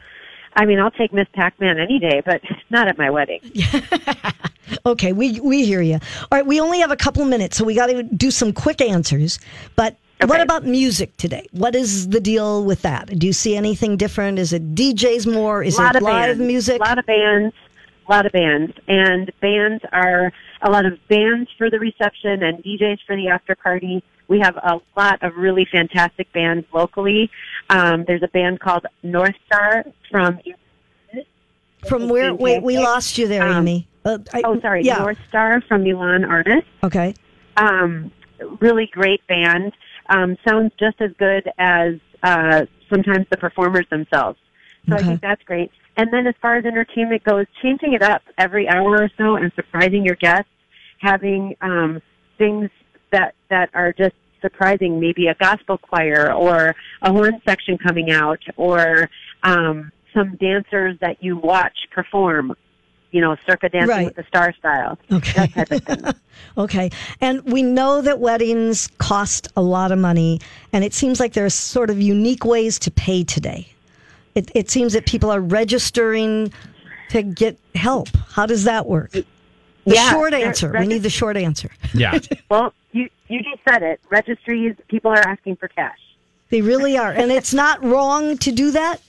I 0.54 0.64
mean, 0.64 0.80
I'll 0.80 0.90
take 0.90 1.12
Miss 1.12 1.28
Pac-Man 1.34 1.78
any 1.78 1.98
day, 1.98 2.22
but 2.24 2.40
not 2.70 2.88
at 2.88 2.98
my 2.98 3.10
wedding. 3.10 3.40
Okay, 4.84 5.12
we 5.12 5.40
we 5.40 5.64
hear 5.64 5.80
you. 5.80 5.94
All 5.94 6.28
right, 6.38 6.46
we 6.46 6.60
only 6.60 6.80
have 6.80 6.90
a 6.90 6.96
couple 6.96 7.24
minutes, 7.24 7.56
so 7.56 7.64
we 7.64 7.74
got 7.74 7.86
to 7.86 8.02
do 8.02 8.30
some 8.30 8.52
quick 8.52 8.80
answers. 8.80 9.38
But 9.76 9.96
what 10.26 10.40
about 10.40 10.64
music 10.64 11.16
today? 11.16 11.46
What 11.52 11.74
is 11.74 12.08
the 12.08 12.20
deal 12.20 12.64
with 12.64 12.82
that? 12.82 13.18
Do 13.18 13.26
you 13.26 13.32
see 13.32 13.56
anything 13.56 13.96
different? 13.96 14.38
Is 14.38 14.52
it 14.52 14.74
DJs 14.74 15.32
more? 15.32 15.62
Is 15.62 15.74
it 15.78 15.80
a 15.80 15.84
lot 15.84 15.94
it 15.94 15.98
of 15.98 16.02
live 16.02 16.26
bands, 16.36 16.40
music? 16.40 16.80
A 16.80 16.84
lot 16.84 16.98
of 16.98 17.06
bands, 17.06 17.54
a 18.06 18.10
lot 18.10 18.26
of 18.26 18.32
bands, 18.32 18.72
and 18.88 19.30
bands 19.40 19.84
are 19.92 20.32
a 20.62 20.70
lot 20.70 20.86
of 20.86 20.98
bands 21.08 21.48
for 21.56 21.70
the 21.70 21.78
reception 21.78 22.42
and 22.42 22.62
DJs 22.64 22.98
for 23.06 23.14
the 23.16 23.28
after 23.28 23.54
party. 23.54 24.02
We 24.28 24.40
have 24.40 24.56
a 24.56 24.80
lot 24.96 25.22
of 25.22 25.36
really 25.36 25.66
fantastic 25.70 26.30
bands 26.32 26.66
locally. 26.74 27.30
Um, 27.70 28.04
there's 28.06 28.22
a 28.22 28.28
band 28.28 28.60
called 28.60 28.84
North 29.02 29.34
Star 29.46 29.84
from. 30.10 30.38
From 31.88 32.08
where? 32.08 32.34
Wait, 32.34 32.62
we 32.62 32.76
lost 32.76 33.18
you 33.18 33.28
there, 33.28 33.46
Um, 33.46 33.58
Amy. 33.68 33.86
Uh, 34.04 34.18
I- 34.34 34.42
Oh, 34.44 34.60
sorry, 34.60 34.82
Yeah. 34.82 34.98
North 34.98 35.18
Star 35.28 35.60
from 35.68 35.84
Milan 35.84 36.24
Artists. 36.24 36.68
Okay. 36.82 37.14
um, 37.56 38.10
really 38.60 38.86
great 38.92 39.24
band. 39.26 39.72
Um, 40.08 40.36
sounds 40.46 40.72
just 40.78 41.00
as 41.00 41.10
good 41.18 41.50
as 41.58 41.94
uh, 42.22 42.66
sometimes 42.90 43.26
the 43.30 43.36
performers 43.36 43.86
themselves. 43.90 44.38
So 44.88 44.94
Okay. 44.94 45.04
I 45.04 45.06
think 45.06 45.20
that's 45.20 45.42
great. 45.42 45.70
And 45.96 46.12
then 46.12 46.26
as 46.26 46.34
far 46.40 46.56
as 46.56 46.64
entertainment 46.64 47.24
goes, 47.24 47.46
changing 47.60 47.92
it 47.92 48.02
up 48.02 48.22
every 48.38 48.68
hour 48.68 49.02
or 49.02 49.10
so 49.18 49.36
and 49.36 49.52
surprising 49.54 50.04
your 50.04 50.14
guests, 50.14 50.50
having 51.00 51.56
um, 51.60 52.00
things 52.38 52.70
that 53.10 53.34
that 53.50 53.70
are 53.74 53.92
just 53.92 54.14
surprising, 54.40 55.00
maybe 55.00 55.26
a 55.26 55.34
gospel 55.34 55.76
choir 55.76 56.32
or 56.32 56.74
a 57.02 57.12
horn 57.12 57.40
section 57.46 57.76
coming 57.76 58.10
out, 58.10 58.38
or 58.56 59.10
um, 59.42 59.90
some 60.14 60.36
dancers 60.36 60.96
that 61.00 61.22
you 61.22 61.36
watch 61.36 61.76
perform. 61.90 62.54
You 63.10 63.20
know, 63.22 63.36
circa 63.48 63.68
dancing 63.70 63.88
Right. 63.88 64.04
with 64.06 64.16
the 64.16 64.24
star 64.24 64.52
style. 64.52 64.98
Okay. 65.10 65.46
That 65.54 65.68
type 65.68 65.70
of 65.72 65.82
thing. 65.84 66.12
Okay. 66.56 66.90
And 67.20 67.42
we 67.44 67.62
know 67.62 68.00
that 68.02 68.18
weddings 68.20 68.88
cost 68.98 69.48
a 69.56 69.62
lot 69.62 69.92
of 69.92 69.98
money, 69.98 70.40
and 70.72 70.84
it 70.84 70.92
seems 70.92 71.20
like 71.20 71.32
there's 71.32 71.54
sort 71.54 71.88
of 71.90 72.00
unique 72.00 72.44
ways 72.44 72.78
to 72.80 72.90
pay 72.90 73.22
today. 73.24 73.68
It, 74.34 74.50
it 74.54 74.70
seems 74.70 74.92
that 74.92 75.06
people 75.06 75.30
are 75.30 75.40
registering 75.40 76.52
to 77.10 77.22
get 77.22 77.58
help. 77.74 78.08
How 78.30 78.44
does 78.46 78.64
that 78.64 78.86
work? 78.86 79.10
The 79.12 79.24
Yeah, 79.84 80.10
short 80.10 80.32
they're 80.32 80.46
answer. 80.46 80.72
We 80.78 80.86
need 80.86 81.02
the 81.02 81.10
short 81.10 81.36
answer. 81.36 81.70
Yeah. 81.94 82.18
Well, 82.50 82.72
you 82.92 83.08
you 83.28 83.40
just 83.42 83.62
said 83.68 83.82
it. 83.82 84.00
Registries, 84.10 84.74
people 84.88 85.10
are 85.10 85.26
asking 85.26 85.56
for 85.56 85.68
cash. 85.68 85.98
They 86.50 86.60
really 86.62 86.96
are. 86.96 87.10
And 87.12 87.30
it's 87.30 87.52
not 87.54 87.82
wrong 87.84 88.38
to 88.38 88.52
do 88.52 88.70
that? 88.72 89.00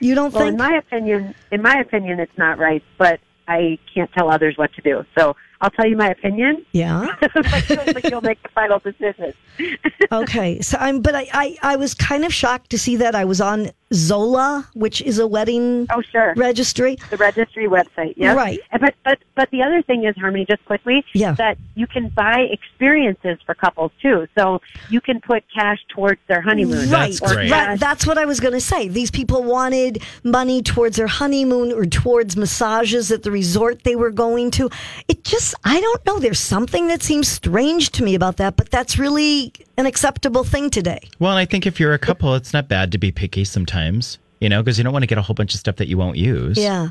You 0.00 0.14
don't 0.14 0.32
Well, 0.32 0.44
think? 0.44 0.52
in 0.52 0.58
my 0.58 0.76
opinion, 0.76 1.34
in 1.50 1.62
my 1.62 1.78
opinion, 1.80 2.20
it's 2.20 2.36
not 2.36 2.58
right. 2.58 2.82
But 2.98 3.20
I 3.48 3.78
can't 3.94 4.10
tell 4.12 4.30
others 4.30 4.56
what 4.56 4.72
to 4.74 4.82
do. 4.82 5.04
So 5.16 5.36
I'll 5.60 5.70
tell 5.70 5.86
you 5.86 5.96
my 5.96 6.10
opinion. 6.10 6.64
yeah. 6.72 7.16
but 7.34 8.04
you'll 8.10 8.20
make 8.20 8.42
the 8.42 8.48
final 8.54 8.78
decision. 8.78 9.32
Okay. 10.12 10.60
So 10.60 10.76
I'm, 10.78 11.00
but 11.00 11.14
I, 11.16 11.26
I, 11.32 11.56
I 11.62 11.76
was 11.76 11.92
kind 11.94 12.24
of 12.24 12.32
shocked 12.32 12.70
to 12.70 12.78
see 12.78 12.94
that 12.96 13.14
I 13.16 13.24
was 13.24 13.40
on 13.40 13.70
Zola, 13.92 14.68
which 14.74 15.00
is 15.02 15.18
a 15.18 15.26
wedding 15.26 15.86
Oh, 15.90 16.00
sure. 16.02 16.32
registry. 16.36 16.96
The 17.10 17.16
registry 17.16 17.66
website, 17.66 18.14
yes. 18.16 18.36
Right. 18.36 18.60
And 18.70 18.80
But 18.82 18.94
but 19.04 19.18
but 19.34 19.50
the 19.50 19.62
other 19.62 19.82
thing 19.82 20.04
is, 20.04 20.14
Harmony, 20.16 20.44
just 20.44 20.64
quickly, 20.66 21.04
Yeah. 21.14 21.32
that 21.32 21.56
you 21.74 21.86
can 21.86 22.08
buy 22.10 22.40
experiences 22.50 23.38
for 23.46 23.54
couples 23.54 23.90
too. 24.00 24.28
So 24.38 24.60
you 24.90 25.00
can 25.00 25.20
put 25.20 25.42
cash 25.52 25.78
towards 25.88 26.20
their 26.28 26.40
honeymoon. 26.40 26.88
That's 26.88 27.20
right, 27.22 27.30
great. 27.34 27.50
right. 27.50 27.80
That's 27.80 28.06
what 28.06 28.18
I 28.18 28.24
was 28.26 28.38
going 28.40 28.54
to 28.54 28.60
say. 28.60 28.88
These 28.88 29.10
people 29.10 29.42
wanted 29.42 30.02
money 30.22 30.62
towards 30.62 30.96
their 30.96 31.06
honeymoon 31.06 31.72
or 31.72 31.84
towards 31.86 32.36
massages 32.36 33.10
at 33.10 33.22
the 33.22 33.30
resort 33.30 33.82
they 33.84 33.96
were 33.96 34.10
going 34.12 34.50
to. 34.52 34.68
It 35.08 35.24
just, 35.24 35.45
I 35.64 35.80
don't 35.80 36.04
know. 36.06 36.18
There's 36.18 36.38
something 36.40 36.88
that 36.88 37.02
seems 37.02 37.28
strange 37.28 37.90
to 37.92 38.02
me 38.02 38.14
about 38.14 38.36
that, 38.38 38.56
but 38.56 38.70
that's 38.70 38.98
really 38.98 39.52
an 39.76 39.86
acceptable 39.86 40.44
thing 40.44 40.70
today. 40.70 41.00
Well, 41.18 41.30
and 41.32 41.38
I 41.38 41.44
think 41.44 41.66
if 41.66 41.78
you're 41.80 41.94
a 41.94 41.98
couple, 41.98 42.34
it's 42.34 42.52
not 42.52 42.68
bad 42.68 42.92
to 42.92 42.98
be 42.98 43.12
picky 43.12 43.44
sometimes, 43.44 44.18
you 44.40 44.48
know, 44.48 44.62
because 44.62 44.78
you 44.78 44.84
don't 44.84 44.92
want 44.92 45.02
to 45.02 45.06
get 45.06 45.18
a 45.18 45.22
whole 45.22 45.34
bunch 45.34 45.54
of 45.54 45.60
stuff 45.60 45.76
that 45.76 45.88
you 45.88 45.98
won't 45.98 46.16
use. 46.16 46.56
Yeah. 46.58 46.88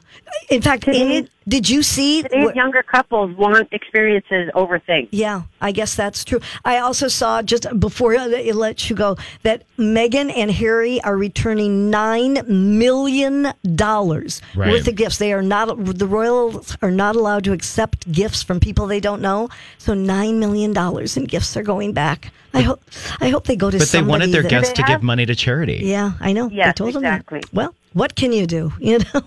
In 0.50 0.62
fact, 0.62 0.84
Today's- 0.84 1.02
Amy, 1.02 1.30
did 1.48 1.70
you 1.70 1.84
see? 1.84 2.24
Today's 2.24 2.46
what- 2.46 2.56
younger 2.56 2.84
couples 2.84 3.36
want 3.36 3.68
experiences 3.72 4.50
over 4.56 4.80
things. 4.80 5.10
Yeah, 5.12 5.44
I 5.62 5.72
guess 5.72 5.96
that's 5.96 6.24
true. 6.24 6.40
I 6.64 6.78
also 6.80 7.08
saw 7.08 7.42
just 7.42 7.68
before 7.80 8.18
I 8.18 8.26
let 8.28 8.90
you 8.90 8.96
go 8.96 9.18
that 9.44 9.64
Meghan 9.78 10.32
and 10.36 10.50
Harry 10.52 11.02
are 11.02 11.18
returning 11.18 11.90
nine 11.90 12.42
million 12.80 13.54
dollars 13.76 14.42
Right. 14.56 14.72
worth 14.72 14.88
of 14.88 14.96
gifts. 14.96 15.18
They 15.18 15.34
are 15.34 15.42
not 15.42 15.66
the 15.86 16.08
royals 16.08 16.76
are 16.82 16.92
not 16.92 17.16
allowed 17.16 17.44
to 17.46 17.54
accept 17.54 18.12
gifts 18.12 18.44
from 18.44 18.60
people 18.60 18.88
they 18.88 19.00
don't 19.00 19.22
know. 19.22 19.50
So 19.78 19.94
nine 19.94 20.40
million 20.40 20.74
dollars 20.74 21.18
in 21.18 21.26
gifts 21.26 21.56
are 21.58 21.64
going 21.64 21.94
back. 21.94 22.32
I 22.54 22.62
hope 22.62 22.82
I 23.20 23.30
hope 23.30 23.46
they 23.46 23.56
go 23.58 23.70
to. 23.70 23.78
But 23.78 23.90
they 23.90 24.02
wanted 24.02 24.32
their 24.32 24.44
guests 24.44 24.74
to 24.74 24.82
They 24.82 24.88
give 24.88 25.04
money 25.04 25.26
to 25.26 25.36
charity. 25.36 25.82
Yeah, 25.84 26.12
I 26.22 26.32
know. 26.34 26.46
I 26.48 26.54
Yes, 26.54 26.76
told 26.76 26.94
them 26.94 27.04
exactly. 27.04 27.40
that. 27.42 27.54
Well, 27.54 27.76
what 27.96 28.16
can 28.16 28.32
you 28.34 28.46
do? 28.46 28.72
You 28.80 29.00
know, 29.00 29.22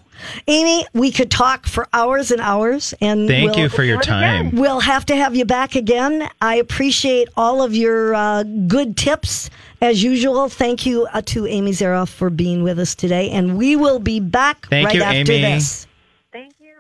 Amy, 0.47 0.85
we 0.95 1.11
could 1.11 1.31
talk 1.31 1.67
for 1.67 1.87
hours 1.93 2.31
and 2.31 2.41
hours. 2.41 2.93
And 3.01 3.27
Thank 3.29 3.53
we'll- 3.53 3.61
you 3.65 3.69
for 3.69 3.83
your 3.83 3.97
do 3.97 4.01
it 4.01 4.15
again. 4.17 4.51
time. 4.51 4.57
We'll 4.61 4.81
have 4.81 5.07
to 5.07 5.17
have 5.17 5.35
you 5.35 5.45
back 5.45 5.75
again. 5.75 6.29
I 6.41 6.57
appreciate 6.57 7.29
all 7.37 7.63
of 7.63 7.75
your 7.75 8.15
uh, 8.15 8.43
good 8.67 8.97
tips 8.97 9.49
as 9.81 10.03
usual. 10.03 10.49
Thank 10.49 10.85
you 10.87 11.07
uh, 11.13 11.23
to 11.27 11.47
Amy 11.47 11.71
Zaroff 11.73 12.09
for 12.11 12.31
being 12.31 12.63
with 12.63 12.79
us 12.79 12.95
today, 12.95 13.31
and 13.31 13.57
we 13.57 13.75
will 13.77 14.01
be 14.01 14.21
back 14.21 14.67
Thank 14.69 14.87
right 14.89 14.97
you, 14.97 15.03
after 15.03 15.33
Amy. 15.33 15.43
this. 15.55 15.87
Thank 16.33 16.55
you. 16.61 16.75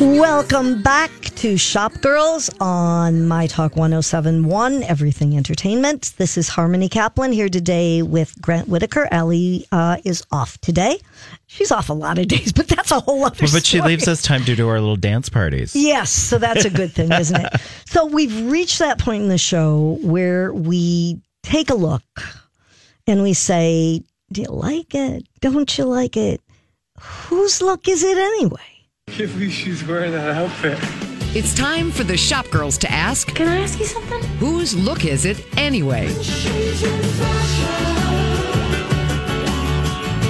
Welcome 0.00 0.82
back 0.82 1.10
to 1.36 1.58
Shop 1.58 1.92
Girls 2.00 2.48
on 2.60 3.26
My 3.26 3.46
Talk 3.46 3.76
1071, 3.76 4.82
Everything 4.82 5.36
Entertainment. 5.36 6.12
This 6.16 6.38
is 6.38 6.48
Harmony 6.48 6.88
Kaplan 6.88 7.32
here 7.32 7.48
today 7.48 8.00
with 8.02 8.40
Grant 8.40 8.68
Whittaker. 8.68 9.08
Ellie 9.10 9.66
uh, 9.72 9.98
is 10.04 10.24
off 10.32 10.58
today. 10.58 10.98
She's 11.46 11.70
off 11.70 11.90
a 11.90 11.92
lot 11.92 12.18
of 12.18 12.28
days, 12.28 12.52
but 12.56 12.68
that's 12.68 12.90
a 12.92 13.00
whole 13.00 13.24
other 13.24 13.42
Well, 13.42 13.52
but 13.52 13.66
she 13.66 13.80
leaves 13.80 14.08
us 14.08 14.22
time 14.22 14.44
to 14.44 14.54
do 14.54 14.68
our 14.68 14.80
little 14.80 14.96
dance 14.96 15.28
parties. 15.28 15.74
Yes, 15.74 16.10
so 16.10 16.38
that's 16.38 16.64
a 16.64 16.70
good 16.70 16.92
thing, 16.92 17.12
isn't 17.12 17.40
it? 17.40 17.52
So 17.86 18.06
we've 18.06 18.48
reached 18.50 18.78
that 18.78 18.98
point 18.98 19.24
in 19.24 19.28
the 19.28 19.38
show 19.38 19.98
where 20.02 20.54
we 20.54 21.20
take 21.42 21.70
a 21.70 21.74
look 21.74 22.02
and 23.06 23.22
we 23.22 23.34
say, 23.34 24.04
Do 24.32 24.42
you 24.42 24.48
like 24.48 24.94
it? 24.94 25.26
Don't 25.40 25.76
you 25.76 25.84
like 25.84 26.16
it? 26.16 26.40
Whose 27.00 27.60
look 27.60 27.88
is 27.88 28.04
it 28.04 28.16
anyway? 28.16 28.69
can't 29.16 29.32
believe 29.32 29.52
she's 29.52 29.84
wearing 29.84 30.12
that 30.12 30.30
outfit. 30.36 30.78
It's 31.36 31.54
time 31.54 31.90
for 31.90 32.04
the 32.04 32.16
shop 32.16 32.48
girls 32.50 32.76
to 32.78 32.90
ask, 32.90 33.34
Can 33.34 33.48
I 33.48 33.60
ask 33.60 33.78
you 33.78 33.86
something? 33.86 34.22
whose 34.38 34.74
look 34.74 35.04
is 35.04 35.24
it 35.24 35.44
anyway? 35.56 36.08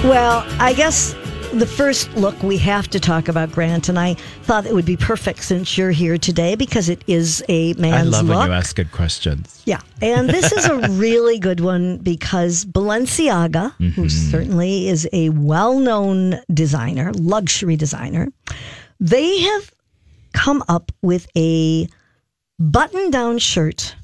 Well, 0.03 0.43
I 0.59 0.73
guess 0.75 1.13
the 1.53 1.65
first 1.65 2.13
look 2.15 2.41
we 2.43 2.57
have 2.57 2.87
to 2.89 2.99
talk 2.99 3.27
about 3.27 3.51
Grant, 3.51 3.89
and 3.89 3.99
I 3.99 4.13
thought 4.43 4.65
it 4.65 4.73
would 4.73 4.85
be 4.85 4.97
perfect 4.97 5.43
since 5.43 5.77
you're 5.77 5.91
here 5.91 6.17
today 6.17 6.55
because 6.55 6.89
it 6.89 7.03
is 7.07 7.43
a 7.49 7.73
man's 7.73 8.05
look. 8.09 8.15
I 8.15 8.17
love 8.17 8.25
look. 8.25 8.37
when 8.37 8.47
you 8.47 8.53
ask 8.53 8.75
good 8.75 8.91
questions. 8.91 9.61
Yeah. 9.65 9.81
And 10.01 10.29
this 10.29 10.51
is 10.51 10.65
a 10.65 10.89
really 10.91 11.39
good 11.39 11.59
one 11.59 11.97
because 11.97 12.65
Balenciaga, 12.65 13.73
who 13.77 13.85
mm-hmm. 13.85 14.07
certainly 14.07 14.87
is 14.87 15.07
a 15.11 15.29
well 15.29 15.79
known 15.79 16.39
designer, 16.53 17.11
luxury 17.13 17.75
designer, 17.75 18.29
they 18.99 19.39
have 19.41 19.73
come 20.33 20.63
up 20.69 20.91
with 21.01 21.27
a 21.35 21.87
button 22.59 23.11
down 23.11 23.37
shirt 23.39 23.95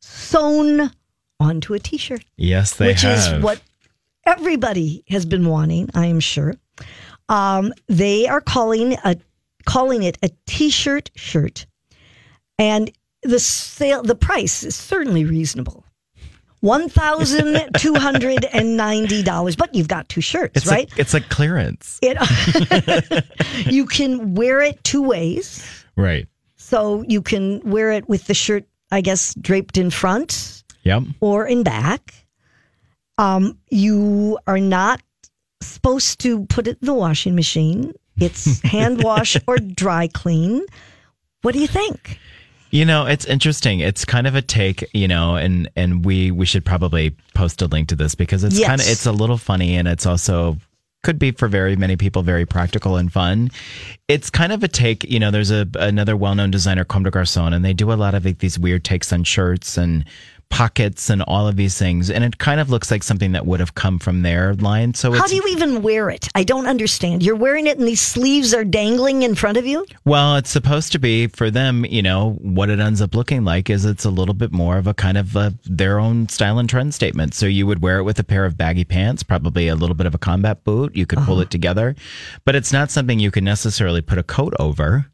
sewn 0.00 0.90
onto 1.38 1.74
a 1.74 1.78
t 1.78 1.96
shirt, 1.96 2.24
Yes, 2.36 2.74
they 2.74 2.86
have. 2.86 2.94
which 2.94 3.02
have. 3.02 3.36
is 3.38 3.42
what 3.42 3.60
everybody 4.24 5.04
has 5.08 5.24
been 5.24 5.48
wanting, 5.48 5.88
I 5.94 6.06
am 6.06 6.20
sure. 6.20 6.54
Um, 7.28 7.72
they 7.88 8.26
are 8.28 8.40
calling 8.40 8.94
a 9.04 9.16
calling 9.64 10.02
it 10.04 10.16
a 10.22 10.30
t-shirt 10.46 11.10
shirt, 11.16 11.66
and 12.58 12.90
the 13.22 13.40
sale 13.40 14.02
the 14.02 14.14
price 14.14 14.62
is 14.62 14.76
certainly 14.76 15.24
reasonable. 15.24 15.84
One 16.60 16.88
thousand 16.88 17.70
two 17.78 17.94
hundred 17.94 18.44
and 18.52 18.76
ninety 18.76 19.22
dollars, 19.22 19.56
but 19.56 19.74
you've 19.74 19.88
got 19.88 20.08
two 20.08 20.20
shirts, 20.20 20.56
It's 20.56 20.66
right? 20.66 20.88
like 20.90 20.98
it's 20.98 21.12
like 21.14 21.28
clearance. 21.28 21.98
It 22.02 22.16
you 23.66 23.86
can 23.86 24.34
wear 24.34 24.62
it 24.62 24.82
two 24.84 25.02
ways, 25.02 25.66
Right. 25.96 26.26
so 26.56 27.04
you 27.08 27.22
can 27.22 27.60
wear 27.68 27.90
it 27.92 28.08
with 28.08 28.26
the 28.26 28.34
shirt, 28.34 28.64
I 28.90 29.00
guess, 29.00 29.34
draped 29.34 29.76
in 29.76 29.90
front 29.90 30.64
Yep. 30.84 31.02
or 31.20 31.46
in 31.46 31.62
back. 31.62 32.14
Um, 33.18 33.58
you 33.70 34.38
are 34.46 34.58
not 34.60 35.00
supposed 35.60 36.20
to 36.20 36.44
put 36.46 36.66
it 36.66 36.78
in 36.80 36.86
the 36.86 36.94
washing 36.94 37.34
machine. 37.34 37.94
It's 38.18 38.60
hand 38.64 39.02
wash 39.02 39.36
or 39.46 39.56
dry 39.58 40.08
clean. 40.08 40.64
What 41.42 41.52
do 41.54 41.60
you 41.60 41.66
think? 41.66 42.18
You 42.70 42.84
know, 42.84 43.06
it's 43.06 43.24
interesting. 43.24 43.80
It's 43.80 44.04
kind 44.04 44.26
of 44.26 44.34
a 44.34 44.42
take, 44.42 44.84
you 44.92 45.06
know, 45.08 45.36
and 45.36 45.68
and 45.76 46.04
we 46.04 46.30
we 46.30 46.44
should 46.46 46.64
probably 46.64 47.14
post 47.34 47.62
a 47.62 47.66
link 47.66 47.88
to 47.88 47.96
this 47.96 48.14
because 48.14 48.42
it's 48.44 48.58
Yes. 48.58 48.68
kind 48.68 48.80
of 48.80 48.86
it's 48.88 49.06
a 49.06 49.12
little 49.12 49.38
funny 49.38 49.76
and 49.76 49.86
it's 49.88 50.04
also 50.06 50.56
could 51.04 51.18
be 51.20 51.30
for 51.30 51.46
very 51.46 51.76
many 51.76 51.96
people 51.96 52.22
very 52.22 52.44
practical 52.44 52.96
and 52.96 53.12
fun. 53.12 53.50
It's 54.08 54.28
kind 54.28 54.50
of 54.52 54.64
a 54.64 54.68
take, 54.68 55.04
you 55.04 55.20
know, 55.20 55.30
there's 55.30 55.52
a 55.52 55.68
another 55.78 56.16
well-known 56.16 56.50
designer 56.50 56.84
Comme 56.84 57.04
des 57.04 57.10
Garçons 57.12 57.54
and 57.54 57.64
they 57.64 57.72
do 57.72 57.92
a 57.92 57.94
lot 57.94 58.14
of 58.14 58.24
like, 58.24 58.38
these 58.40 58.58
weird 58.58 58.82
takes 58.84 59.12
on 59.12 59.22
shirts 59.22 59.78
and 59.78 60.04
pockets 60.48 61.10
and 61.10 61.20
all 61.22 61.46
of 61.46 61.56
these 61.56 61.76
things 61.76 62.08
and 62.08 62.24
it 62.24 62.38
kind 62.38 62.60
of 62.60 62.70
looks 62.70 62.90
like 62.90 63.02
something 63.02 63.32
that 63.32 63.44
would 63.44 63.60
have 63.60 63.74
come 63.74 63.98
from 63.98 64.22
their 64.22 64.54
line. 64.54 64.94
So 64.94 65.12
it's 65.12 65.20
How 65.20 65.26
do 65.26 65.36
you 65.36 65.44
even 65.48 65.82
wear 65.82 66.08
it? 66.08 66.28
I 66.34 66.44
don't 66.44 66.66
understand. 66.66 67.22
You're 67.22 67.36
wearing 67.36 67.66
it 67.66 67.78
and 67.78 67.86
these 67.86 68.00
sleeves 68.00 68.54
are 68.54 68.64
dangling 68.64 69.22
in 69.22 69.34
front 69.34 69.58
of 69.58 69.66
you? 69.66 69.84
Well, 70.06 70.36
it's 70.36 70.48
supposed 70.48 70.92
to 70.92 70.98
be 70.98 71.26
for 71.26 71.50
them, 71.50 71.84
you 71.84 72.00
know, 72.02 72.30
what 72.40 72.70
it 72.70 72.80
ends 72.80 73.02
up 73.02 73.14
looking 73.14 73.44
like 73.44 73.68
is 73.68 73.84
it's 73.84 74.04
a 74.06 74.10
little 74.10 74.34
bit 74.34 74.50
more 74.52 74.78
of 74.78 74.86
a 74.86 74.94
kind 74.94 75.18
of 75.18 75.36
a, 75.36 75.52
their 75.64 75.98
own 75.98 76.28
style 76.28 76.58
and 76.58 76.70
trend 76.70 76.94
statement. 76.94 77.34
So 77.34 77.44
you 77.46 77.66
would 77.66 77.82
wear 77.82 77.98
it 77.98 78.04
with 78.04 78.18
a 78.18 78.24
pair 78.24 78.44
of 78.46 78.56
baggy 78.56 78.84
pants, 78.84 79.22
probably 79.22 79.68
a 79.68 79.74
little 79.74 79.96
bit 79.96 80.06
of 80.06 80.14
a 80.14 80.18
combat 80.18 80.64
boot. 80.64 80.96
You 80.96 81.04
could 81.06 81.18
Uh-huh. 81.18 81.26
pull 81.26 81.40
it 81.40 81.50
together, 81.50 81.94
but 82.44 82.54
it's 82.54 82.72
not 82.72 82.90
something 82.90 83.18
you 83.18 83.30
can 83.30 83.44
necessarily 83.44 84.00
put 84.00 84.16
a 84.18 84.22
coat 84.22 84.54
over. 84.58 85.06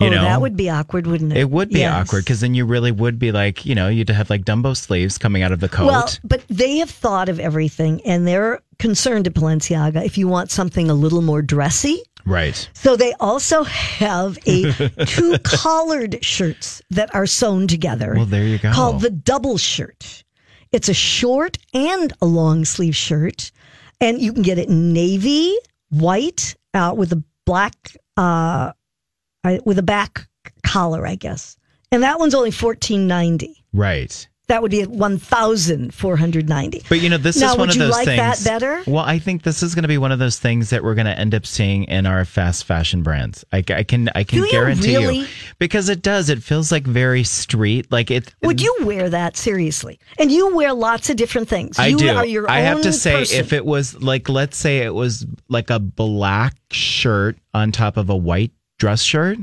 You 0.00 0.08
oh, 0.08 0.10
know, 0.10 0.22
that 0.22 0.40
would 0.40 0.56
be 0.56 0.68
awkward, 0.70 1.06
wouldn't 1.06 1.32
it? 1.32 1.38
it 1.38 1.50
would 1.50 1.70
be 1.70 1.80
Yes. 1.80 2.08
awkward 2.08 2.24
because 2.24 2.40
then 2.40 2.54
you 2.54 2.64
really 2.64 2.92
would 2.92 3.18
be 3.18 3.32
like, 3.32 3.64
you 3.64 3.74
know, 3.74 3.88
you'd 3.88 4.08
have 4.08 4.30
like 4.30 4.44
Dumbo 4.44 4.76
sleeves 4.76 5.18
coming 5.18 5.42
out 5.42 5.52
of 5.52 5.60
the 5.60 5.68
coat. 5.68 5.86
Well, 5.86 6.08
but 6.24 6.42
they 6.48 6.78
have 6.78 6.90
thought 6.90 7.28
of 7.28 7.40
everything 7.40 8.00
and 8.04 8.26
they're 8.26 8.60
concerned 8.78 9.26
at 9.26 9.34
Balenciaga 9.34 10.04
if 10.04 10.18
you 10.18 10.28
want 10.28 10.50
something 10.50 10.90
a 10.90 10.94
little 10.94 11.22
more 11.22 11.42
dressy. 11.42 12.02
right. 12.26 12.68
So 12.74 12.96
they 12.96 13.12
also 13.20 13.62
have 13.64 14.38
a 14.46 14.72
two 15.06 15.38
collared 15.44 16.24
shirts 16.24 16.82
that 16.90 17.14
are 17.14 17.26
sewn 17.26 17.66
together. 17.66 18.14
Well, 18.16 18.26
there 18.26 18.44
you 18.44 18.58
go. 18.58 18.72
Called 18.72 19.00
the 19.00 19.10
double 19.10 19.56
shirt. 19.58 20.24
It's 20.72 20.88
a 20.88 20.94
short 20.94 21.56
and 21.72 22.12
a 22.20 22.26
long 22.26 22.64
sleeve 22.64 22.96
shirt, 22.96 23.50
and 24.00 24.20
you 24.20 24.32
can 24.32 24.42
get 24.42 24.58
it 24.58 24.68
in 24.68 24.92
navy, 24.92 25.56
white, 25.90 26.54
uh, 26.74 26.92
with 26.94 27.12
a 27.12 27.22
black, 27.46 27.96
uh, 28.16 28.72
uh, 29.46 29.58
with 29.64 29.78
a 29.78 29.82
back 29.82 30.26
collar, 30.62 31.06
I 31.06 31.14
guess. 31.14 31.56
And 31.92 32.02
that 32.02 32.18
one's 32.18 32.34
only 32.34 32.50
fourteen 32.50 33.06
ninety. 33.06 33.64
Right. 33.72 34.28
That 34.48 34.62
would 34.62 34.70
be 34.70 34.84
one 34.84 35.18
thousand 35.18 35.92
four 35.92 36.16
hundred 36.16 36.48
ninety. 36.48 36.80
But 36.88 37.00
you 37.00 37.08
know, 37.10 37.16
this 37.18 37.40
Now, 37.40 37.50
is 37.50 37.58
one 37.58 37.66
would 37.66 37.70
of 37.70 37.76
you 37.76 37.82
those 37.82 37.92
like 37.92 38.04
things. 38.06 38.44
that 38.44 38.44
better? 38.44 38.80
Well, 38.88 39.04
I 39.04 39.18
think 39.18 39.42
this 39.42 39.60
is 39.60 39.74
going 39.74 39.82
to 39.82 39.88
be 39.88 39.98
one 39.98 40.12
of 40.12 40.20
those 40.20 40.38
things 40.38 40.70
that 40.70 40.84
we're 40.84 40.94
going 40.94 41.06
to 41.06 41.18
end 41.18 41.34
up 41.34 41.44
seeing 41.44 41.82
in 41.84 42.06
our 42.06 42.24
fast 42.24 42.64
fashion 42.64 43.02
brands. 43.02 43.44
I, 43.52 43.64
I 43.68 43.82
can, 43.82 44.08
I 44.14 44.22
can 44.22 44.38
Do 44.38 44.44
you 44.44 44.50
guarantee 44.52 44.96
really? 44.98 45.18
you, 45.18 45.26
because 45.58 45.88
it 45.88 46.00
does. 46.00 46.28
It 46.28 46.44
feels 46.44 46.70
like 46.70 46.84
very 46.84 47.24
street. 47.24 47.90
Like 47.90 48.12
it. 48.12 48.32
Would 48.44 48.60
you 48.60 48.72
wear 48.82 49.10
that 49.10 49.36
seriously? 49.36 49.98
And 50.16 50.30
you 50.30 50.54
wear 50.54 50.72
lots 50.72 51.10
of 51.10 51.16
different 51.16 51.48
things. 51.48 51.76
I 51.80 51.88
you 51.88 51.98
do. 51.98 52.10
Are 52.10 52.24
your 52.24 52.48
I 52.48 52.60
have 52.60 52.82
to 52.82 52.92
say, 52.92 53.14
person. 53.14 53.40
if 53.40 53.52
it 53.52 53.66
was 53.66 54.00
like, 54.00 54.28
let's 54.28 54.56
say 54.56 54.78
it 54.78 54.94
was 54.94 55.26
like 55.48 55.70
a 55.70 55.80
black 55.80 56.54
shirt 56.70 57.36
on 57.52 57.72
top 57.72 57.96
of 57.96 58.10
a 58.10 58.16
white 58.16 58.52
dress 58.78 59.02
shirt 59.02 59.38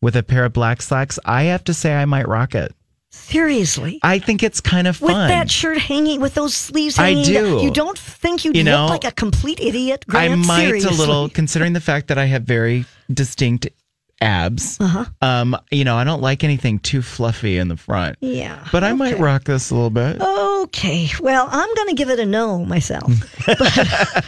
with 0.00 0.16
a 0.16 0.22
pair 0.22 0.44
of 0.44 0.52
black 0.52 0.82
slacks, 0.82 1.18
I 1.24 1.44
have 1.44 1.64
to 1.64 1.74
say 1.74 1.94
I 1.94 2.04
might 2.04 2.28
rock 2.28 2.54
it. 2.54 2.74
seriously. 3.10 4.00
I 4.02 4.18
think 4.18 4.42
it's 4.42 4.60
kind 4.60 4.86
of 4.86 4.96
fun. 4.96 5.08
with 5.08 5.28
that 5.28 5.50
shirt 5.50 5.78
hanging, 5.78 6.20
with 6.20 6.34
those 6.34 6.54
sleeves 6.56 6.98
I 6.98 7.08
hanging, 7.10 7.32
down, 7.34 7.58
do. 7.58 7.64
you 7.64 7.70
don't 7.70 7.98
think 7.98 8.44
you'd 8.44 8.56
You 8.56 8.64
know, 8.64 8.82
look 8.82 8.90
like 8.90 9.04
a 9.04 9.12
complete 9.12 9.60
idiot? 9.60 10.04
I 10.10 10.28
might 10.34 10.64
seriously. 10.66 10.94
a 10.94 10.98
little, 10.98 11.28
considering 11.28 11.72
the 11.74 11.80
fact 11.80 12.08
that 12.08 12.18
I 12.18 12.24
have 12.26 12.42
very 12.44 12.84
distinct 13.12 13.68
abs. 14.22 14.78
Uh-huh. 14.80 15.04
Um, 15.20 15.56
you 15.70 15.84
know, 15.84 15.96
I 15.96 16.04
don't 16.04 16.22
like 16.22 16.44
anything 16.44 16.78
too 16.78 17.02
fluffy 17.02 17.58
in 17.58 17.68
the 17.68 17.76
front. 17.76 18.16
Yeah, 18.20 18.66
But 18.72 18.84
I 18.84 18.92
might 18.94 19.18
rock 19.18 19.44
this 19.44 19.70
a 19.70 19.74
little 19.74 19.90
bit. 19.90 20.20
Okay, 20.20 21.08
well, 21.20 21.48
I'm 21.50 21.74
going 21.74 21.88
to 21.88 21.94
give 21.94 22.08
it 22.08 22.18
a 22.20 22.26
no 22.26 22.64
myself. 22.64 23.12
but 23.46 24.24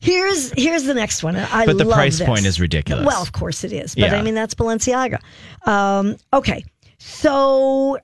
here's 0.00 0.52
here's 0.52 0.84
the 0.84 0.94
next 0.94 1.22
one. 1.22 1.36
I 1.36 1.66
But 1.66 1.78
the 1.78 1.86
price 1.86 2.18
this. 2.18 2.26
point 2.26 2.46
is 2.46 2.60
ridiculous. 2.60 3.06
Well, 3.06 3.22
of 3.22 3.32
course 3.32 3.64
it 3.64 3.72
is, 3.72 3.94
but 3.94 4.10
Yeah. 4.10 4.16
I 4.16 4.22
mean 4.22 4.34
that's 4.34 4.54
Balenciaga. 4.54 5.18
Um, 5.66 6.16
okay, 6.32 6.64
so 6.98 7.98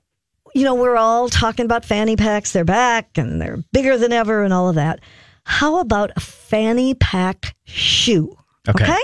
you 0.53 0.63
know 0.63 0.75
we're 0.75 0.97
all 0.97 1.29
talking 1.29 1.65
about 1.65 1.85
fanny 1.85 2.15
packs. 2.15 2.51
They're 2.53 2.65
back 2.65 3.17
and 3.17 3.41
they're 3.41 3.57
bigger 3.71 3.97
than 3.97 4.11
ever 4.11 4.43
and 4.43 4.53
all 4.53 4.69
of 4.69 4.75
that. 4.75 4.99
How 5.43 5.79
about 5.79 6.11
a 6.15 6.19
fanny 6.19 6.95
pack 6.95 7.55
shoe? 7.65 8.35
Okay. 8.67 8.97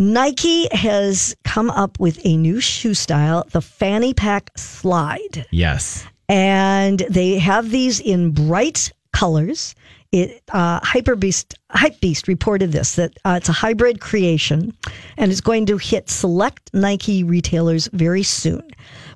Nike 0.00 0.66
has 0.74 1.36
come 1.44 1.68
up 1.70 2.00
with 2.00 2.18
a 2.24 2.34
new 2.38 2.58
shoe 2.58 2.94
style, 2.94 3.46
the 3.50 3.60
fanny 3.60 4.14
pack 4.14 4.50
slide 4.56 5.46
Yes. 5.50 6.06
and 6.26 7.00
they 7.10 7.38
have 7.38 7.70
these 7.70 8.00
in 8.00 8.30
bright 8.30 8.92
colors. 9.12 9.74
It 10.10 10.42
uh, 10.52 10.80
Hyperbeast 10.80 11.54
Hypebeast 11.72 12.28
reported 12.28 12.72
this 12.72 12.94
that 12.94 13.12
uh, 13.26 13.34
it's 13.36 13.50
a 13.50 13.52
hybrid 13.52 14.00
creation, 14.00 14.74
and 15.18 15.30
it's 15.30 15.42
going 15.42 15.66
to 15.66 15.76
hit 15.76 16.08
select 16.08 16.70
Nike 16.72 17.22
retailers 17.22 17.86
very 17.92 18.22
soon. 18.22 18.62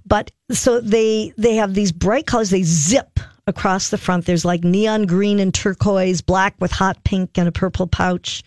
But 0.04 0.30
so 0.52 0.80
they 0.82 1.32
they 1.38 1.56
have 1.56 1.72
these 1.72 1.92
bright 1.92 2.26
colors. 2.26 2.50
They 2.50 2.62
zip 2.62 3.18
across 3.46 3.88
the 3.88 3.98
front. 3.98 4.26
There's 4.26 4.44
like 4.44 4.62
neon 4.64 5.06
green 5.06 5.40
and 5.40 5.52
turquoise, 5.54 6.20
black 6.20 6.54
with 6.60 6.70
hot 6.72 7.02
pink 7.04 7.38
and 7.38 7.48
a 7.48 7.52
purple 7.52 7.86
pouch. 7.86 8.44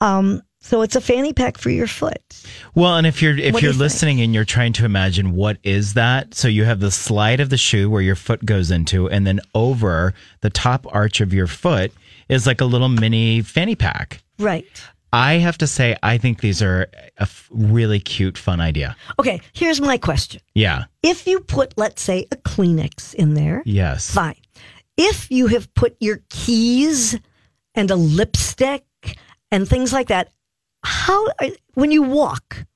Um, 0.00 0.42
so 0.62 0.80
it's 0.82 0.96
a 0.96 1.00
fanny 1.00 1.32
pack 1.34 1.58
for 1.58 1.68
your 1.70 1.86
foot. 1.86 2.22
Well, 2.74 2.96
and 2.96 3.06
if 3.06 3.20
you're 3.20 3.36
if 3.36 3.52
What 3.52 3.62
you're 3.62 3.72
you 3.72 3.78
think? 3.78 3.80
listening 3.80 4.20
and 4.22 4.34
you're 4.34 4.44
trying 4.46 4.72
to 4.74 4.84
imagine 4.86 5.32
what 5.32 5.58
is 5.62 5.94
that, 5.94 6.34
so 6.34 6.48
you 6.48 6.64
have 6.64 6.80
the 6.80 6.90
slide 6.90 7.40
of 7.40 7.50
the 7.50 7.58
shoe 7.58 7.90
where 7.90 8.00
your 8.02 8.14
foot 8.16 8.44
goes 8.44 8.70
into, 8.70 9.08
and 9.10 9.26
then 9.26 9.40
over 9.54 10.14
the 10.40 10.50
top 10.50 10.86
arch 10.94 11.20
of 11.20 11.34
your 11.34 11.46
foot 11.46 11.92
is 12.28 12.46
like 12.46 12.60
a 12.62 12.64
little 12.64 12.88
mini 12.88 13.42
fanny 13.42 13.74
pack. 13.74 14.22
Right. 14.38 14.66
I 15.14 15.34
have 15.34 15.58
to 15.58 15.66
say, 15.66 15.94
I 16.02 16.16
think 16.16 16.40
these 16.40 16.62
are 16.62 16.88
a 17.18 17.22
f- 17.22 17.46
really 17.50 18.00
cute, 18.00 18.38
fun 18.38 18.62
idea. 18.62 18.96
Okay. 19.20 19.42
Here's 19.52 19.78
my 19.78 19.98
question. 19.98 20.40
Yeah. 20.54 20.84
If 21.02 21.26
you 21.26 21.40
put, 21.40 21.74
let's 21.76 22.00
say, 22.00 22.26
a 22.32 22.36
Kleenex 22.36 23.12
in 23.12 23.34
there, 23.34 23.62
Yes. 23.66 24.10
fine. 24.10 24.36
If 24.96 25.30
you 25.30 25.48
have 25.48 25.72
put 25.74 25.96
your 26.00 26.20
keys 26.30 27.18
and 27.74 27.90
a 27.90 27.94
lipstick 27.96 28.84
and 29.50 29.68
things 29.68 29.92
like 29.92 30.08
that, 30.08 30.30
how 30.84 31.26
when 31.74 31.90
you 31.90 32.02
walk, 32.02 32.66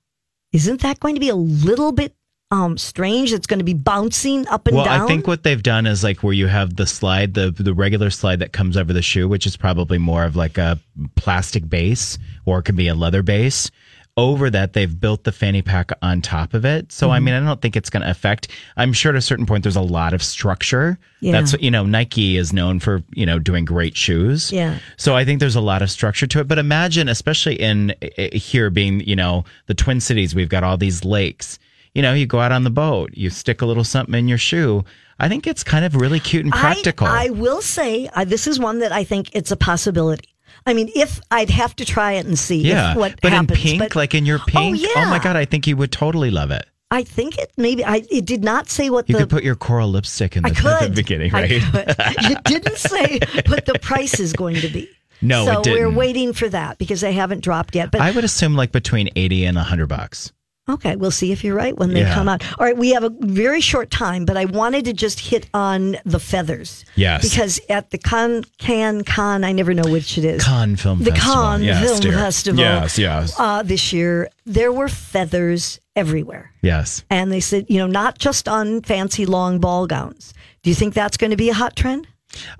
isn't 0.52 0.80
that 0.82 1.00
going 1.00 1.14
to 1.14 1.20
be 1.20 1.28
a 1.28 1.36
little 1.36 1.92
bit 1.92 2.14
um 2.50 2.78
strange? 2.78 3.32
It's 3.32 3.46
going 3.46 3.58
to 3.58 3.64
be 3.64 3.74
bouncing 3.74 4.46
up 4.48 4.66
and 4.66 4.76
well, 4.76 4.84
down. 4.84 5.02
I 5.02 5.06
think 5.06 5.26
what 5.26 5.42
they've 5.42 5.62
done 5.62 5.86
is 5.86 6.04
like 6.04 6.22
where 6.22 6.32
you 6.32 6.46
have 6.46 6.76
the 6.76 6.86
slide, 6.86 7.34
the 7.34 7.50
the 7.50 7.74
regular 7.74 8.10
slide 8.10 8.38
that 8.40 8.52
comes 8.52 8.76
over 8.76 8.92
the 8.92 9.02
shoe, 9.02 9.28
which 9.28 9.46
is 9.46 9.56
probably 9.56 9.98
more 9.98 10.24
of 10.24 10.36
like 10.36 10.58
a 10.58 10.78
plastic 11.16 11.68
base 11.68 12.18
or 12.44 12.60
it 12.60 12.62
could 12.62 12.76
be 12.76 12.88
a 12.88 12.94
leather 12.94 13.22
base. 13.22 13.70
Over 14.18 14.48
that, 14.48 14.72
they've 14.72 14.98
built 14.98 15.24
the 15.24 15.32
fanny 15.32 15.60
pack 15.60 15.90
on 16.00 16.22
top 16.22 16.54
of 16.54 16.64
it. 16.64 16.90
So, 16.90 17.08
Mm-hmm. 17.08 17.12
I 17.12 17.20
mean, 17.20 17.34
I 17.34 17.40
don't 17.40 17.60
think 17.60 17.76
it's 17.76 17.90
going 17.90 18.02
to 18.02 18.10
affect. 18.10 18.48
I'm 18.78 18.94
sure 18.94 19.10
at 19.10 19.16
a 19.16 19.20
certain 19.20 19.44
point, 19.44 19.62
there's 19.62 19.76
a 19.76 19.82
lot 19.82 20.14
of 20.14 20.22
structure. 20.22 20.98
Yeah. 21.20 21.32
That's 21.32 21.52
you 21.60 21.70
know, 21.70 21.84
Nike 21.84 22.38
is 22.38 22.52
known 22.52 22.80
for 22.80 23.02
you 23.12 23.26
know 23.26 23.38
doing 23.38 23.64
great 23.66 23.94
shoes. 23.96 24.50
Yeah. 24.50 24.78
So 24.96 25.14
I 25.14 25.24
think 25.26 25.40
there's 25.40 25.56
a 25.56 25.60
lot 25.60 25.82
of 25.82 25.90
structure 25.90 26.26
to 26.28 26.40
it. 26.40 26.48
But 26.48 26.58
imagine, 26.58 27.08
especially 27.08 27.56
in 27.56 27.94
here 28.32 28.70
being, 28.70 29.00
you 29.00 29.16
know, 29.16 29.44
the 29.66 29.74
Twin 29.74 30.00
Cities, 30.00 30.34
we've 30.34 30.48
got 30.48 30.64
all 30.64 30.78
these 30.78 31.04
lakes. 31.04 31.58
You 31.94 32.02
know, 32.02 32.14
you 32.14 32.26
go 32.26 32.40
out 32.40 32.52
on 32.52 32.64
the 32.64 32.70
boat, 32.70 33.10
you 33.14 33.30
stick 33.30 33.62
a 33.62 33.66
little 33.66 33.84
something 33.84 34.14
in 34.14 34.28
your 34.28 34.38
shoe. 34.38 34.84
I 35.18 35.28
think 35.28 35.46
it's 35.46 35.64
kind 35.64 35.84
of 35.84 35.96
really 35.96 36.20
cute 36.20 36.44
and 36.44 36.52
practical. 36.52 37.06
I, 37.06 37.26
I 37.26 37.30
will 37.30 37.62
say 37.62 38.08
uh, 38.14 38.24
this 38.24 38.46
is 38.46 38.58
one 38.58 38.80
that 38.80 38.92
I 38.92 39.02
think 39.04 39.34
it's 39.34 39.50
a 39.50 39.56
possibility. 39.56 40.28
I 40.66 40.74
mean, 40.74 40.90
if 40.94 41.20
I'd 41.30 41.50
have 41.50 41.76
to 41.76 41.84
try 41.84 42.12
it 42.14 42.26
and 42.26 42.38
see 42.38 42.60
yeah, 42.60 42.92
if 42.92 42.96
what 42.96 43.20
but 43.22 43.32
happens. 43.32 43.50
in 43.52 43.56
pink, 43.56 43.78
but 43.80 43.96
like 43.96 44.14
in 44.14 44.26
your 44.26 44.38
oh, 44.40 44.44
pink, 44.46 44.78
Oh, 44.80 44.92
yeah. 44.96 45.08
my 45.08 45.18
god, 45.18 45.36
I 45.36 45.44
think 45.44 45.66
you 45.66 45.76
would 45.76 45.92
totally 45.92 46.30
love 46.30 46.50
it. 46.50 46.66
I 46.90 47.02
think 47.02 47.36
it 47.38 47.52
maybe. 47.56 47.84
I 47.84 48.02
it 48.10 48.24
did 48.26 48.44
not 48.44 48.68
say 48.68 48.90
what 48.90 49.08
You 49.08 49.14
the 49.14 49.20
could 49.22 49.30
put 49.30 49.42
your 49.44 49.56
coral 49.56 49.90
lipstick 49.90 50.36
in 50.36 50.42
the, 50.44 50.50
I 50.50 50.52
could. 50.80 50.90
the 50.92 50.94
beginning, 50.96 51.32
right? 51.32 51.48
it 51.50 52.44
didn't 52.44 52.76
say 52.78 53.18
what 53.46 53.64
the 53.66 53.78
price 53.80 54.20
is 54.20 54.32
going 54.32 54.56
to 54.56 54.68
be. 54.68 54.88
No, 55.22 55.44
so 55.46 55.60
it 55.60 55.64
didn't. 55.64 55.80
we're 55.80 55.90
waiting 55.98 56.32
for 56.32 56.48
that 56.48 56.78
because 56.78 57.00
they 57.00 57.12
haven't 57.12 57.40
dropped 57.42 57.74
yet. 57.74 57.90
But 57.90 58.02
I 58.02 58.10
would 58.12 58.22
assume 58.24 58.54
like 58.54 58.70
between 58.72 59.08
eighty 59.16 59.44
and 59.46 59.56
hundred 59.58 59.86
bucks. 59.88 60.32
Okay, 60.68 60.96
we'll 60.96 61.10
see 61.10 61.32
if 61.32 61.44
you're 61.44 61.54
right 61.54 61.76
when 61.76 61.92
they 61.94 62.00
Yeah. 62.00 62.14
come 62.14 62.28
out. 62.28 62.42
All 62.58 62.66
right, 62.66 62.76
we 62.76 62.90
have 62.90 63.04
a 63.04 63.10
very 63.20 63.60
short 63.60 63.90
time, 63.90 64.24
but 64.24 64.36
I 64.36 64.44
wanted 64.46 64.84
to 64.86 64.92
just 64.92 65.20
hit 65.20 65.48
on 65.54 65.96
the 66.04 66.18
feathers. 66.20 66.84
Yes. 66.96 67.22
because 67.28 67.60
at 67.68 67.90
the 67.90 67.98
Con 67.98 68.44
Can 68.58 69.02
Con, 69.04 69.44
I 69.44 69.52
never 69.52 69.72
know 69.74 69.90
which 69.90 70.18
it 70.18 70.24
is. 70.24 70.42
Con 70.44 70.76
Film 70.76 70.98
the 71.02 71.10
Festival. 71.12 71.34
Con 71.34 71.62
Yes, 71.62 71.88
Film 71.88 72.00
dear. 72.00 72.12
Festival. 72.12 72.60
Yes, 72.60 72.98
yes. 72.98 73.34
Uh, 73.38 73.62
this 73.62 73.92
year 73.92 74.28
there 74.44 74.72
were 74.72 74.88
feathers 74.88 75.80
everywhere. 75.94 76.52
Yes. 76.62 77.04
And 77.10 77.30
they 77.32 77.40
said, 77.40 77.66
you 77.68 77.78
know, 77.78 77.86
not 77.86 78.18
just 78.18 78.48
on 78.48 78.82
fancy 78.82 79.24
long 79.26 79.58
ball 79.60 79.86
gowns. 79.86 80.34
Do 80.62 80.70
you 80.70 80.74
think 80.76 80.94
that's 80.94 81.16
going 81.16 81.30
to 81.30 81.36
be 81.36 81.48
a 81.48 81.54
hot 81.54 81.76
trend? 81.76 82.06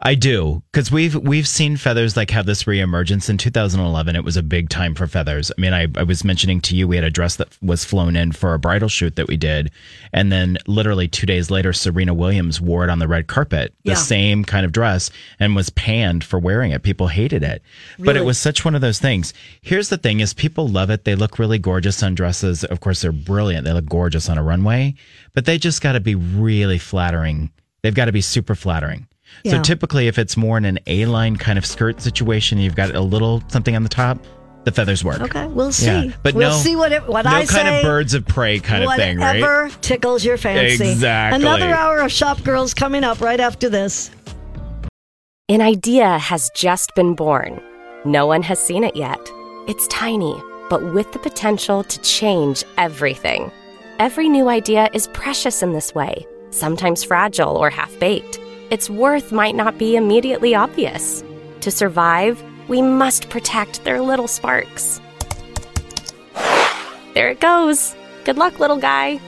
I 0.01 0.15
do 0.15 0.63
because 0.73 0.91
we've 0.91 1.15
we've 1.15 1.49
seen 1.49 1.77
feathers 1.77 2.17
like 2.17 2.31
have 2.31 2.47
this 2.47 2.65
reemergence 2.65 3.29
in 3.31 3.39
2011. 3.39 4.17
It 4.17 4.25
was 4.25 4.37
a 4.37 4.43
big 4.43 4.69
time 4.69 4.95
for 4.95 5.07
feathers. 5.07 5.51
I 5.57 5.61
mean, 5.61 5.73
I, 5.73 5.87
I 5.97 6.03
was 6.03 6.25
mentioning 6.25 6.61
to 6.63 6.77
you 6.77 6.87
we 6.89 6.97
had 6.97 7.05
a 7.05 7.11
dress 7.11 7.37
that 7.37 7.49
was 7.63 7.85
flown 7.85 8.17
in 8.17 8.33
for 8.33 8.55
a 8.55 8.59
bridal 8.59 8.89
shoot 8.89 9.17
that 9.17 9.29
we 9.29 9.37
did, 9.37 9.71
and 10.13 10.31
then 10.31 10.59
literally 10.67 11.09
two 11.09 11.27
days 11.27 11.51
later, 11.51 11.73
Serena 11.73 12.15
Williams 12.15 12.61
wore 12.61 12.85
it 12.85 12.91
on 12.91 12.99
the 12.99 13.09
red 13.09 13.27
carpet, 13.27 13.75
the 13.85 13.91
Yeah. 13.93 13.97
same 13.97 14.45
kind 14.45 14.65
of 14.65 14.73
dress, 14.73 15.11
and 15.41 15.57
was 15.57 15.71
panned 15.71 16.25
for 16.25 16.39
wearing 16.39 16.73
it. 16.73 16.83
People 16.83 17.09
hated 17.09 17.43
it, 17.43 17.63
but 17.99 18.17
it 18.17 18.25
was 18.25 18.39
such 18.39 18.65
one 18.65 18.75
of 18.75 18.81
those 18.81 18.99
things. 18.99 19.33
Here's 19.63 19.89
the 19.89 19.99
thing: 19.99 20.21
is 20.21 20.33
people 20.35 20.69
love 20.69 20.91
it. 20.91 21.05
They 21.05 21.15
look 21.15 21.39
really 21.39 21.59
gorgeous 21.59 22.03
on 22.03 22.15
dresses. 22.15 22.65
Of 22.65 22.81
course, 22.81 23.03
they're 23.03 23.13
brilliant. 23.13 23.65
They 23.65 23.73
look 23.73 23.87
gorgeous 23.87 24.29
on 24.29 24.39
a 24.39 24.43
runway, 24.43 24.95
but 25.35 25.45
they 25.45 25.59
just 25.59 25.81
got 25.83 25.93
to 25.93 26.01
be 26.01 26.15
really 26.15 26.79
flattering. 26.79 27.51
They've 27.83 27.95
got 27.95 28.07
to 28.07 28.13
be 28.13 28.21
super 28.21 28.55
flattering. 28.55 29.07
So 29.45 29.63
typically, 29.63 30.09
if 30.09 30.19
it's 30.19 30.37
more 30.37 30.59
in 30.59 30.65
an 30.65 30.79
A-line 30.87 31.37
kind 31.37 31.59
of 31.59 31.65
skirt 31.65 32.01
situation, 32.01 32.59
you've 32.59 32.75
got 32.75 32.95
a 32.95 33.01
little 33.01 33.43
something 33.49 33.77
on 33.77 33.83
the 33.85 33.89
top, 33.89 34.19
the 34.65 34.73
feathers 34.73 35.05
work. 35.05 35.21
Okay, 35.21 35.47
we'll 35.47 35.73
see. 35.73 35.87
Yeah, 35.87 36.17
but 36.25 36.35
we'll 36.35 36.51
no, 36.51 36.57
see 36.57 36.75
what 36.75 36.91
it, 36.91 37.07
what 37.07 37.25
no 37.25 37.31
I 37.31 37.47
kind 37.47 37.69
say. 37.69 37.79
of 37.79 37.85
birds 37.85 38.15
of 38.15 38.27
prey 38.27 38.59
kind 38.59 38.83
of 38.83 38.95
thing, 38.97 39.19
right? 39.19 39.41
Whatever 39.41 39.71
tickles 39.81 40.25
your 40.25 40.37
fancy. 40.37 40.91
Exactly. 40.91 41.41
Another 41.41 41.73
hour 41.73 41.99
of 41.99 42.11
Shop 42.11 42.43
Girls 42.43 42.75
coming 42.75 43.05
up 43.05 43.21
right 43.21 43.39
after 43.39 43.69
this. 43.69 44.11
An 45.49 45.61
idea 45.61 46.19
has 46.19 46.51
just 46.57 46.93
been 46.97 47.15
born. 47.15 47.63
No 48.05 48.27
one 48.27 48.43
has 48.43 48.59
seen 48.59 48.83
it 48.83 48.97
yet. 48.97 49.21
It's 49.69 49.87
tiny, 49.87 50.35
but 50.69 50.93
with 50.93 51.13
the 51.13 51.21
potential 51.21 51.85
to 51.85 52.01
change 52.01 52.65
everything. 52.79 53.53
Every 54.01 54.29
new 54.29 54.49
idea 54.49 54.91
is 54.93 55.07
precious 55.09 55.63
in 55.63 55.73
this 55.73 55.95
way, 55.95 56.27
sometimes 56.51 57.05
fragile 57.05 57.57
or 57.57 57.71
half 57.71 57.97
baked. 58.01 58.41
Its 58.71 58.91
worth 58.91 59.31
might 59.31 59.55
not 59.55 59.79
be 59.79 59.97
immediately 59.97 60.55
obvious. 60.55 61.23
To 61.61 61.71
survive, 61.71 62.43
we 62.69 62.83
must 62.83 63.31
protect 63.31 63.85
their 63.85 64.01
little 64.01 64.27
sparks. 64.27 65.01
There 67.15 67.31
it 67.31 67.41
goes. 67.41 67.95
Good 68.25 68.39
luck, 68.39 68.59
little 68.59 68.77
guy. 68.77 69.21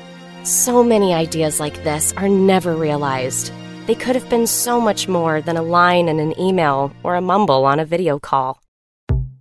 So 0.42 0.82
many 0.82 1.14
ideas 1.14 1.60
like 1.60 1.84
this 1.84 2.12
are 2.16 2.28
never 2.28 2.74
realized. 2.74 3.52
They 3.86 3.94
could 3.94 4.16
have 4.16 4.28
been 4.28 4.46
so 4.46 4.80
much 4.80 5.08
more 5.08 5.40
than 5.40 5.56
a 5.56 5.62
line 5.62 6.08
in 6.08 6.18
an 6.18 6.38
email 6.38 6.92
or 7.02 7.14
a 7.14 7.20
mumble 7.20 7.64
on 7.64 7.78
a 7.78 7.84
video 7.84 8.18
call. 8.18 8.60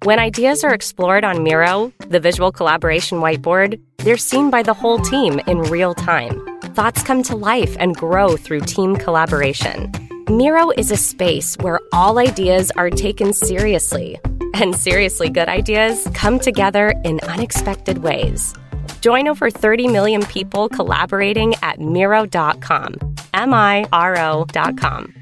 When 0.04 0.20
ideas 0.20 0.64
are 0.64 0.74
explored 0.74 1.26
on 1.26 1.44
Miro, 1.44 1.92
the 2.08 2.20
visual 2.20 2.52
collaboration 2.52 3.20
whiteboard, 3.20 3.82
they're 3.98 4.16
seen 4.16 4.52
by 4.52 4.64
the 4.64 4.74
whole 4.74 5.00
team 5.00 5.40
in 5.48 5.62
real 5.64 5.94
time. 5.94 6.57
Thoughts 6.78 7.02
come 7.02 7.24
to 7.24 7.36
life 7.36 7.76
and 7.80 7.96
grow 7.96 8.38
through 8.38 8.60
team 8.60 8.98
collaboration. 8.98 9.92
Miro 10.28 10.70
is 10.70 10.92
a 10.92 10.96
space 10.96 11.58
where 11.58 11.80
all 11.92 12.20
ideas 12.20 12.70
are 12.78 12.92
taken 12.92 13.34
seriously, 13.34 14.20
and 14.54 14.76
seriously 14.76 15.28
good 15.28 15.50
ideas 15.50 16.08
come 16.14 16.38
together 16.38 16.94
in 17.04 17.20
unexpected 17.22 18.04
ways. 18.04 18.54
Join 19.02 19.28
over 19.28 19.50
30 19.50 19.88
million 19.88 20.24
people 20.28 20.70
collaborating 20.70 21.56
at 21.64 21.80
Miro.com. 21.80 22.94
M 23.34 23.56
I 23.56 23.88
R 23.92 24.16
O.com. 24.20 25.17